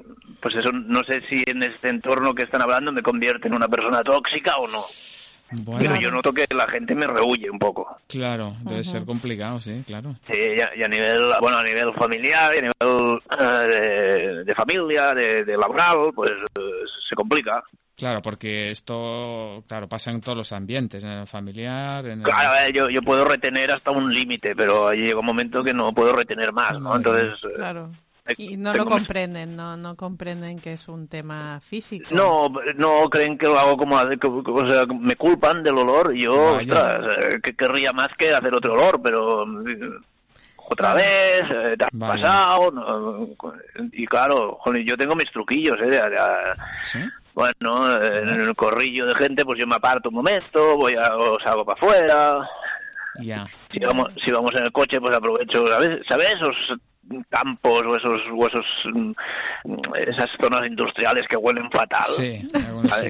pues 0.42 0.56
eso, 0.56 0.72
no 0.72 1.04
sé 1.04 1.22
si 1.30 1.44
en 1.46 1.64
este 1.64 1.90
entorno 1.90 2.34
que 2.34 2.44
están 2.44 2.62
hablando 2.62 2.92
me 2.92 3.04
convierte 3.04 3.48
en 3.48 3.56
una 3.56 3.68
persona 3.68 4.04
tóxica 4.04 4.58
o 4.58 4.68
no. 4.68 4.84
Pero 5.78 5.96
yo 6.00 6.10
noto 6.10 6.34
que 6.34 6.46
la 6.54 6.68
gente 6.68 6.96
me 6.96 7.06
rehuye 7.06 7.50
un 7.50 7.60
poco. 7.60 7.98
Claro, 8.08 8.56
debe 8.62 8.84
ser 8.84 9.06
complicado, 9.06 9.62
sí, 9.62 9.84
claro. 9.86 10.16
Sí, 10.28 10.38
y 10.38 10.84
a, 10.84 10.88
nivel, 10.88 11.32
bueno, 11.40 11.58
a 11.58 11.64
nivel 11.64 11.94
familiar, 11.94 12.52
a 12.52 12.56
nivel 12.56 13.22
eh, 13.40 14.44
de, 14.44 14.56
familia, 14.56 15.14
de, 15.14 15.58
laboral, 15.58 16.12
pues 16.16 16.32
se 17.08 17.16
complica. 17.16 17.64
Claro, 17.96 18.22
porque 18.22 18.72
esto, 18.72 19.64
claro, 19.68 19.88
pasa 19.88 20.12
en 20.12 20.20
todos 20.20 20.38
los 20.38 20.52
ambientes, 20.52 21.04
en 21.04 21.12
el 21.12 21.28
familiar, 21.28 22.06
en 22.08 22.24
Claro, 22.24 22.70
yo, 22.74 22.90
yo 22.90 23.02
puedo 23.02 23.24
retener 23.24 23.72
hasta 23.72 23.92
un 23.92 24.12
límite, 24.12 24.54
pero 24.56 24.92
llega 24.92 25.20
un 25.20 25.26
momento 25.26 25.64
que 25.64 25.74
no 25.74 25.94
puedo 25.94 26.12
retener 26.12 26.52
más, 26.52 26.78
¿no? 26.80 26.96
Entonces... 26.96 27.40
Claro. 27.56 27.92
Y 28.38 28.58
no 28.58 28.74
lo 28.74 28.86
comprenden, 28.86 29.56
no, 29.56 29.78
no 29.78 29.96
comprenden 29.96 30.60
que 30.60 30.74
es 30.74 30.88
un 30.88 31.08
tema 31.08 31.60
físico. 31.62 32.08
No, 32.12 32.50
no 32.76 33.10
creen 33.10 33.38
que 33.38 33.46
lo 33.46 33.60
hago 33.60 33.78
como, 33.78 33.98
o 33.98 34.70
sea, 34.70 34.86
me 34.88 35.16
culpan 35.16 35.64
del 35.64 35.78
olor 35.78 36.16
y 36.16 36.24
yo, 36.24 36.56
ostras, 36.58 37.06
que 37.44 37.56
querría 37.56 37.92
más 37.92 38.10
que 38.18 38.34
hacer 38.34 38.54
otro 38.54 38.74
olor, 38.74 39.02
pero 39.02 39.46
otra 40.68 40.96
vez, 40.96 41.44
eh, 41.52 41.76
te 41.78 41.86
has 41.86 41.92
pasado, 41.92 43.28
y 43.92 44.06
claro, 44.08 44.58
yo 44.84 44.98
tengo 44.98 45.16
mis 45.16 45.32
truquillos, 45.32 45.78
¿eh? 45.82 46.02
Bueno, 47.36 48.02
en 48.02 48.30
el 48.30 48.56
corrillo 48.56 49.06
de 49.06 49.16
gente, 49.16 49.44
pues 49.44 49.60
yo 49.60 49.68
me 49.68 49.76
aparto 49.76 50.10
un 50.10 50.16
momento, 50.16 50.78
voy 50.78 50.96
a, 50.96 51.16
o 51.16 51.38
salgo 51.42 51.66
para 51.66 51.78
afuera. 51.78 52.50
Ya. 53.20 53.46
Si 53.72 53.80
vamos, 53.80 54.10
si 54.24 54.32
vamos 54.32 54.52
en 54.56 54.64
el 54.64 54.72
coche, 54.72 55.00
pues 55.00 55.16
aprovecho, 55.16 55.68
¿sabes? 55.68 56.02
¿Sabes? 56.08 56.30
Esos 56.34 56.56
campos 57.30 57.82
o 57.88 57.96
esos, 57.96 58.22
huesos 58.34 58.66
mm, 58.94 59.12
esas 59.96 60.30
zonas 60.42 60.68
industriales 60.68 61.26
que 61.30 61.38
huelen 61.38 61.70
fatal. 61.72 62.08
Sí, 62.08 62.48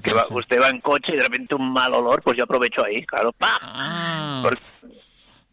que 0.03 0.13
usted 0.31 0.61
va 0.61 0.69
en 0.69 0.81
coche 0.81 1.13
y 1.13 1.17
de 1.17 1.23
repente 1.23 1.55
un 1.55 1.71
mal 1.71 1.93
olor, 1.93 2.21
pues 2.21 2.37
yo 2.37 2.43
aprovecho 2.43 2.83
ahí, 2.85 3.05
claro, 3.05 3.31
¡pam! 3.33 3.59
Ah. 3.61 4.49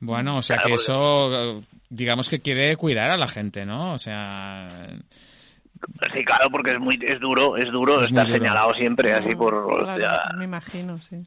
Bueno, 0.00 0.38
o 0.38 0.42
sea 0.42 0.58
que 0.58 0.74
eso, 0.74 1.62
digamos 1.88 2.28
que 2.28 2.40
quiere 2.40 2.76
cuidar 2.76 3.10
a 3.10 3.16
la 3.16 3.28
gente, 3.28 3.64
¿no? 3.64 3.92
O 3.92 3.98
sea... 3.98 4.88
Sí, 6.14 6.24
claro, 6.24 6.48
porque 6.50 6.72
es 6.72 6.78
muy 6.78 6.98
es 7.02 7.18
duro, 7.20 7.56
es 7.56 7.70
duro 7.70 8.02
estar 8.02 8.26
señalado 8.26 8.72
siempre 8.74 9.12
así 9.12 9.34
por... 9.34 9.86
me 10.36 10.44
imagino, 10.44 11.00
sí. 11.00 11.24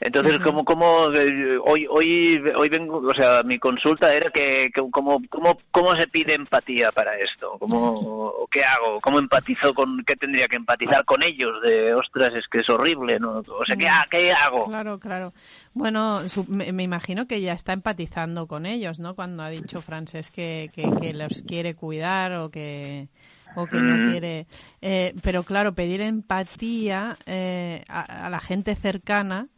Entonces, 0.00 0.38
como, 0.40 0.64
como 0.64 1.10
eh, 1.12 1.58
hoy, 1.64 1.86
hoy, 1.88 2.42
hoy 2.56 2.68
vengo, 2.68 2.98
o 2.98 3.14
sea, 3.14 3.42
mi 3.42 3.58
consulta 3.58 4.14
era 4.14 4.30
que, 4.30 4.70
cómo, 4.90 5.20
cómo, 5.30 5.58
cómo 5.70 5.96
se 5.96 6.08
pide 6.08 6.34
empatía 6.34 6.92
para 6.92 7.16
esto, 7.18 7.56
cómo, 7.58 8.46
qué 8.50 8.64
hago, 8.64 9.00
cómo 9.00 9.18
empatizo 9.18 9.72
con, 9.72 10.04
qué 10.04 10.16
tendría 10.16 10.46
que 10.46 10.56
empatizar 10.56 11.04
con 11.04 11.22
ellos, 11.22 11.60
de, 11.62 11.94
ostras, 11.94 12.32
es 12.34 12.44
que 12.50 12.60
es 12.60 12.68
horrible, 12.68 13.18
¿no? 13.18 13.38
O 13.38 13.64
sea, 13.66 13.76
¿qué, 13.76 13.88
qué 14.10 14.32
hago? 14.32 14.66
Claro, 14.66 14.98
claro. 14.98 15.32
Bueno, 15.72 16.22
me, 16.48 16.82
imagino 16.82 17.26
que 17.26 17.40
ya 17.40 17.52
está 17.52 17.72
empatizando 17.72 18.46
con 18.46 18.66
ellos, 18.66 19.00
¿no? 19.00 19.14
Cuando 19.14 19.42
ha 19.42 19.48
dicho 19.48 19.80
Frances 19.80 20.30
que, 20.30 20.70
que, 20.74 21.12
los 21.12 21.42
quiere 21.46 21.74
cuidar 21.74 22.32
o 22.32 22.50
que 22.50 23.08
o 23.56 23.66
que 23.66 23.76
no 23.76 23.96
mm. 23.96 24.10
quiere. 24.10 24.46
Eh, 24.82 25.14
pero 25.22 25.44
claro, 25.44 25.74
pedir 25.74 26.00
empatía 26.00 27.16
eh, 27.26 27.84
a, 27.88 28.28
la 28.28 28.40
gente 28.40 28.74
cercana 28.74 29.48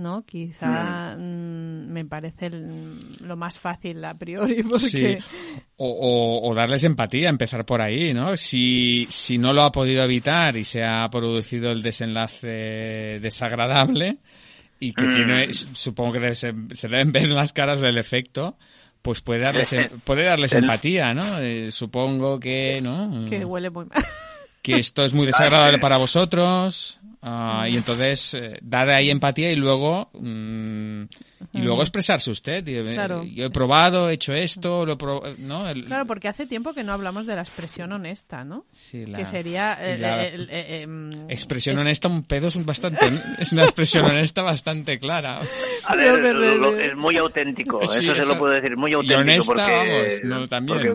¿no? 0.00 0.24
Quizá 0.24 1.14
mm, 1.16 1.86
me 1.88 2.04
parece 2.04 2.50
lo 2.50 3.36
más 3.36 3.58
fácil 3.58 4.04
a 4.04 4.14
priori. 4.14 4.62
Porque... 4.68 5.18
O, 5.76 6.52
darles 6.54 6.84
empatía, 6.84 7.30
empezar 7.30 7.64
por 7.64 7.80
ahí, 7.80 8.12
¿no? 8.12 8.36
Si, 8.36 9.06
si 9.08 9.38
no 9.38 9.52
lo 9.52 9.62
ha 9.62 9.72
podido 9.72 10.02
evitar 10.02 10.56
y 10.56 10.64
se 10.64 10.84
ha 10.84 11.08
producido 11.08 11.70
el 11.70 11.82
desenlace 11.82 13.18
desagradable 13.20 14.18
y 14.78 14.92
que 14.92 15.04
tiene, 15.04 15.48
mm. 15.48 15.52
supongo 15.72 16.12
que 16.12 16.34
se, 16.34 16.52
deben 16.52 17.12
ver 17.12 17.28
las 17.28 17.52
caras 17.52 17.80
del 17.80 17.96
efecto, 17.96 18.58
pues 19.00 19.20
puede 19.22 19.40
darles, 19.40 19.72
em, 19.72 20.00
puede 20.04 20.24
darles 20.24 20.52
empatía, 20.52 21.14
¿no? 21.14 21.38
Eh, 21.38 21.70
supongo 21.70 22.38
que, 22.38 22.80
¿no? 22.82 23.24
Que 23.28 23.44
huele 23.44 23.70
muy 23.70 23.86
mal. 23.86 24.04
Que 24.62 24.76
esto 24.78 25.04
es 25.04 25.14
muy 25.14 25.26
desagradable 25.26 25.78
para 25.78 25.96
vosotros. 25.98 27.00
Ah, 27.22 27.66
y 27.68 27.76
entonces 27.76 28.32
eh, 28.32 28.58
dar 28.62 28.88
ahí 28.88 29.10
empatía 29.10 29.52
y 29.52 29.56
luego 29.56 30.08
mm, 30.14 31.02
y 31.52 31.58
luego 31.62 31.82
expresarse 31.82 32.30
usted. 32.30 32.64
Yo 32.64 33.44
he 33.44 33.50
probado, 33.50 34.08
he 34.08 34.14
hecho 34.14 34.32
esto, 34.32 34.86
lo 34.86 34.96
¿no? 35.38 35.64
Claro, 35.86 36.06
porque 36.06 36.28
hace 36.28 36.46
tiempo 36.46 36.72
que 36.72 36.84
no 36.84 36.92
hablamos 36.92 37.26
de 37.26 37.34
la 37.34 37.42
expresión 37.42 37.92
honesta, 37.92 38.44
¿no? 38.44 38.64
Sí, 38.72 39.04
la, 39.06 39.18
que 39.18 39.26
sería 39.26 39.76
eh, 39.80 40.82
em, 40.82 41.28
expresión 41.28 41.78
honesta. 41.78 42.08
Un 42.08 42.24
pedo 42.24 42.48
es 42.48 42.56
un 42.56 42.64
bastante 42.64 43.06
es 43.38 43.52
una 43.52 43.64
expresión 43.64 44.04
honesta 44.04 44.42
bastante 44.42 44.98
clara. 44.98 45.40
A 45.84 45.96
ver, 45.96 46.24
es 46.80 46.96
muy 46.96 47.16
auténtico. 47.16 47.82
eso, 47.82 47.94
se 47.94 48.26
lo 48.26 48.38
puedo 48.38 48.54
decir, 48.54 48.76
muy 48.76 48.92
auténtico. 48.92 49.18
Y 49.18 49.22
honesta, 49.22 49.54
vamos, 49.54 50.12
no, 50.24 50.48
también. 50.48 50.94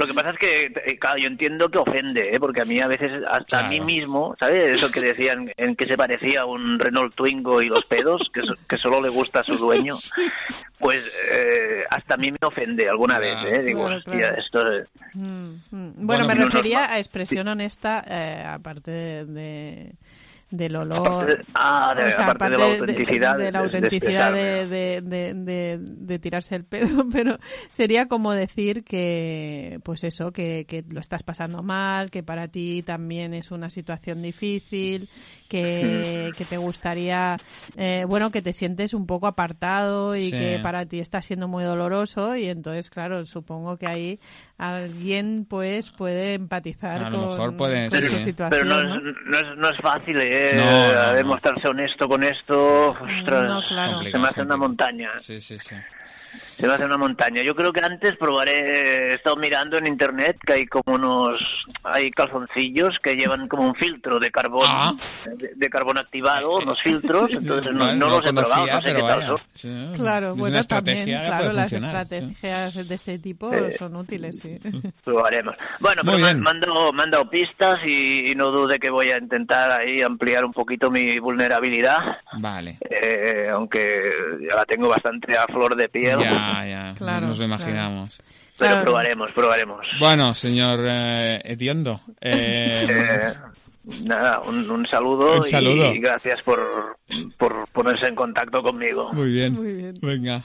Lo 0.00 0.06
que 0.06 0.14
pasa 0.14 0.30
es 0.30 0.38
que, 0.38 0.72
eh, 0.86 0.98
claro, 0.98 1.18
yo 1.18 1.26
entiendo 1.26 1.68
que 1.68 1.76
ofende, 1.76 2.30
¿eh? 2.32 2.40
porque 2.40 2.62
a 2.62 2.64
mí 2.64 2.80
a 2.80 2.86
veces, 2.86 3.22
hasta 3.30 3.66
a 3.66 3.68
mí 3.68 3.80
mismo, 3.80 4.34
¿sabes? 4.40 4.70
Eso 4.70 4.90
que 4.90 5.02
decían 5.02 5.52
en 5.58 5.76
que 5.76 5.84
se 5.84 5.98
parecía 5.98 6.46
un 6.46 6.78
Renault 6.78 7.14
Twingo 7.14 7.60
y 7.60 7.68
los 7.68 7.84
pedos, 7.84 8.30
que, 8.32 8.40
que 8.66 8.78
solo 8.78 9.02
le 9.02 9.10
gusta 9.10 9.40
a 9.40 9.44
su 9.44 9.58
dueño, 9.58 9.96
pues 10.78 11.04
eh, 11.30 11.84
hasta 11.90 12.14
a 12.14 12.16
mí 12.16 12.32
me 12.32 12.38
ofende 12.42 12.88
alguna 12.88 13.18
vez, 13.18 13.36
¿eh? 13.44 13.62
Digo, 13.62 13.90
esto... 13.90 14.64
Mm, 15.12 15.20
mm. 15.20 15.58
Bueno, 15.70 16.24
bueno, 16.24 16.26
me 16.26 16.34
refería 16.34 16.90
a 16.90 16.96
expresión 16.96 17.46
honesta, 17.48 18.02
eh, 18.08 18.42
aparte 18.46 18.90
de 19.26 19.92
del 20.50 20.76
olor, 20.76 21.44
ah, 21.54 21.94
de, 21.96 22.04
de, 22.04 22.10
la 22.10 22.64
autenticidad, 22.64 23.38
de, 23.38 23.52
la 23.52 23.58
autenticidad 23.60 24.32
de, 24.32 25.00
de, 25.00 26.18
tirarse 26.18 26.56
el 26.56 26.64
pedo, 26.64 27.06
pero 27.12 27.38
sería 27.70 28.06
como 28.06 28.32
decir 28.32 28.82
que, 28.82 29.78
pues 29.84 30.02
eso, 30.04 30.32
que, 30.32 30.66
que 30.66 30.84
lo 30.90 31.00
estás 31.00 31.22
pasando 31.22 31.62
mal, 31.62 32.10
que 32.10 32.22
para 32.22 32.48
ti 32.48 32.82
también 32.82 33.32
es 33.32 33.50
una 33.50 33.70
situación 33.70 34.22
difícil, 34.22 35.08
que, 35.48 36.30
que 36.36 36.44
te 36.44 36.56
gustaría, 36.56 37.36
eh, 37.76 38.04
bueno, 38.06 38.30
que 38.30 38.42
te 38.42 38.52
sientes 38.52 38.92
un 38.92 39.06
poco 39.06 39.26
apartado 39.26 40.16
y 40.16 40.30
que 40.30 40.58
para 40.62 40.86
ti 40.86 41.00
está 41.00 41.22
siendo 41.22 41.48
muy 41.48 41.64
doloroso 41.64 42.36
y 42.36 42.48
entonces, 42.48 42.90
claro, 42.90 43.24
supongo 43.24 43.76
que 43.76 43.86
ahí 43.86 44.20
alguien 44.58 45.46
pues 45.48 45.90
puede 45.90 46.34
empatizar 46.34 47.04
a 47.04 47.10
con, 47.10 47.20
lo 47.20 47.30
mejor 47.30 47.56
puede, 47.56 47.90
su 47.90 48.18
situación. 48.18 48.50
Pero 48.50 48.64
no, 48.64 48.80
Es, 48.80 49.56
no, 49.56 49.70
es, 49.70 49.80
fácil, 49.80 50.16
¿eh? 50.20 50.39
Demostrarse 51.14 51.68
honesto 51.68 52.08
con 52.08 52.22
esto, 52.24 52.90
ostras, 52.90 53.64
se 54.10 54.18
me 54.18 54.26
hace 54.26 54.42
una 54.42 54.56
montaña. 54.56 55.18
Sí, 55.18 55.40
sí, 55.40 55.58
sí 55.58 55.76
se 56.60 56.66
va 56.66 56.74
a 56.74 56.76
hacer 56.76 56.86
una 56.86 56.98
montaña. 56.98 57.42
Yo 57.42 57.54
creo 57.54 57.72
que 57.72 57.80
antes 57.80 58.16
probaré, 58.16 59.12
he 59.12 59.14
estado 59.14 59.36
mirando 59.36 59.78
en 59.78 59.86
internet 59.86 60.36
que 60.46 60.52
hay 60.52 60.66
como 60.66 60.94
unos, 60.94 61.40
hay 61.82 62.10
calzoncillos 62.10 62.96
que 63.02 63.16
llevan 63.16 63.48
como 63.48 63.66
un 63.66 63.74
filtro 63.74 64.18
de 64.20 64.30
carbón, 64.30 64.66
ah. 64.68 64.92
de, 65.56 65.70
carbón 65.70 65.98
activado, 65.98 66.58
unos 66.58 66.78
filtros, 66.82 67.30
entonces 67.30 67.72
no, 67.72 67.94
los 67.94 68.26
he 68.26 68.32
probado, 68.32 68.66
no 68.66 68.82
sé 68.82 68.94
qué 68.94 69.02
tal 69.02 69.26
son. 69.26 69.92
claro, 69.94 70.34
bueno, 70.36 70.62
también, 70.64 71.08
claro, 71.08 71.52
las 71.52 71.72
estrategias 71.72 72.74
de 72.74 72.94
este 72.94 73.18
tipo 73.18 73.52
eh, 73.52 73.74
son 73.78 73.96
útiles, 73.96 74.38
sí. 74.38 74.58
Probaremos. 75.04 75.56
Bueno, 75.80 76.02
pero 76.04 76.18
me 76.18 76.34
mando, 76.34 76.92
mandado 76.92 77.28
pistas 77.30 77.78
y, 77.86 78.34
no 78.34 78.50
dude 78.50 78.78
que 78.78 78.90
voy 78.90 79.10
a 79.10 79.18
intentar 79.18 79.80
ahí 79.80 80.02
ampliar 80.02 80.44
un 80.44 80.52
poquito 80.52 80.90
mi 80.90 81.18
vulnerabilidad. 81.18 81.98
Vale. 82.38 82.78
Eh, 82.88 83.48
aunque 83.52 83.80
ya 84.48 84.56
la 84.56 84.64
tengo 84.64 84.88
bastante 84.88 85.36
a 85.36 85.46
flor 85.46 85.74
de 85.74 85.88
piel. 85.88 85.99
Ya, 86.02 86.66
ya, 86.66 86.94
claro, 86.98 87.28
nos 87.28 87.38
lo 87.38 87.44
imaginamos. 87.44 88.20
Pero 88.58 88.82
probaremos, 88.82 89.30
probaremos. 89.34 89.86
Bueno, 89.98 90.34
señor 90.34 90.80
eh, 90.86 91.40
Ediondo. 91.44 92.00
Eh, 92.20 92.86
eh, 92.90 93.32
nada, 94.02 94.40
un, 94.40 94.86
saludo, 94.86 95.40
Y, 95.46 95.98
gracias 95.98 96.42
por, 96.42 96.98
por 97.38 97.66
ponerse 97.68 98.08
en 98.08 98.14
contacto 98.14 98.62
conmigo. 98.62 99.10
Muy 99.12 99.32
bien. 99.32 99.54
Muy 99.54 99.72
bien. 99.72 99.94
Venga. 100.02 100.42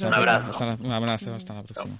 Un 0.00 0.14
abrazo. 0.14 0.78
un 0.82 0.92
abrazo, 0.92 1.34
hasta 1.34 1.54
la 1.54 1.62
próxima. 1.62 1.98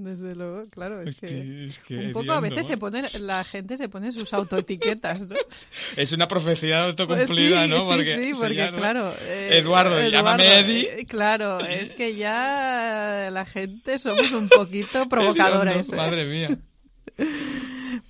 Desde 0.00 0.36
luego, 0.36 0.66
claro, 0.70 1.02
es, 1.02 1.18
que, 1.18 1.96
un 1.96 2.12
poco 2.12 2.30
a 2.30 2.38
veces 2.38 2.68
se 2.68 2.76
pone, 2.76 3.02
la 3.20 3.42
gente 3.42 3.76
se 3.76 3.88
pone 3.88 4.12
sus 4.12 4.32
autoetiquetas, 4.32 5.22
¿no? 5.22 5.34
es 5.96 6.12
una 6.12 6.28
profecía 6.28 6.84
autocumplida, 6.84 7.66
pues 7.66 7.68
¿no? 7.68 7.84
Porque, 7.84 8.14
sí, 8.14 8.32
porque 8.38 8.70
claro... 8.76 9.12
Eh, 9.20 9.58
Eduardo, 9.58 10.00
llámame 10.08 10.60
Eddie. 10.60 11.00
Eh, 11.00 11.04
claro, 11.04 11.58
es 11.58 11.92
que 11.94 12.14
ya 12.14 13.28
la 13.32 13.44
gente 13.44 13.98
somos 13.98 14.30
un 14.30 14.48
poquito 14.48 15.08
provocadores. 15.10 15.92
¿eh? 15.92 15.96
Madre 15.96 16.26
mía. 16.26 16.56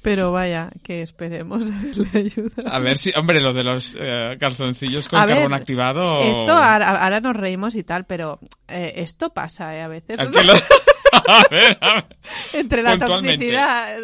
Pero 0.03 0.31
vaya, 0.31 0.69
que 0.83 1.01
esperemos 1.01 1.71
a 1.71 1.81
ver 1.83 1.97
la 1.97 2.21
ayuda. 2.21 2.71
A 2.71 2.81
ver 2.81 2.99
si, 2.99 3.13
hombre, 3.17 3.41
lo 3.41 3.55
de 3.55 3.65
los 3.65 3.97
calzoncillos 4.39 5.09
con 5.09 5.25
carbón 5.25 5.55
activado. 5.55 6.21
Esto 6.25 6.53
ahora, 6.53 7.21
nos 7.21 7.35
reímos 7.35 7.75
y 7.77 7.83
tal, 7.83 8.05
pero 8.05 8.41
esto 8.69 9.31
pasa 9.31 9.71
a 9.83 9.89
veces. 9.89 10.21
Entre 12.53 12.83
la 12.83 12.99
toxicidad. 12.99 13.99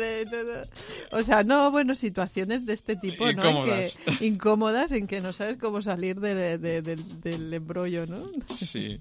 o 1.10 1.22
sea, 1.22 1.42
no, 1.42 1.70
bueno, 1.70 1.94
situaciones 1.94 2.66
de 2.66 2.72
este 2.72 2.96
tipo, 2.96 3.28
incómodas. 3.28 3.98
¿no? 4.06 4.18
que, 4.18 4.26
incómodas 4.26 4.92
en 4.92 5.06
que 5.06 5.20
no 5.20 5.32
sabes 5.32 5.58
cómo 5.58 5.82
salir 5.82 6.20
del 6.20 7.52
embrollo, 7.52 8.06
¿no? 8.06 8.22
Sí. 8.54 8.98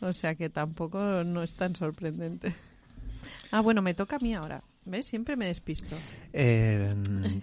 o 0.00 0.12
sea 0.12 0.34
que 0.34 0.48
tampoco 0.48 0.98
no 1.24 1.42
es 1.42 1.54
tan 1.54 1.76
sorprendente. 1.76 2.54
Ah, 3.50 3.60
bueno, 3.60 3.82
me 3.82 3.94
toca 3.94 4.16
a 4.16 4.18
mí 4.18 4.34
ahora. 4.34 4.62
¿Ves? 4.84 5.06
Siempre 5.06 5.36
me 5.36 5.46
despisto. 5.46 5.96
Eh, 6.32 6.92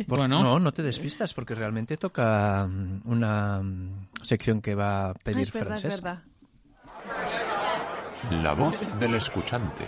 bueno. 0.08 0.28
No, 0.28 0.60
no 0.60 0.72
te 0.74 0.84
despistas 0.84 1.34
porque 1.34 1.56
realmente 1.56 1.96
toca 1.96 2.68
mm, 2.68 3.02
una 3.06 3.62
mm, 3.62 4.08
sección 4.24 4.62
que 4.62 4.76
va 4.76 5.12
a 5.12 5.14
pedir 5.14 5.48
es 5.48 5.54
verdad, 5.54 5.78
Es 5.78 5.84
verdad. 5.84 6.24
La 8.32 8.54
voz 8.54 8.82
del 9.00 9.16
escuchante. 9.16 9.88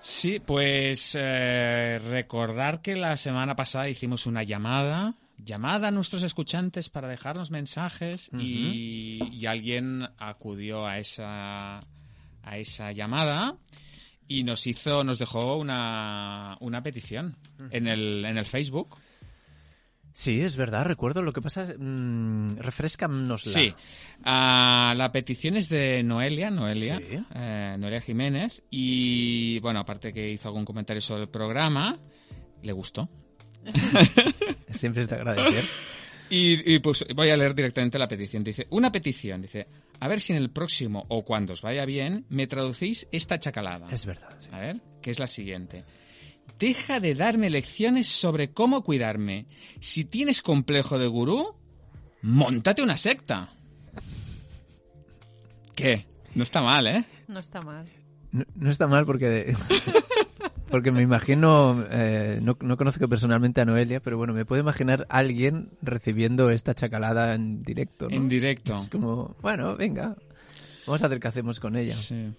Sí, 0.00 0.40
pues 0.40 1.16
eh, 1.18 1.98
recordar 1.98 2.80
que 2.80 2.96
la 2.96 3.16
semana 3.16 3.54
pasada 3.54 3.88
hicimos 3.88 4.26
una 4.26 4.42
llamada, 4.42 5.14
llamada 5.38 5.88
a 5.88 5.90
nuestros 5.90 6.22
escuchantes 6.22 6.88
para 6.88 7.08
dejarnos 7.08 7.50
mensajes 7.50 8.30
y, 8.32 9.46
alguien 9.46 10.08
acudió 10.18 10.86
a 10.86 10.98
esa 10.98 11.78
a 12.42 12.58
esa 12.58 12.92
llamada 12.92 13.56
y 14.26 14.44
nos 14.44 14.66
hizo, 14.66 15.04
nos 15.04 15.18
dejó 15.18 15.56
una, 15.56 16.56
una 16.60 16.82
petición 16.82 17.36
en 17.70 17.86
el, 17.86 18.24
en 18.24 18.38
el 18.38 18.46
Facebook. 18.46 18.96
Sí, 20.16 20.40
es 20.42 20.56
verdad, 20.56 20.84
recuerdo. 20.84 21.22
Lo 21.22 21.32
que 21.32 21.42
pasa 21.42 21.64
es. 21.64 21.74
Mmm, 21.76 22.50
refrescanosla. 22.58 23.52
Sí. 23.52 23.74
Ah, 24.22 24.94
la 24.96 25.10
petición 25.10 25.56
es 25.56 25.68
de 25.68 26.04
Noelia, 26.04 26.50
Noelia, 26.50 27.00
eh, 27.34 27.74
Noelia 27.76 28.00
Jiménez. 28.00 28.62
Y 28.70 29.58
bueno, 29.58 29.80
aparte 29.80 30.12
que 30.12 30.30
hizo 30.30 30.46
algún 30.48 30.64
comentario 30.64 31.02
sobre 31.02 31.22
el 31.22 31.28
programa, 31.28 31.98
le 32.62 32.72
gustó. 32.72 33.08
Siempre 34.70 35.02
es 35.02 35.08
de 35.08 35.16
agradecer. 35.16 35.64
Y, 36.30 36.78
pues 36.78 37.04
voy 37.14 37.30
a 37.30 37.36
leer 37.36 37.54
directamente 37.54 37.98
la 37.98 38.08
petición. 38.08 38.42
Dice, 38.42 38.66
una 38.70 38.90
petición, 38.90 39.42
dice, 39.42 39.66
a 39.98 40.08
ver 40.08 40.20
si 40.20 40.32
en 40.32 40.38
el 40.38 40.50
próximo 40.50 41.04
o 41.08 41.24
cuando 41.24 41.52
os 41.52 41.62
vaya 41.62 41.84
bien, 41.84 42.24
me 42.28 42.46
traducís 42.46 43.06
esta 43.10 43.38
chacalada. 43.38 43.88
Es 43.90 44.06
verdad. 44.06 44.36
A 44.52 44.60
ver, 44.60 44.80
que 45.02 45.10
es 45.10 45.18
la 45.18 45.26
siguiente. 45.26 45.84
Deja 46.58 47.00
de 47.00 47.14
darme 47.14 47.50
lecciones 47.50 48.06
sobre 48.08 48.52
cómo 48.52 48.82
cuidarme. 48.82 49.46
Si 49.80 50.04
tienes 50.04 50.40
complejo 50.40 50.98
de 50.98 51.06
gurú, 51.08 51.54
montate 52.22 52.82
una 52.82 52.96
secta. 52.96 53.50
¿Qué? 55.74 56.06
No 56.34 56.44
está 56.44 56.62
mal, 56.62 56.86
¿eh? 56.86 57.04
No 57.28 57.40
está 57.40 57.60
mal. 57.60 57.86
No, 58.32 58.70
está 58.70 58.86
mal 58.88 59.06
porque 59.06 59.54
porque 60.70 60.90
me 60.90 61.02
imagino, 61.02 61.84
eh, 61.90 62.40
no, 62.42 62.56
no, 62.60 62.76
conozco 62.76 63.08
personalmente 63.08 63.60
a 63.60 63.64
Noelia, 63.64 64.00
pero 64.00 64.16
bueno, 64.16 64.32
me 64.32 64.44
puedo 64.44 64.60
imaginar 64.60 65.06
alguien 65.08 65.70
recibiendo 65.82 66.50
esta 66.50 66.74
chacalada 66.74 67.34
en 67.34 67.62
directo. 67.62 68.08
En 68.10 68.28
directo. 68.28 68.76
Es 68.76 68.88
como, 68.88 69.36
bueno, 69.40 69.76
venga, 69.76 70.16
vamos 70.86 71.02
a 71.04 71.08
ver 71.08 71.20
qué 71.20 71.28
hacemos 71.28 71.60
con 71.60 71.76
ella. 71.76 71.94
Sí. 71.94 72.32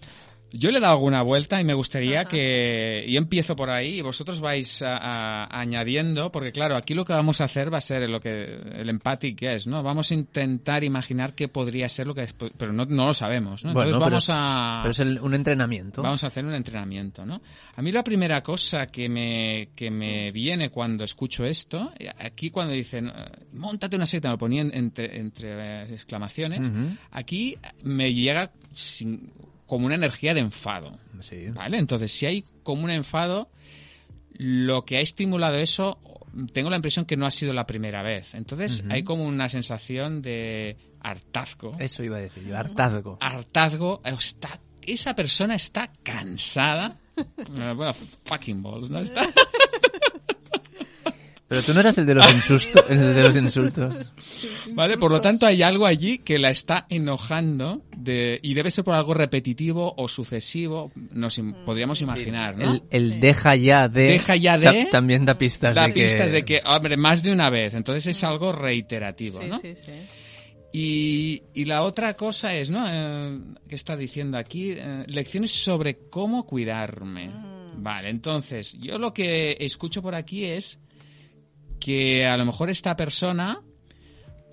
Yo 0.58 0.72
le 0.72 0.78
he 0.78 0.82
dado 0.82 0.94
alguna 0.94 1.22
vuelta 1.22 1.60
y 1.60 1.64
me 1.64 1.74
gustaría 1.74 2.26
que 2.26 3.06
yo 3.10 3.18
empiezo 3.18 3.56
por 3.56 3.70
ahí 3.70 4.00
y 4.00 4.02
vosotros 4.02 4.40
vais 4.40 4.82
añadiendo, 4.84 6.32
porque 6.32 6.52
claro, 6.52 6.76
aquí 6.76 6.94
lo 6.94 7.06
que 7.06 7.14
vamos 7.14 7.42
a 7.42 7.46
hacer 7.46 7.74
va 7.74 7.80
a 7.80 7.82
ser 7.82 8.10
lo 8.10 8.20
que 8.20 8.44
el 8.44 8.90
empathic 8.90 9.42
es, 9.44 9.68
¿no? 9.68 9.84
Vamos 9.84 10.12
a 10.12 10.14
intentar 10.14 10.84
imaginar 10.84 11.34
qué 11.34 11.48
podría 11.48 11.90
ser 11.90 12.08
lo 12.08 12.14
que 12.14 12.24
es, 12.24 12.34
pero 12.34 12.72
no, 12.72 12.86
no 12.86 13.08
lo 13.08 13.14
sabemos, 13.14 13.64
¿no? 13.64 13.72
Entonces 13.72 13.98
vamos 13.98 14.28
a 14.30 14.82
pero 14.84 14.92
es 14.92 15.00
un 15.22 15.34
entrenamiento. 15.34 16.02
Vamos 16.02 16.24
a 16.24 16.28
hacer 16.28 16.46
un 16.46 16.54
entrenamiento, 16.54 17.26
¿no? 17.26 17.42
A 17.76 17.82
mí 17.82 17.92
la 17.92 18.04
primera 18.04 18.42
cosa 18.42 18.88
que 18.88 19.10
me 19.10 19.70
que 19.76 19.92
me 19.92 20.32
viene 20.32 20.70
cuando 20.70 21.04
escucho 21.04 21.46
esto, 21.46 21.92
aquí 22.18 22.50
cuando 22.50 22.74
dicen 22.74 23.12
montate 23.54 23.96
una 23.96 24.06
secta, 24.06 24.30
me 24.30 24.34
lo 24.34 24.38
ponía 24.38 24.62
entre, 24.62 25.20
entre 25.20 25.94
exclamaciones, 25.94 26.72
aquí 27.12 27.58
me 27.84 28.14
llega 28.14 28.52
sin 28.74 29.32
como 29.66 29.86
una 29.86 29.96
energía 29.96 30.34
de 30.34 30.42
enfado. 30.42 31.00
¿Vale? 31.54 31.78
Entonces, 31.78 32.12
si 32.12 32.26
hay 32.26 32.44
como 32.64 32.84
un 32.84 32.92
enfado, 32.92 33.50
lo 34.34 34.86
que 34.86 34.98
ha 34.98 35.02
estimulado 35.02 35.58
eso, 35.58 36.00
tengo 36.54 36.70
la 36.70 36.76
impresión 36.76 37.06
que 37.06 37.18
no 37.18 37.26
ha 37.26 37.32
sido 37.32 37.54
la 37.54 37.66
primera 37.66 38.04
vez. 38.04 38.34
Entonces, 38.36 38.84
hay 38.90 39.04
como 39.04 39.26
una 39.26 39.50
sensación 39.50 40.22
de 40.22 40.78
hartazgo. 41.00 41.76
Eso 41.80 42.04
iba 42.04 42.18
a 42.18 42.20
decir 42.22 42.44
yo, 42.46 42.58
hartazgo. 42.58 43.18
Hartazgo. 43.22 44.02
Está, 44.04 44.60
esa 44.82 45.16
persona 45.16 45.56
está 45.56 45.92
cansada. 46.04 47.00
bueno, 47.48 47.94
fucking 48.26 48.62
balls, 48.62 48.90
¿no? 48.90 49.00
Está 49.00 49.28
pero 51.48 51.62
tú 51.62 51.74
no 51.74 51.80
eras 51.80 51.98
el 52.00 52.08
de 52.08 52.16
los, 52.16 52.70
el 52.90 53.14
de 53.14 53.24
los 53.24 53.38
insultos. 53.38 54.14
Vale, 54.74 54.98
por 54.98 55.12
lo 55.12 55.22
tanto 55.22 55.46
hay 55.46 55.62
algo 55.62 55.86
allí 55.86 56.18
que 56.18 56.40
la 56.40 56.50
está 56.50 56.88
enojando 56.90 57.84
de, 57.96 58.40
y 58.42 58.56
debe 58.56 58.72
ser 58.72 58.84
por 58.84 58.96
algo 58.96 59.14
repetitivo 59.14 59.94
o 59.96 60.08
sucesivo, 60.08 60.92
nos 61.12 61.40
podríamos 61.66 62.02
imaginar, 62.02 62.58
¿no? 62.58 62.82
El, 62.90 63.20
deja 63.20 63.56
ya 63.56 63.88
de... 63.88 64.08
Deja 64.08 64.36
ya 64.36 64.58
de... 64.58 64.86
también 64.86 65.24
da 65.26 65.38
pistas 65.38 65.76
da 65.76 65.88
de 65.88 65.94
pistas 65.94 66.32
de 66.32 66.44
que, 66.44 66.62
hombre, 66.66 66.98
más 66.98 67.22
de 67.22 67.32
una 67.32 67.52
vez. 67.52 67.76
Entonces 67.76 68.08
es 68.08 68.24
algo 68.24 68.52
reiterativo, 68.52 69.42
¿no? 69.44 69.60
Sí, 69.60 69.76
sí. 69.76 69.92
Y, 70.78 71.44
y, 71.54 71.64
la 71.66 71.84
otra 71.84 72.16
cosa 72.16 72.54
es, 72.54 72.70
¿no? 72.70 72.86
Eh, 72.86 73.40
¿Qué 73.70 73.76
está 73.76 73.96
diciendo 73.96 74.38
aquí? 74.38 74.72
Eh, 74.72 75.06
lecciones 75.08 75.52
sobre 75.52 76.00
cómo 76.10 76.46
cuidarme. 76.46 77.30
Mm. 77.30 77.82
Vale, 77.82 78.10
entonces, 78.10 78.78
yo 78.80 78.98
lo 78.98 79.14
que 79.14 79.56
escucho 79.60 80.02
por 80.02 80.16
aquí 80.16 80.44
es 80.44 80.80
que 81.80 82.26
a 82.26 82.38
lo 82.38 82.46
mejor 82.46 82.70
esta 82.70 82.96
persona 82.96 83.62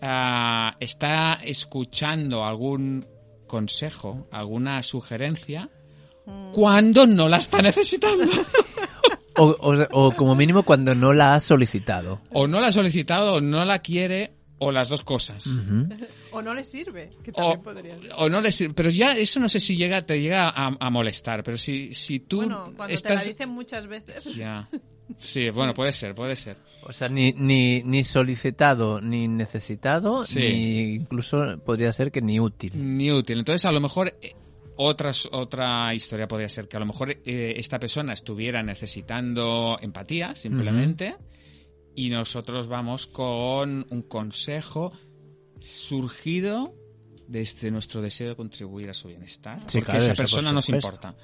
ah, 0.00 0.76
está 0.80 1.34
escuchando 1.42 2.44
algún 2.44 3.06
consejo, 3.46 4.28
alguna 4.30 4.82
sugerencia, 4.82 5.68
mm. 6.26 6.52
cuando 6.52 7.06
no 7.06 7.28
la 7.28 7.38
está 7.38 7.60
necesitando. 7.60 8.30
o, 9.36 10.12
como 10.16 10.34
mínimo 10.34 10.62
cuando 10.62 10.94
no 10.94 11.12
la 11.12 11.34
ha 11.34 11.40
solicitado. 11.40 12.20
O 12.30 12.46
no 12.46 12.60
la 12.60 12.68
ha 12.68 12.72
solicitado, 12.72 13.34
o 13.34 13.40
no 13.40 13.64
la 13.64 13.80
quiere, 13.80 14.32
o 14.58 14.72
las 14.72 14.88
dos 14.88 15.02
cosas. 15.02 15.46
O 16.34 16.40
no 16.40 16.54
le 16.54 16.64
sirve, 16.64 17.10
que 17.22 17.30
también 17.30 17.58
o, 17.58 17.62
podría 17.62 17.94
O 18.16 18.30
no 18.30 18.40
le 18.40 18.50
sirve, 18.52 18.72
pero 18.72 18.88
ya 18.88 19.12
eso 19.12 19.38
no 19.38 19.50
sé 19.50 19.60
si 19.60 19.76
llega, 19.76 20.00
te 20.06 20.18
llega 20.18 20.48
a, 20.48 20.88
molestar, 20.88 21.44
pero 21.44 21.58
si, 21.58 21.92
si 21.92 22.20
tú... 22.20 22.36
Bueno, 22.36 22.72
cuando 22.74 22.96
te 22.96 23.14
la 23.14 23.22
dicen 23.22 23.50
muchas 23.50 23.86
veces. 23.86 24.34
Ya. 24.34 24.66
Sí, 25.18 25.50
bueno, 25.50 25.74
puede 25.74 25.92
ser, 25.92 26.14
puede 26.14 26.36
ser. 26.36 26.56
O 26.84 26.92
sea, 26.92 27.08
ni, 27.08 27.32
ni, 27.32 27.82
ni 27.82 28.02
solicitado, 28.02 29.00
ni 29.00 29.28
necesitado, 29.28 30.22
ni 30.34 30.94
incluso 30.94 31.58
podría 31.64 31.92
ser 31.92 32.10
que 32.10 32.20
ni 32.20 32.40
útil. 32.40 32.72
Ni 32.74 33.12
útil. 33.12 33.38
Entonces, 33.38 33.64
a 33.64 33.72
lo 33.72 33.80
mejor 33.80 34.12
eh, 34.20 34.34
otras, 34.76 35.28
otra 35.30 35.94
historia 35.94 36.26
podría 36.26 36.48
ser 36.48 36.66
que 36.68 36.76
a 36.76 36.80
lo 36.80 36.86
mejor 36.86 37.10
eh, 37.10 37.54
esta 37.56 37.78
persona 37.78 38.12
estuviera 38.12 38.62
necesitando 38.62 39.78
empatía, 39.80 40.34
simplemente, 40.34 41.16
y 41.94 42.10
nosotros 42.10 42.66
vamos 42.66 43.06
con 43.06 43.86
un 43.88 44.02
consejo 44.02 44.92
surgido 45.60 46.74
desde 47.28 47.70
nuestro 47.70 48.02
deseo 48.02 48.30
de 48.30 48.36
contribuir 48.36 48.90
a 48.90 48.94
su 48.94 49.08
bienestar. 49.08 49.60
porque 49.72 49.96
esa 49.96 50.14
persona 50.14 50.52
nos 50.52 50.68
importa. 50.68 51.14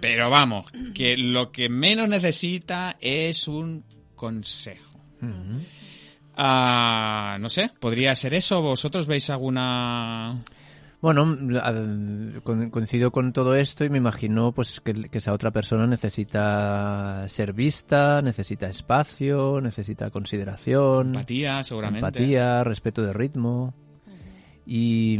Pero 0.00 0.30
vamos, 0.30 0.66
que 0.94 1.16
lo 1.16 1.52
que 1.52 1.68
menos 1.68 2.08
necesita 2.08 2.96
es 3.00 3.46
un 3.48 3.84
consejo. 4.14 5.00
Ah, 6.36 7.36
no 7.40 7.48
sé, 7.48 7.70
¿podría 7.78 8.14
ser 8.14 8.34
eso? 8.34 8.60
¿Vosotros 8.62 9.06
veis 9.06 9.30
alguna...? 9.30 10.42
Bueno, 11.00 11.36
coincido 12.70 13.10
con 13.10 13.32
todo 13.32 13.56
esto 13.56 13.84
y 13.84 13.90
me 13.90 13.98
imagino 13.98 14.52
pues 14.52 14.80
que, 14.80 15.08
esa 15.10 15.32
otra 15.32 15.50
persona 15.50 15.84
necesita 15.84 17.24
ser 17.26 17.52
vista, 17.52 18.22
necesita 18.22 18.68
espacio, 18.68 19.60
necesita 19.60 20.10
consideración. 20.10 21.08
Empatía, 21.08 21.64
seguramente. 21.64 22.06
Empatía, 22.06 22.62
respeto 22.62 23.02
de 23.02 23.12
ritmo. 23.12 23.74
Y, 24.64 25.18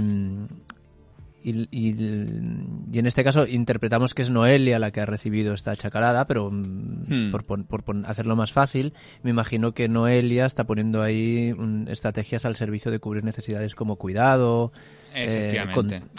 y, 1.43 1.69
y, 1.71 2.99
en 2.99 3.07
este 3.07 3.25
caso 3.25 3.47
interpretamos 3.47 4.15
que 4.15 4.23
es 4.23 4.31
Noelia 4.31 4.79
la 4.79 4.91
que 4.91 5.01
ha 5.01 5.07
recibido 5.07 5.55
esta 5.55 5.77
chacarada, 5.77 6.27
pero 6.27 6.51
mm, 6.51 7.29
hmm. 7.29 7.31
por, 7.31 7.45
por, 7.67 7.83
hacerlo 8.07 8.37
más 8.37 8.53
fácil, 8.53 8.95
me 9.23 9.31
imagino 9.31 9.73
que 9.73 9.89
Noelia 9.89 10.47
está 10.47 10.65
poniendo 10.65 11.03
ahí 11.03 11.55
estrategias 11.89 12.45
al 12.45 12.57
servicio 12.57 12.91
de 12.91 12.99
cubrir 12.99 13.25
necesidades 13.25 13.75
como 13.75 13.97
cuidado, 13.97 14.73
eh, 15.15 15.65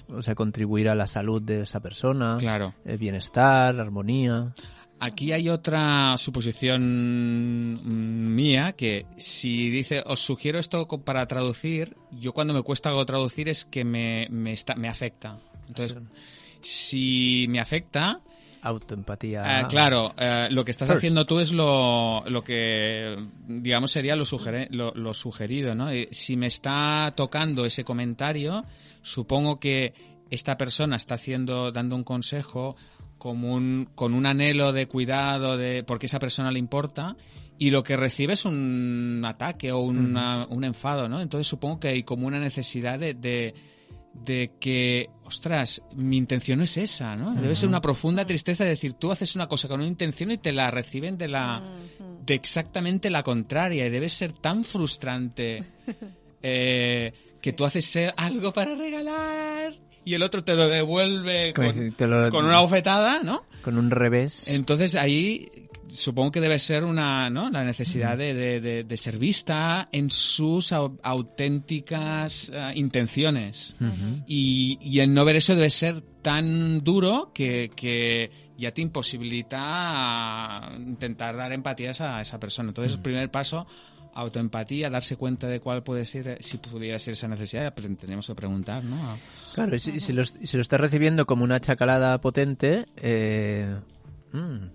o 0.10 0.22
sea, 0.22 0.36
contribuir 0.36 0.90
a 0.90 0.96
la 0.96 1.08
salud 1.08 1.42
de 1.42 1.62
esa 1.62 1.80
persona, 1.80 2.38
claro. 2.38 2.74
Eh, 2.86 2.98
bienestar, 2.98 3.80
armonía. 3.80 4.54
Aquí 5.06 5.34
hay 5.34 5.49
otra 5.49 6.18
suposición 6.18 7.78
mía 8.34 8.72
que 8.72 9.06
si 9.18 9.70
dice 9.70 10.01
os 10.06 10.22
sugiero 10.22 10.60
esto 10.60 10.88
para 10.88 11.26
traducir, 11.26 11.97
yo 12.10 12.32
cuando 12.32 12.54
me 12.54 12.62
cuesta 12.62 12.88
algo 12.88 13.06
traducir 13.06 13.49
es 13.49 13.66
que 13.66 13.84
me, 13.84 14.28
me, 14.30 14.54
está, 14.54 14.76
me 14.76 14.88
afecta. 14.88 15.39
Entonces, 15.68 15.97
si 16.62 17.47
me 17.49 17.60
afecta, 17.60 18.22
autoempatía. 18.62 19.43
Ah, 19.43 19.68
claro, 19.68 20.14
eh, 20.18 20.47
lo 20.51 20.64
que 20.64 20.72
estás 20.72 20.89
haciendo 20.89 21.26
tú 21.26 21.41
es 21.41 21.51
lo, 21.51 22.24
lo 22.26 22.41
que, 22.41 23.14
digamos, 23.45 23.91
sería 23.91 24.16
lo, 24.16 24.24
lo, 24.70 24.93
lo, 24.93 25.14
sugerido, 25.14 25.76
¿no? 25.76 25.89
Si 26.12 26.38
me 26.38 26.47
está 26.47 27.12
tocando 27.14 27.66
ese 27.66 27.84
comentario, 27.84 28.62
supongo 29.01 29.60
que 29.60 29.93
esta 30.30 30.58
persona 30.58 30.95
está 30.95 31.16
haciendo, 31.16 31.74
dando 31.74 31.97
un 31.97 32.06
consejo 32.06 32.78
un, 33.22 33.89
con 33.95 34.14
un 34.14 34.26
anhelo 34.26 34.74
de 34.74 34.88
cuidado 34.88 35.57
de 35.57 35.84
porque 35.84 36.07
esa 36.07 36.20
persona 36.20 36.51
le 36.51 36.59
importa 36.59 37.16
y 37.57 37.70
lo 37.70 37.84
que 37.84 37.95
recibe 37.95 38.34
es 38.34 38.45
un 38.45 39.24
ataque 39.26 39.72
o 39.72 39.80
un 39.80 40.64
enfado, 40.64 41.07
¿no? 41.07 41.22
Entonces 41.22 41.47
supongo 41.47 41.80
que 41.80 41.88
hay 41.89 42.03
como 42.03 42.28
una 42.28 42.39
necesidad 42.39 42.99
de, 42.99 43.53
de 44.14 44.51
que, 44.59 45.09
ostras, 45.24 45.82
mi 45.95 46.18
intención 46.18 46.59
no 46.59 46.64
es 46.66 46.78
esa, 46.78 47.16
¿no? 47.16 47.34
Debe 47.34 47.55
ser 47.55 47.70
una 47.70 47.82
profunda 47.82 48.26
tristeza 48.26 48.64
de 48.64 48.72
decir, 48.72 48.93
tú 48.93 49.11
haces 49.11 49.36
una 49.36 49.47
cosa 49.47 49.68
con 49.68 49.80
una 49.80 49.88
intención 49.88 50.32
y 50.32 50.38
te 50.38 50.51
la 50.51 50.72
reciben 50.72 51.18
de 51.18 51.28
la 51.28 51.61
de 52.26 52.34
exactamente 52.34 53.09
la 53.09 53.24
contraria 53.24 53.86
y 53.86 53.89
debe 53.89 54.09
ser 54.09 54.34
tan 54.34 54.64
frustrante 54.64 55.64
eh, 56.41 57.14
que 57.41 57.53
tú 57.53 57.66
haces 57.66 57.97
algo 58.16 58.53
para 58.53 58.76
regalar 58.76 59.74
y 60.06 60.14
el 60.14 60.24
otro 60.24 60.43
te 60.43 60.56
lo 60.56 60.68
devuelve 60.68 61.54
con, 61.54 62.45
una 62.45 62.60
bofetada, 62.60 63.22
¿no? 63.24 63.45
Con 63.62 63.78
un 63.78 63.91
revés. 63.91 64.47
Entonces 64.47 64.95
ahí 64.95 65.49
supongo 65.93 66.32
que 66.32 66.41
debe 66.41 66.60
ser 66.60 66.84
una, 66.84 67.30
¿no? 67.30 67.49
La 67.49 67.64
necesidad 67.64 68.18
de, 68.18 68.34
de, 68.84 68.97
ser 68.97 69.18
vista 69.18 69.88
en 69.91 70.10
sus 70.10 70.72
auténticas 70.74 72.51
eh, 72.54 72.72
intenciones. 72.76 73.74
y, 74.28 74.78
y, 74.82 74.99
el 74.99 75.14
no 75.14 75.24
ver 75.24 75.38
eso 75.38 75.56
debe 75.56 75.70
ser 75.70 76.01
tan 76.22 76.84
duro 76.84 77.32
que, 77.34 77.70
que 77.76 78.32
ya 78.58 78.72
te 78.72 78.82
imposibilita 78.82 80.72
intentar 80.78 81.36
dar 81.36 81.51
empatía 81.54 81.91
a 81.99 82.22
esa, 82.22 82.39
persona. 82.39 82.70
Entonces, 82.70 82.93
el 82.93 83.01
primer 83.01 83.30
paso 83.30 83.68
autoempatía, 84.14 84.89
darse 84.89 85.16
cuenta 85.16 85.47
de 85.47 85.59
cuál 85.59 85.84
puede 85.84 86.05
ser, 86.05 86.38
si 86.41 86.57
pudiera 86.57 86.99
ser 86.99 87.14
esa 87.14 87.28
necesidad, 87.28 87.74
tenemos 87.74 88.28
que 88.28 88.36
preguntar, 88.36 88.84
¿no? 88.84 89.18
Claro, 89.53 89.76
y 89.76 89.80
si, 89.80 90.14
lo, 90.14 90.22
estás 90.22 90.80
recibiendo 90.80 91.26
como 91.26 91.43
una 91.43 91.59
chacalada 91.59 92.20
potente, 92.20 92.86
eh, 92.97 93.76
mm, 94.32 94.66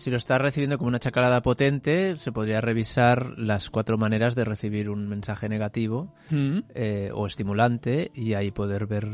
si 0.00 0.10
lo 0.10 0.16
estás 0.16 0.40
recibiendo 0.40 0.78
como 0.78 0.88
una 0.88 0.98
chacalada 0.98 1.42
potente, 1.42 2.16
se 2.16 2.32
podría 2.32 2.62
revisar 2.62 3.38
las 3.38 3.68
cuatro 3.68 3.98
maneras 3.98 4.34
de 4.34 4.46
recibir 4.46 4.88
un 4.88 5.06
mensaje 5.08 5.48
negativo 5.48 6.14
mm. 6.30 6.58
eh, 6.74 7.10
o 7.12 7.26
estimulante 7.26 8.10
y 8.14 8.32
ahí 8.32 8.50
poder 8.50 8.86
ver 8.86 9.06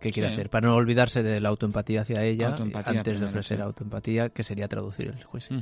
qué 0.00 0.12
quiere 0.12 0.28
hacer, 0.28 0.50
para 0.50 0.68
no 0.68 0.76
olvidarse 0.76 1.24
de 1.24 1.40
la 1.40 1.48
autoempatía 1.48 2.02
hacia 2.02 2.22
ella 2.22 2.54
antes 2.84 3.18
de 3.18 3.26
ofrecer 3.26 3.60
autoempatía, 3.60 4.28
que 4.28 4.44
sería 4.44 4.68
traducir 4.68 5.08
el 5.08 5.24
juicio. 5.24 5.60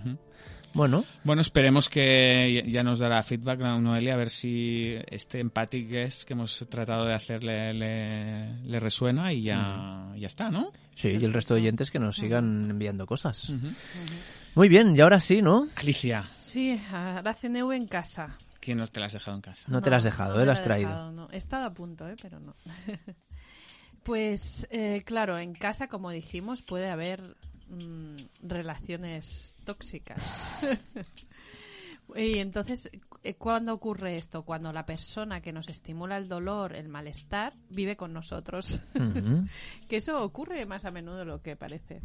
Bueno. 0.76 1.04
Bueno, 1.24 1.40
esperemos 1.40 1.88
que 1.88 2.62
ya 2.68 2.82
nos 2.82 2.98
dará 2.98 3.22
feedback 3.22 3.62
a 3.62 3.78
Noelia 3.78 4.12
a 4.12 4.18
ver 4.18 4.28
si 4.28 4.94
este 5.06 5.40
empathic 5.40 5.88
que 5.88 6.32
hemos 6.34 6.66
tratado 6.68 7.06
de 7.06 7.14
hacer 7.14 7.42
le, 7.42 8.78
resuena 8.78 9.32
y 9.32 9.44
ya, 9.44 10.12
ya 10.18 10.26
está, 10.26 10.50
¿no? 10.50 10.66
Sí, 10.94 11.08
y 11.08 11.24
el 11.24 11.32
resto 11.32 11.54
de 11.54 11.62
oyentes 11.62 11.90
que 11.90 11.98
nos 11.98 12.16
sigan 12.16 12.70
enviando 12.70 13.06
cosas. 13.06 13.50
Muy 14.54 14.68
bien, 14.68 14.94
y 14.94 15.00
ahora 15.00 15.18
sí, 15.18 15.40
¿no? 15.40 15.66
Alicia. 15.76 16.30
Sí, 16.42 16.78
la 16.92 17.34
CNV 17.34 17.72
en 17.72 17.86
casa. 17.86 18.36
¿Quién 18.60 18.76
no 18.76 18.86
te 18.86 19.00
la 19.00 19.06
has 19.06 19.12
dejado 19.14 19.36
en 19.36 19.42
casa? 19.42 19.64
No, 19.68 19.80
te 19.80 19.88
la 19.88 19.96
has 19.96 20.04
dejado, 20.04 20.42
¿eh? 20.42 20.44
La 20.44 20.52
has 20.52 20.62
traído. 20.62 21.10
no. 21.10 21.28
He 21.32 21.38
estado 21.38 21.64
a 21.64 21.72
punto, 21.72 22.06
¿eh? 22.06 22.16
Pero 22.20 22.38
no. 22.38 22.52
pues, 24.02 24.66
eh, 24.70 25.02
claro, 25.06 25.38
en 25.38 25.54
casa, 25.54 25.88
como 25.88 26.10
dijimos, 26.10 26.60
puede 26.60 26.90
haber 26.90 27.34
Mm, 27.68 28.16
relaciones 28.42 29.56
tóxicas. 29.64 30.48
y 32.14 32.38
entonces, 32.38 32.88
eh, 33.24 33.34
¿cuándo 33.34 33.74
ocurre 33.74 34.16
esto? 34.16 34.44
Cuando 34.44 34.72
la 34.72 34.86
persona 34.86 35.40
que 35.40 35.52
nos 35.52 35.68
estimula 35.68 36.16
el 36.16 36.28
dolor, 36.28 36.76
el 36.76 36.88
malestar, 36.88 37.52
vive 37.68 37.96
con 37.96 38.12
nosotros. 38.12 38.80
que 39.88 39.96
eso 39.96 40.22
ocurre 40.22 40.64
más 40.64 40.84
a 40.84 40.92
menudo 40.92 41.18
de 41.18 41.24
lo 41.24 41.42
que 41.42 41.56
parece. 41.56 42.02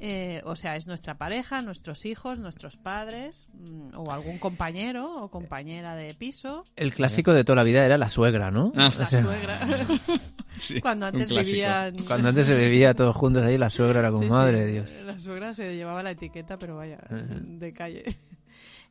Eh, 0.00 0.42
o 0.44 0.54
sea, 0.54 0.76
es 0.76 0.86
nuestra 0.86 1.18
pareja, 1.18 1.60
nuestros 1.60 2.06
hijos, 2.06 2.38
nuestros 2.38 2.76
padres, 2.76 3.46
mm, 3.54 3.96
o 3.96 4.12
algún 4.12 4.38
compañero 4.38 5.22
o 5.22 5.28
compañera 5.28 5.96
de 5.96 6.14
piso. 6.14 6.64
El 6.76 6.94
clásico 6.94 7.32
de 7.32 7.42
toda 7.42 7.56
la 7.56 7.64
vida 7.64 7.84
era 7.84 7.98
la 7.98 8.08
suegra, 8.08 8.52
¿no? 8.52 8.70
Ah. 8.76 8.92
La 8.96 9.04
suegra. 9.04 9.60
Cuando 10.82 11.06
antes 11.06 11.30
vivían... 11.30 12.04
Cuando 12.04 12.28
antes 12.28 12.46
se 12.46 12.54
vivía 12.54 12.94
todos 12.94 13.16
juntos 13.16 13.42
ahí, 13.42 13.58
la 13.58 13.70
suegra 13.70 13.98
era 13.98 14.12
como, 14.12 14.28
madre 14.28 14.60
de 14.60 14.72
Dios. 14.72 15.00
La 15.04 15.18
suegra 15.18 15.52
se 15.52 15.74
llevaba 15.74 16.02
la 16.04 16.12
etiqueta, 16.12 16.58
pero 16.58 16.76
vaya, 16.76 16.98
de 17.10 17.72
calle. 17.72 18.04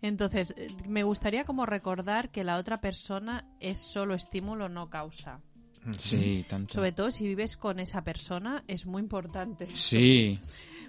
Entonces, 0.02 0.54
me 0.86 1.04
gustaría 1.04 1.46
como 1.46 1.66
recordar 1.66 2.32
que 2.32 2.44
la 2.44 2.58
otra 2.58 2.82
persona 2.82 3.46
es 3.62 3.80
solo 3.80 4.14
estímulo, 4.14 4.68
no 4.68 4.90
causa. 4.90 5.40
Sí, 5.98 6.46
tanto. 6.50 6.74
Sobre 6.74 6.92
todo 6.92 7.12
si 7.12 7.26
vives 7.26 7.56
con 7.56 7.80
esa 7.80 8.04
persona, 8.04 8.64
es 8.68 8.86
muy 8.86 9.02
importante. 9.02 9.68
Sí 9.74 10.40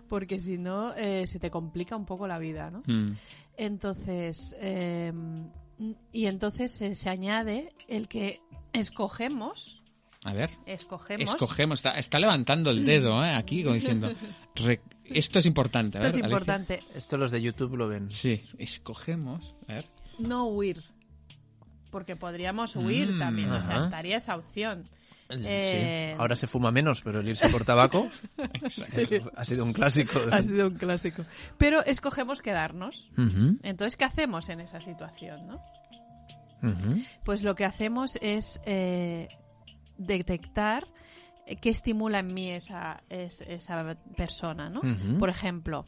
porque 0.08 0.40
si 0.40 0.58
no 0.58 0.94
eh, 0.94 1.26
se 1.26 1.38
te 1.38 1.50
complica 1.50 1.96
un 1.96 2.06
poco 2.06 2.26
la 2.26 2.38
vida, 2.38 2.70
¿no? 2.70 2.82
Mm. 2.86 3.16
Entonces, 3.56 4.56
em, 4.60 5.50
y 6.12 6.26
entonces 6.26 6.72
se 6.72 7.10
añade 7.10 7.74
el 7.88 8.08
que 8.08 8.40
escogemos. 8.72 9.82
A 10.24 10.32
ver. 10.32 10.50
Escogemos. 10.66 11.30
Escogemos. 11.30 11.82
Está, 11.96 12.18
levantando 12.18 12.70
el 12.70 12.84
dedo 12.84 13.24
¿eh? 13.24 13.30
aquí, 13.30 13.62
como 13.62 13.74
diciendo. 13.74 14.12
esto 15.04 15.38
es 15.38 15.46
importante. 15.46 15.98
esto 15.98 16.18
es 16.18 16.24
importante. 16.24 16.80
Esto 16.94 17.16
los 17.16 17.30
de 17.30 17.40
YouTube 17.40 17.76
lo 17.76 17.88
ven. 17.88 18.10
Sí. 18.10 18.42
Escogemos. 18.58 19.54
A 19.68 19.74
ver. 19.74 19.86
No 20.18 20.46
huir. 20.46 20.82
Porque 21.90 22.16
podríamos 22.16 22.76
huir 22.76 23.12
mm, 23.12 23.18
también. 23.18 23.50
O 23.52 23.60
sea, 23.60 23.78
estaría 23.78 24.16
esa 24.16 24.36
opción. 24.36 24.88
Eh, 25.30 26.14
Ahora 26.18 26.36
se 26.36 26.46
fuma 26.46 26.70
menos, 26.70 27.02
pero 27.02 27.20
el 27.20 27.28
irse 27.28 27.48
por 27.50 27.64
tabaco 27.64 28.08
ha 29.36 29.44
sido 29.44 29.64
un 29.64 29.72
clásico. 29.72 30.20
Ha 30.30 30.42
sido 30.42 30.68
un 30.68 30.74
clásico. 30.74 31.24
Pero 31.58 31.84
escogemos 31.84 32.40
quedarnos. 32.40 33.10
Entonces, 33.62 33.96
¿qué 33.96 34.04
hacemos 34.04 34.48
en 34.48 34.60
esa 34.60 34.80
situación? 34.80 35.46
¿no? 35.46 35.62
Pues 37.24 37.42
lo 37.42 37.54
que 37.54 37.64
hacemos 37.64 38.18
es 38.20 38.60
eh, 38.64 39.28
detectar 39.96 40.84
qué 41.60 41.70
estimula 41.70 42.18
en 42.20 42.34
mí 42.34 42.50
esa, 42.50 43.00
esa 43.08 43.96
persona. 44.16 44.68
¿no? 44.70 44.80
Por 45.18 45.28
ejemplo, 45.28 45.86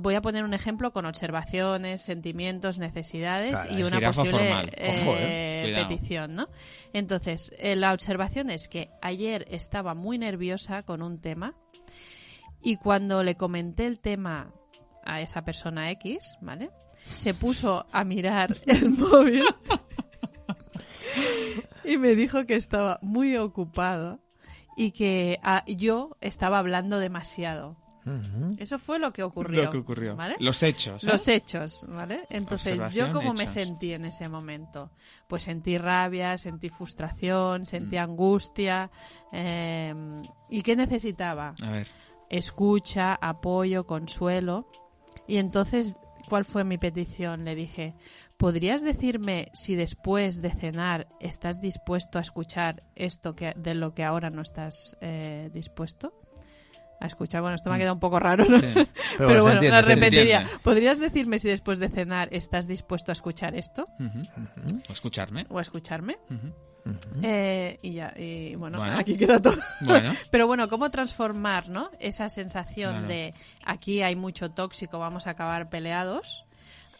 voy 0.00 0.14
a 0.14 0.22
poner 0.22 0.44
un 0.44 0.54
ejemplo 0.54 0.92
con 0.92 1.06
observaciones, 1.06 2.02
sentimientos, 2.02 2.78
necesidades 2.78 3.58
y 3.70 3.82
una 3.82 4.00
posible 4.00 4.52
eh, 4.76 5.64
eh. 5.66 5.74
petición, 5.74 6.34
¿no? 6.34 6.46
Entonces, 6.92 7.52
eh, 7.58 7.76
la 7.76 7.92
observación 7.92 8.50
es 8.50 8.68
que 8.68 8.90
ayer 9.00 9.46
estaba 9.50 9.94
muy 9.94 10.18
nerviosa 10.18 10.82
con 10.82 11.02
un 11.02 11.20
tema 11.20 11.54
y 12.62 12.76
cuando 12.76 13.22
le 13.22 13.34
comenté 13.36 13.86
el 13.86 14.00
tema 14.00 14.52
a 15.04 15.20
esa 15.20 15.42
persona 15.42 15.90
X, 15.90 16.36
¿vale? 16.40 16.70
Se 17.04 17.34
puso 17.34 17.84
a 17.90 18.04
mirar 18.04 18.56
el 18.66 18.90
móvil 18.90 19.44
y 21.84 21.98
me 21.98 22.14
dijo 22.14 22.46
que 22.46 22.54
estaba 22.54 22.98
muy 23.02 23.36
ocupado 23.36 24.20
y 24.76 24.92
que 24.92 25.38
ah, 25.42 25.64
yo 25.66 26.16
estaba 26.20 26.58
hablando 26.58 26.98
demasiado. 26.98 27.81
Eso 28.58 28.78
fue 28.78 28.98
lo 28.98 29.12
que 29.12 29.22
ocurrió. 29.22 29.64
Lo 29.64 29.70
que 29.70 29.78
ocurrió. 29.78 30.16
Los 30.40 30.62
hechos. 30.62 31.04
¿eh? 31.04 31.06
Los 31.10 31.28
hechos, 31.28 31.86
¿vale? 31.88 32.26
Entonces, 32.30 32.92
¿yo 32.92 33.12
cómo 33.12 33.32
me 33.32 33.46
sentí 33.46 33.92
en 33.92 34.04
ese 34.04 34.28
momento? 34.28 34.90
Pues 35.28 35.44
sentí 35.44 35.78
rabia, 35.78 36.36
sentí 36.36 36.68
frustración, 36.68 37.64
sentí 37.66 37.96
mm. 37.96 38.00
angustia. 38.00 38.90
Em, 39.30 40.22
¿Y 40.48 40.62
qué 40.62 40.74
necesitaba? 40.74 41.54
A 41.62 41.70
ver. 41.70 41.88
Escucha, 42.28 43.14
apoyo, 43.14 43.86
consuelo. 43.86 44.68
Y 45.26 45.36
entonces, 45.36 45.96
¿cuál 46.28 46.44
fue 46.44 46.64
mi 46.64 46.78
petición? 46.78 47.44
Le 47.44 47.54
dije, 47.54 47.94
¿podrías 48.36 48.82
decirme 48.82 49.50
si 49.52 49.76
después 49.76 50.42
de 50.42 50.50
cenar 50.50 51.08
estás 51.20 51.60
dispuesto 51.60 52.18
a 52.18 52.22
escuchar 52.22 52.82
esto 52.96 53.34
que, 53.34 53.52
de 53.56 53.74
lo 53.74 53.94
que 53.94 54.02
ahora 54.02 54.30
no 54.30 54.42
estás 54.42 54.96
eh, 55.00 55.50
dispuesto? 55.52 56.12
A 57.02 57.06
escuchar. 57.06 57.42
Bueno, 57.42 57.56
esto 57.56 57.68
me 57.68 57.76
ha 57.76 57.78
mm. 57.78 57.80
quedado 57.80 57.94
un 57.94 58.00
poco 58.00 58.18
raro, 58.18 58.44
¿no? 58.44 58.58
Pero, 59.18 59.42
bueno, 59.42 59.60
la 59.62 59.80
repetiría. 59.80 60.44
¿Podrías 60.62 60.98
decirme 60.98 61.38
si 61.38 61.48
después 61.48 61.78
de 61.78 61.88
cenar 61.88 62.28
estás 62.32 62.66
dispuesto 62.66 63.12
a 63.12 63.14
escuchar 63.14 63.54
esto? 63.54 63.86
O 63.98 64.90
a 64.90 64.92
escucharme. 64.92 65.46
O 65.48 65.58
a 65.58 65.62
escucharme. 65.62 66.18
Eh, 67.22 67.78
y 67.82 67.92
ya, 67.92 68.12
y 68.16 68.56
bueno, 68.56 68.82
aquí 68.82 69.16
queda 69.16 69.40
todo. 69.40 69.56
Pero 70.30 70.46
bueno, 70.46 70.68
¿cómo 70.68 70.90
transformar 70.90 71.68
¿no? 71.68 71.90
esa 72.00 72.28
sensación 72.28 73.06
de 73.06 73.34
aquí 73.64 74.02
hay 74.02 74.16
mucho 74.16 74.50
tóxico, 74.50 74.98
vamos 74.98 75.26
a 75.26 75.30
acabar 75.30 75.68
peleados? 75.68 76.44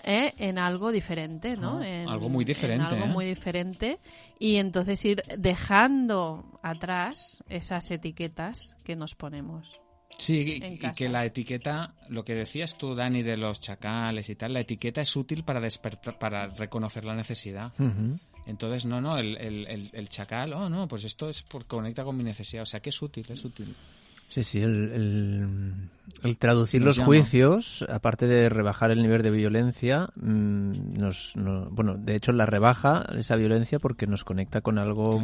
¿eh? 0.04 0.34
en 0.38 0.58
algo 0.58 0.92
diferente, 0.92 1.56
¿no? 1.56 1.82
en, 1.82 2.08
algo 2.08 2.28
muy 2.28 2.44
diferente. 2.44 2.84
algo 2.86 3.04
¿eh? 3.06 3.08
muy 3.08 3.26
diferente. 3.26 3.98
Y 4.38 4.56
entonces 4.56 5.04
ir 5.04 5.22
dejando 5.38 6.58
atrás 6.62 7.42
esas 7.48 7.90
etiquetas 7.90 8.76
que 8.84 8.96
nos 8.96 9.14
ponemos. 9.14 9.81
Sí, 10.18 10.60
y, 10.62 10.78
que 10.92 11.08
la 11.08 11.24
etiqueta, 11.24 11.94
lo 12.08 12.24
que 12.24 12.34
decías 12.34 12.76
tú, 12.76 12.94
Dani, 12.94 13.22
de 13.22 13.36
los 13.36 13.60
chacales 13.60 14.28
y 14.28 14.36
tal, 14.36 14.52
la 14.52 14.60
etiqueta 14.60 15.00
es 15.00 15.16
útil 15.16 15.42
para 15.42 15.60
despertar, 15.60 16.18
para 16.18 16.46
reconocer 16.46 17.04
la 17.04 17.14
necesidad. 17.14 17.72
Entonces, 18.46 18.86
no, 18.86 19.00
no, 19.00 19.18
el, 19.18 19.36
el, 19.36 19.90
el, 19.92 20.08
chacal, 20.08 20.52
oh, 20.52 20.68
no, 20.68 20.88
pues 20.88 21.04
esto 21.04 21.28
es 21.28 21.42
por 21.42 21.66
conecta 21.66 22.04
con 22.04 22.16
mi 22.16 22.24
necesidad. 22.24 22.62
O 22.62 22.66
sea, 22.66 22.80
que 22.80 22.90
es 22.90 23.02
útil, 23.02 23.26
es 23.28 23.44
útil. 23.44 23.74
Sí, 24.32 24.42
sí, 24.44 24.62
el, 24.62 25.90
el, 26.22 26.38
traducir 26.38 26.80
los 26.80 26.98
juicios, 26.98 27.84
aparte 27.90 28.26
de 28.26 28.48
rebajar 28.48 28.90
el 28.90 29.02
nivel 29.02 29.22
de 29.22 29.30
violencia, 29.30 30.08
mm, 30.16 30.94
nos, 30.94 31.34
bueno, 31.70 31.96
de 31.98 32.16
hecho 32.16 32.32
la 32.32 32.46
rebaja 32.46 33.04
esa 33.14 33.36
violencia 33.36 33.78
porque 33.78 34.06
nos 34.06 34.24
conecta 34.24 34.62
con 34.62 34.78
algo 34.78 35.22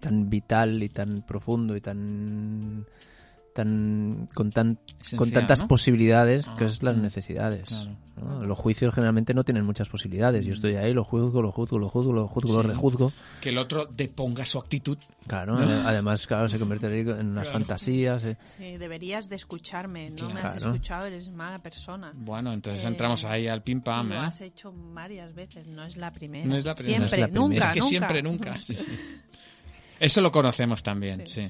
tan 0.00 0.30
vital 0.30 0.82
y 0.82 0.88
tan 0.88 1.20
profundo 1.20 1.76
y 1.76 1.82
tan 1.82 2.86
tan 3.60 4.28
con 4.34 4.50
tan 4.50 4.78
con 5.16 5.30
tantas 5.30 5.62
posibilidades 5.62 6.48
que 6.56 6.64
es 6.64 6.82
las 6.82 6.96
mm, 6.96 7.02
necesidades 7.02 7.88
los 8.42 8.58
juicios 8.58 8.94
generalmente 8.94 9.34
no 9.34 9.44
tienen 9.44 9.64
muchas 9.64 9.88
posibilidades. 9.88 10.44
Yo 10.44 10.52
estoy 10.52 10.76
ahí 10.76 10.92
lo 10.92 11.04
juzgo 11.04 11.42
lo 11.42 11.52
juzgo 11.52 11.78
lo 11.78 11.88
juzgo 11.88 12.12
lo 12.12 12.28
juzgo 12.28 12.52
lo 12.52 12.62
rejuzgo. 12.62 13.12
Que 13.40 13.50
el 13.50 13.58
otro 13.58 13.86
deponga 13.86 14.44
su 14.44 14.58
actitud. 14.58 14.98
Claro 15.26 15.56
además 15.56 16.26
claro 16.26 16.48
se 16.48 16.58
convierte 16.58 17.00
en 17.00 17.28
unas 17.28 17.50
fantasías 17.50 18.24
eh. 18.24 18.36
sí 18.58 18.76
deberías 18.78 19.28
de 19.28 19.36
escucharme 19.36 20.10
no 20.10 20.28
me 20.30 20.40
has 20.40 20.56
escuchado 20.56 21.06
eres 21.06 21.28
mala 21.30 21.60
persona. 21.60 22.12
Bueno 22.14 22.52
entonces 22.52 22.84
entramos 22.84 23.24
ahí 23.24 23.46
al 23.46 23.62
pim 23.62 23.80
pam 23.80 24.08
lo 24.08 24.14
¿eh? 24.16 24.18
has 24.18 24.40
hecho 24.40 24.72
varias 24.76 25.34
veces 25.34 25.66
no 25.66 25.84
es 25.84 25.96
la 25.96 26.12
primera. 26.12 26.46
No 26.46 26.56
es 26.56 26.64
la 26.64 26.74
primera. 26.74 27.08
Siempre 27.08 27.28
nunca 27.28 27.68
es 27.68 27.74
que 27.74 27.82
siempre 27.82 28.22
nunca. 28.22 28.58
Eso 30.00 30.20
lo 30.20 30.32
conocemos 30.32 30.82
también 30.82 31.24
sí. 31.26 31.48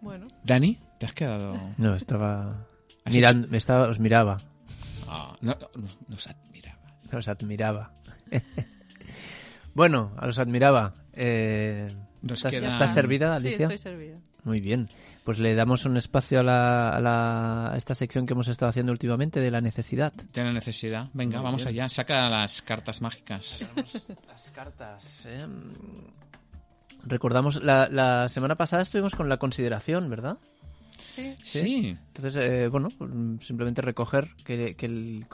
Bueno. 0.00 0.26
Dani, 0.44 0.78
¿te 0.98 1.06
has 1.06 1.12
quedado...? 1.12 1.58
No, 1.76 1.94
estaba... 1.94 2.66
Mirando, 3.06 3.48
me 3.48 3.56
estaba, 3.56 3.88
os 3.88 3.98
miraba. 3.98 4.38
Ah, 5.06 5.34
no, 5.40 5.56
nos 6.08 6.26
admiraba. 6.26 6.78
Nos 7.10 7.28
admiraba. 7.28 7.92
bueno, 9.74 10.12
a 10.18 10.26
los 10.26 10.38
admiraba. 10.38 10.94
Eh, 11.14 11.90
¿estás, 12.22 12.92
servida, 12.92 13.34
Alicia? 13.34 13.56
Sí, 13.56 13.62
estoy 13.62 13.78
servida. 13.78 14.18
Muy 14.44 14.60
bien. 14.60 14.88
Pues 15.24 15.38
le 15.38 15.54
damos 15.54 15.84
un 15.84 15.96
espacio 15.96 16.40
a, 16.40 16.42
la, 16.42 16.90
a, 16.90 17.00
la, 17.00 17.74
esta 17.76 17.94
sección 17.94 18.26
que 18.26 18.32
hemos 18.34 18.48
estado 18.48 18.70
haciendo 18.70 18.92
últimamente 18.92 19.40
de 19.40 19.50
la 19.50 19.60
necesidad. 19.60 20.12
De 20.12 20.44
la 20.44 20.52
necesidad. 20.52 21.08
Venga, 21.12 21.40
vamos 21.40 21.66
allá. 21.66 21.88
Saca 21.88 22.28
las 22.28 22.62
cartas 22.62 23.00
mágicas. 23.00 23.66
las 24.26 24.50
cartas. 24.50 25.26
Eh. 25.26 25.46
Recordamos, 27.04 27.62
la, 27.62 27.88
la 27.90 28.28
semana 28.28 28.56
pasada 28.56 28.82
estuvimos 28.82 29.14
con 29.14 29.28
la 29.28 29.38
consideración, 29.38 30.10
¿verdad? 30.10 30.38
Sí. 31.00 31.34
Sí. 31.42 31.96
Entonces, 32.08 32.36
eh, 32.36 32.68
bueno, 32.68 32.88
pues, 32.96 33.10
simplemente 33.40 33.82
recoger 33.82 34.28
que, 34.44 34.74
que 34.74 34.86
el, 34.86 35.26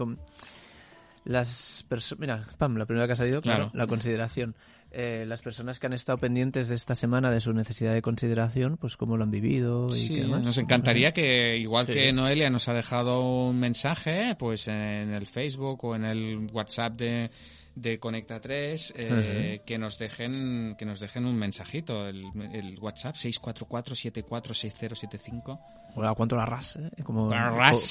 las 1.24 1.84
personas... 1.88 2.20
Mira, 2.20 2.46
pam, 2.58 2.76
la 2.76 2.86
primera 2.86 3.06
que 3.06 3.12
ha 3.12 3.16
salido, 3.16 3.42
claro, 3.42 3.70
la 3.74 3.86
consideración. 3.86 4.54
Eh, 4.96 5.24
las 5.26 5.42
personas 5.42 5.80
que 5.80 5.86
han 5.88 5.92
estado 5.92 6.18
pendientes 6.18 6.68
de 6.68 6.76
esta 6.76 6.94
semana 6.94 7.28
de 7.32 7.40
su 7.40 7.52
necesidad 7.52 7.92
de 7.92 8.00
consideración, 8.00 8.76
pues 8.76 8.96
cómo 8.96 9.16
lo 9.16 9.24
han 9.24 9.30
vivido 9.32 9.88
y 9.88 10.06
sí, 10.06 10.14
qué 10.14 10.24
más. 10.24 10.44
Nos 10.44 10.56
encantaría 10.56 11.10
que, 11.10 11.56
igual 11.56 11.86
que 11.86 12.12
Noelia 12.12 12.48
nos 12.48 12.68
ha 12.68 12.74
dejado 12.74 13.48
un 13.48 13.58
mensaje, 13.58 14.36
pues 14.38 14.68
en 14.68 15.12
el 15.12 15.26
Facebook 15.26 15.84
o 15.84 15.96
en 15.96 16.04
el 16.04 16.46
WhatsApp 16.52 16.92
de 16.92 17.30
de 17.74 17.98
Conecta 17.98 18.40
3 18.40 18.94
eh, 18.96 19.62
que 19.66 19.78
nos 19.78 19.98
dejen 19.98 20.76
que 20.78 20.84
nos 20.84 21.00
dejen 21.00 21.26
un 21.26 21.34
mensajito 21.36 22.06
el, 22.06 22.26
el 22.52 22.78
WhatsApp 22.78 23.16
644-746075 23.16 25.58
Hola, 25.96 26.12
¿cuánto 26.14 26.36
la 26.36 26.44
RAS? 26.44 26.76
Eh? 26.76 26.90
Como, 27.04 27.30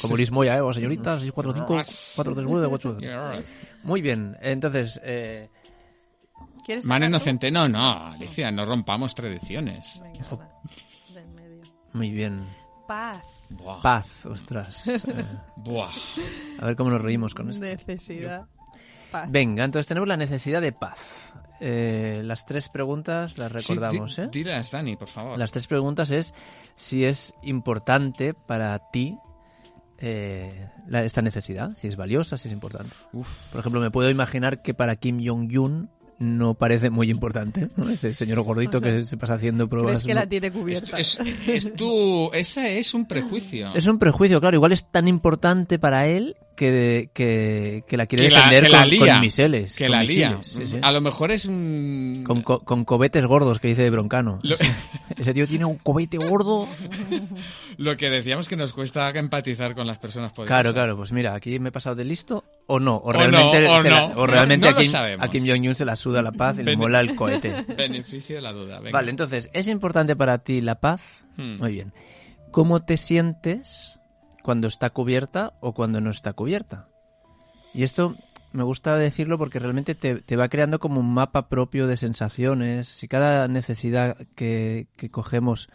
como 0.01 0.17
Luis 0.17 0.29
Moya, 0.31 0.57
¿eh? 0.57 0.61
O 0.61 0.73
señorita, 0.73 1.17
645-439 1.17 3.43
Muy 3.83 4.01
bien, 4.01 4.37
entonces... 4.41 4.99
Eh... 5.03 5.47
Man 6.83 7.03
inocente, 7.03 7.49
no, 7.51 7.67
no, 7.67 8.07
Alicia, 8.07 8.49
no 8.51 8.63
rompamos 8.65 9.15
tradiciones. 9.15 10.01
Muy 11.93 12.11
bien. 12.11 12.39
Paz. 12.87 13.47
Paz, 13.81 14.25
ostras. 14.25 15.05
Buah. 15.57 15.91
A 16.59 16.65
ver 16.65 16.75
cómo 16.75 16.89
nos 16.89 17.01
reímos 17.01 17.33
con 17.33 17.49
esto. 17.49 17.65
Necesidad. 17.65 18.45
Venga, 19.29 19.63
entonces 19.63 19.87
tenemos 19.87 20.07
la 20.07 20.17
necesidad 20.17 20.61
de 20.61 20.71
paz. 20.71 20.97
Eh, 21.59 22.21
las 22.25 22.45
tres 22.45 22.67
preguntas 22.67 23.37
las 23.37 23.51
recordamos, 23.51 24.19
¿eh? 24.19 24.29
Dani, 24.71 24.95
por 24.97 25.07
favor. 25.07 25.37
Las 25.37 25.51
tres 25.51 25.67
preguntas 25.67 26.11
es 26.11 26.33
si 26.75 27.05
es 27.05 27.33
importante 27.41 28.33
para 28.33 28.77
ti 28.89 29.17
eh, 29.99 30.67
esta 30.91 31.21
necesidad, 31.21 31.73
si 31.75 31.87
es 31.87 31.95
valiosa, 31.95 32.37
si 32.37 32.49
es 32.49 32.53
importante. 32.53 32.93
Por 33.13 33.59
ejemplo, 33.59 33.79
me 33.79 33.91
puedo 33.91 34.09
imaginar 34.09 34.61
que 34.61 34.73
para 34.73 34.97
Kim 34.97 35.25
Jong-un 35.25 35.89
no 36.19 36.53
parece 36.53 36.89
muy 36.89 37.09
importante. 37.09 37.69
Ese 37.91 38.13
señor 38.13 38.41
gordito 38.41 38.81
que 38.81 39.03
se 39.03 39.17
pasa 39.17 39.35
haciendo 39.35 39.67
pruebas. 39.67 39.99
Es 39.99 40.05
que 40.05 40.13
la 40.13 40.27
tiene 40.27 40.51
cubierta. 40.51 40.97
Es, 40.97 41.19
es, 41.47 41.73
tu, 41.73 42.31
ese 42.33 42.79
es 42.79 42.93
un 42.93 43.07
prejuicio. 43.07 43.73
Es 43.75 43.87
un 43.87 43.99
prejuicio, 43.99 44.39
claro. 44.39 44.55
Igual 44.55 44.71
es 44.71 44.85
tan 44.89 45.07
importante 45.07 45.79
para 45.79 46.07
él 46.07 46.35
que, 46.55 47.09
que, 47.13 47.83
que 47.87 47.97
la 47.97 48.05
quiere 48.05 48.29
defender 48.29 48.69
con, 48.99 49.19
miseles. 49.19 49.75
Que 49.75 49.89
la 49.89 50.03
lía. 50.03 50.39
A 50.81 50.91
lo 50.91 51.01
mejor 51.01 51.31
es 51.31 51.45
un... 51.45 52.23
Con, 52.25 52.41
con, 52.41 52.85
cobetes 52.85 53.25
gordos, 53.25 53.59
que 53.59 53.69
dice 53.69 53.89
Broncano. 53.89 54.39
Ese 55.17 55.33
tío 55.33 55.47
tiene 55.47 55.65
un 55.65 55.77
cobete 55.77 56.17
gordo. 56.17 56.67
Lo 57.77 57.97
que 57.97 58.09
decíamos 58.09 58.47
que 58.47 58.55
nos 58.55 58.73
cuesta 58.73 59.09
empatizar 59.09 59.75
con 59.75 59.87
las 59.87 59.97
personas 59.97 60.31
poderosas. 60.31 60.61
Claro, 60.61 60.73
claro. 60.73 60.97
Pues 60.97 61.11
mira, 61.11 61.33
aquí 61.33 61.59
me 61.59 61.69
he 61.69 61.71
pasado 61.71 61.95
de 61.95 62.05
listo 62.05 62.43
o 62.67 62.79
no. 62.79 62.97
O 62.97 63.11
realmente, 63.11 63.67
o 64.15 64.27
realmente 64.27 64.67
a, 64.67 65.27
Kim, 65.29 65.45
Jong-un 65.47 65.75
se 65.75 65.85
la 65.85 65.95
suda 65.95 66.21
la 66.21 66.31
paz 66.31 66.59
y 66.59 66.63
le 66.63 66.75
mola 66.77 66.99
el 67.01 67.15
cohete. 67.15 67.65
Beneficio 67.77 68.35
de 68.35 68.41
la 68.41 68.51
duda. 68.51 68.79
Vale, 68.91 69.09
entonces, 69.09 69.49
¿es 69.53 69.67
importante 69.67 70.15
para 70.15 70.39
ti 70.39 70.61
la 70.61 70.79
paz? 70.79 71.01
Hmm. 71.37 71.57
Muy 71.57 71.71
bien. 71.73 71.93
¿Cómo 72.51 72.83
te 72.83 72.97
sientes 72.97 73.97
cuando 74.43 74.67
está 74.67 74.91
cubierta 74.91 75.53
o 75.61 75.73
cuando 75.73 76.01
no 76.01 76.11
está 76.11 76.33
cubierta. 76.33 76.89
Y 77.73 77.81
esto 77.81 78.15
me 78.51 78.63
gusta 78.63 78.95
decirlo 78.95 79.39
porque 79.39 79.57
realmente 79.57 79.95
te, 79.95 80.35
va 80.35 80.49
creando 80.49 80.79
como 80.79 80.99
un 80.99 81.11
mapa 81.11 81.49
propio 81.49 81.87
de 81.87 81.97
sensaciones. 81.97 82.87
Si 82.87 83.07
cada 83.07 83.47
necesidad 83.47 84.15
que, 84.35 84.87
cogemos, 85.09 85.69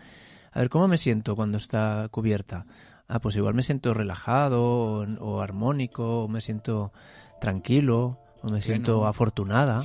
a 0.53 0.61
ver, 0.61 0.69
¿cómo 0.69 0.87
me 0.87 0.99
siento 0.99 1.35
cuando 1.35 1.59
está 1.59 2.07
cubierta? 2.13 2.67
Ah, 3.09 3.21
pues 3.21 3.37
igual 3.37 3.55
me 3.55 3.63
siento 3.63 3.95
relajado 3.95 4.63
o, 4.63 5.41
armónico, 5.41 6.25
o 6.25 6.29
me 6.29 6.43
siento 6.43 6.93
tranquilo, 7.41 8.19
o 8.43 8.51
me 8.51 8.61
siento 8.61 9.07
afortunada. 9.07 9.83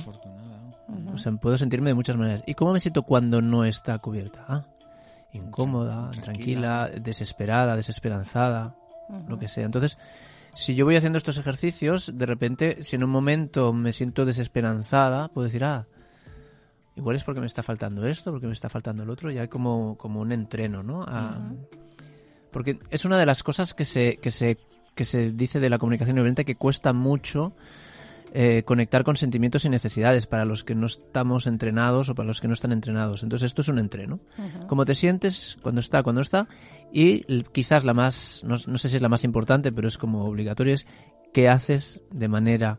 O 1.12 1.16
sea, 1.16 1.32
puedo 1.32 1.56
sentirme 1.56 1.90
de 1.90 1.94
muchas 1.94 2.16
maneras. 2.18 2.44
¿Y 2.46 2.54
cómo 2.54 2.74
me 2.74 2.80
siento 2.80 3.02
cuando 3.02 3.40
no 3.40 3.64
está 3.64 3.98
cubierta? 3.98 4.44
Ah, 4.46 4.66
incómoda, 5.32 6.10
tranquila, 6.10 6.90
desesperada, 7.00 7.76
desesperanzada, 7.76 8.76
lo 9.26 9.38
que 9.38 9.48
sea. 9.48 9.64
Entonces, 9.64 9.98
si 10.54 10.74
yo 10.74 10.84
voy 10.84 10.96
haciendo 10.96 11.16
estos 11.16 11.38
ejercicios, 11.38 12.12
de 12.14 12.26
repente, 12.26 12.82
si 12.82 12.96
en 12.96 13.04
un 13.04 13.10
momento 13.10 13.72
me 13.72 13.92
siento 13.92 14.26
desesperanzada, 14.26 15.28
puedo 15.28 15.46
decir, 15.46 15.64
ah, 15.64 15.86
igual 16.94 17.16
es 17.16 17.24
porque 17.24 17.40
me 17.40 17.46
está 17.46 17.62
faltando 17.62 18.06
esto, 18.06 18.30
porque 18.30 18.46
me 18.46 18.52
está 18.52 18.68
faltando 18.68 19.02
el 19.02 19.10
otro, 19.10 19.30
ya 19.30 19.40
hay 19.40 19.48
como, 19.48 19.96
como 19.96 20.20
un 20.20 20.30
entreno, 20.30 20.82
¿no? 20.82 21.04
Porque 22.54 22.78
es 22.90 23.04
una 23.04 23.18
de 23.18 23.26
las 23.26 23.42
cosas 23.42 23.74
que 23.74 23.84
se, 23.84 24.18
que 24.18 24.30
se, 24.30 24.58
que 24.94 25.04
se 25.04 25.32
dice 25.32 25.58
de 25.58 25.68
la 25.68 25.78
comunicación 25.78 26.14
violenta 26.14 26.44
que 26.44 26.54
cuesta 26.54 26.92
mucho 26.92 27.52
eh, 28.32 28.62
conectar 28.62 29.02
con 29.02 29.16
sentimientos 29.16 29.64
y 29.64 29.68
necesidades 29.68 30.28
para 30.28 30.44
los 30.44 30.62
que 30.62 30.76
no 30.76 30.86
estamos 30.86 31.48
entrenados 31.48 32.08
o 32.08 32.14
para 32.14 32.28
los 32.28 32.40
que 32.40 32.46
no 32.46 32.54
están 32.54 32.70
entrenados. 32.70 33.24
Entonces 33.24 33.48
esto 33.48 33.62
es 33.62 33.68
un 33.68 33.80
entreno. 33.80 34.20
¿Cómo 34.68 34.84
te 34.84 34.94
sientes 34.94 35.58
cuando 35.62 35.80
está, 35.80 36.04
cuando 36.04 36.20
está? 36.20 36.46
Y 36.92 37.22
quizás 37.42 37.82
la 37.82 37.92
más, 37.92 38.44
no, 38.44 38.56
sé 38.56 38.88
si 38.88 38.94
es 38.94 39.02
la 39.02 39.08
más 39.08 39.24
importante, 39.24 39.72
pero 39.72 39.88
es 39.88 39.98
como 39.98 40.24
obligatorio, 40.24 40.74
es 40.74 40.86
qué 41.32 41.48
haces 41.48 42.02
de 42.12 42.28
manera 42.28 42.78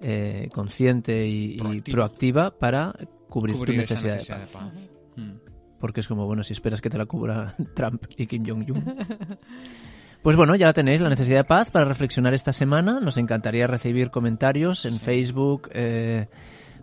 eh, 0.00 0.48
consciente 0.54 1.26
y 1.26 1.56
proactiva. 1.90 2.56
para 2.56 2.94
cubrir, 3.28 3.56
tu 3.56 3.72
necesidad, 3.72 4.20
de 4.20 4.46
paz. 4.46 4.72
Mm. 5.16 5.51
Porque 5.82 5.98
es 5.98 6.06
como, 6.06 6.26
bueno, 6.26 6.44
si 6.44 6.52
esperas 6.52 6.80
que 6.80 6.88
te 6.88 6.96
la 6.96 7.06
cubra 7.06 7.54
Trump 7.74 8.04
y 8.16 8.26
Kim 8.28 8.44
Jong-un. 8.46 8.96
Pues 10.22 10.36
bueno, 10.36 10.54
ya 10.54 10.66
la 10.66 10.72
tenéis, 10.72 11.00
la 11.00 11.08
necesidad 11.08 11.38
de 11.38 11.44
paz 11.44 11.72
para 11.72 11.84
reflexionar 11.84 12.32
esta 12.32 12.52
semana. 12.52 13.00
Nos 13.00 13.16
encantaría 13.16 13.66
recibir 13.66 14.10
comentarios 14.12 14.84
en 14.84 15.00
Facebook, 15.00 15.68
eh, 15.72 16.28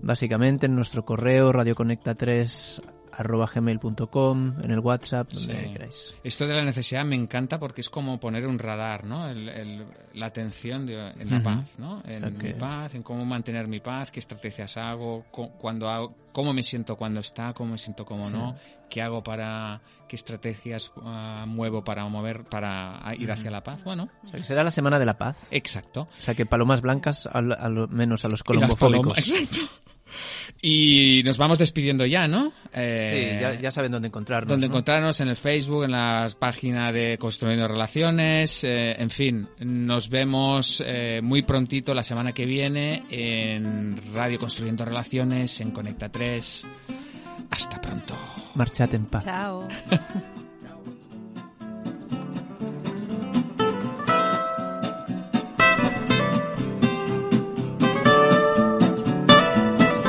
básicamente 0.02 0.66
en 0.66 0.76
nuestro 0.76 1.06
correo 1.06 1.54
radioconecta3 1.54 2.82
arroba 2.82 2.99
gmail.com, 3.28 4.54
en 4.64 4.72
el 4.72 4.80
WhatsApp, 4.80 5.32
donde 5.32 5.72
queráis. 5.72 6.16
Esto 6.24 6.48
de 6.48 6.54
la 6.54 6.64
necesidad 6.64 7.04
me 7.06 7.16
encanta 7.16 7.60
porque 7.60 7.82
es 7.82 7.90
como 7.90 8.20
poner 8.20 8.48
un 8.48 8.60
radar, 8.60 9.04
¿no? 9.06 9.28
la 9.34 10.26
atención 10.26 10.90
en 10.90 11.30
la 11.30 11.44
paz, 11.44 11.74
¿no? 11.78 12.02
En 12.06 12.38
mi 12.38 12.54
paz, 12.54 12.96
en 12.96 13.04
cómo 13.04 13.26
mantener 13.26 13.68
mi 13.68 13.80
paz, 13.80 14.12
qué 14.12 14.20
estrategias 14.20 14.78
hago, 14.78 15.26
cuando 15.32 15.90
hago, 15.90 16.16
cómo 16.32 16.54
me 16.54 16.64
siento 16.64 16.96
cuando 16.96 17.20
está, 17.20 17.54
cómo 17.54 17.72
me 17.72 17.78
siento 17.78 18.06
cómo 18.06 18.30
no, 18.30 18.56
qué 18.90 19.02
hago 19.02 19.24
para, 19.24 19.82
qué 20.08 20.16
estrategias 20.16 20.92
ah, 21.04 21.46
muevo 21.48 21.84
para 21.84 22.06
mover, 22.08 22.44
para 22.46 23.02
ir 23.18 23.32
hacia 23.32 23.52
la 23.52 23.64
paz, 23.64 23.84
bueno. 23.84 24.10
será 24.44 24.64
la 24.64 24.72
semana 24.72 25.00
de 25.00 25.06
la 25.06 25.18
paz. 25.18 25.38
Exacto. 25.52 26.08
O 26.18 26.22
sea 26.22 26.34
que 26.34 26.46
palomas 26.46 26.82
blancas, 26.82 27.28
a 27.32 27.42
lo 27.42 27.88
menos 27.88 28.26
a 28.26 28.28
los 28.30 28.44
colombofóbicos. 28.44 29.18
Y 30.62 31.22
nos 31.24 31.38
vamos 31.38 31.58
despidiendo 31.58 32.06
ya, 32.06 32.28
¿no? 32.28 32.52
Eh, 32.74 33.40
sí, 33.56 33.62
ya, 33.62 33.72
saben 33.72 33.92
dónde 33.92 34.08
encontrarnos. 34.08 34.50
Dónde 34.50 34.68
encontrarnos 34.68 35.22
en 35.22 35.30
el 35.30 35.38
Facebook, 35.38 35.86
en 35.86 35.92
la 35.92 36.30
página 36.38 36.92
de 36.92 37.18
Construyendo 37.18 37.68
Relaciones, 37.68 38.64
eh, 38.64 38.96
en 39.00 39.10
fin, 39.10 39.48
nos 39.60 40.10
vemos 40.10 40.84
eh, 40.86 41.22
muy 41.22 41.44
prontito 41.44 41.94
la 41.94 42.04
semana 42.04 42.34
que 42.34 42.46
viene 42.46 43.06
en 43.10 44.14
Radio 44.14 44.38
Construyendo 44.40 44.84
Relaciones, 44.84 45.62
en 45.62 45.72
Conecta 45.72 46.10
3. 46.10 46.68
Hasta 47.52 47.82
pronto. 47.82 48.16
Marchad 48.56 48.94
en 48.94 49.06
paz. 49.06 49.24
Chao. 49.24 49.68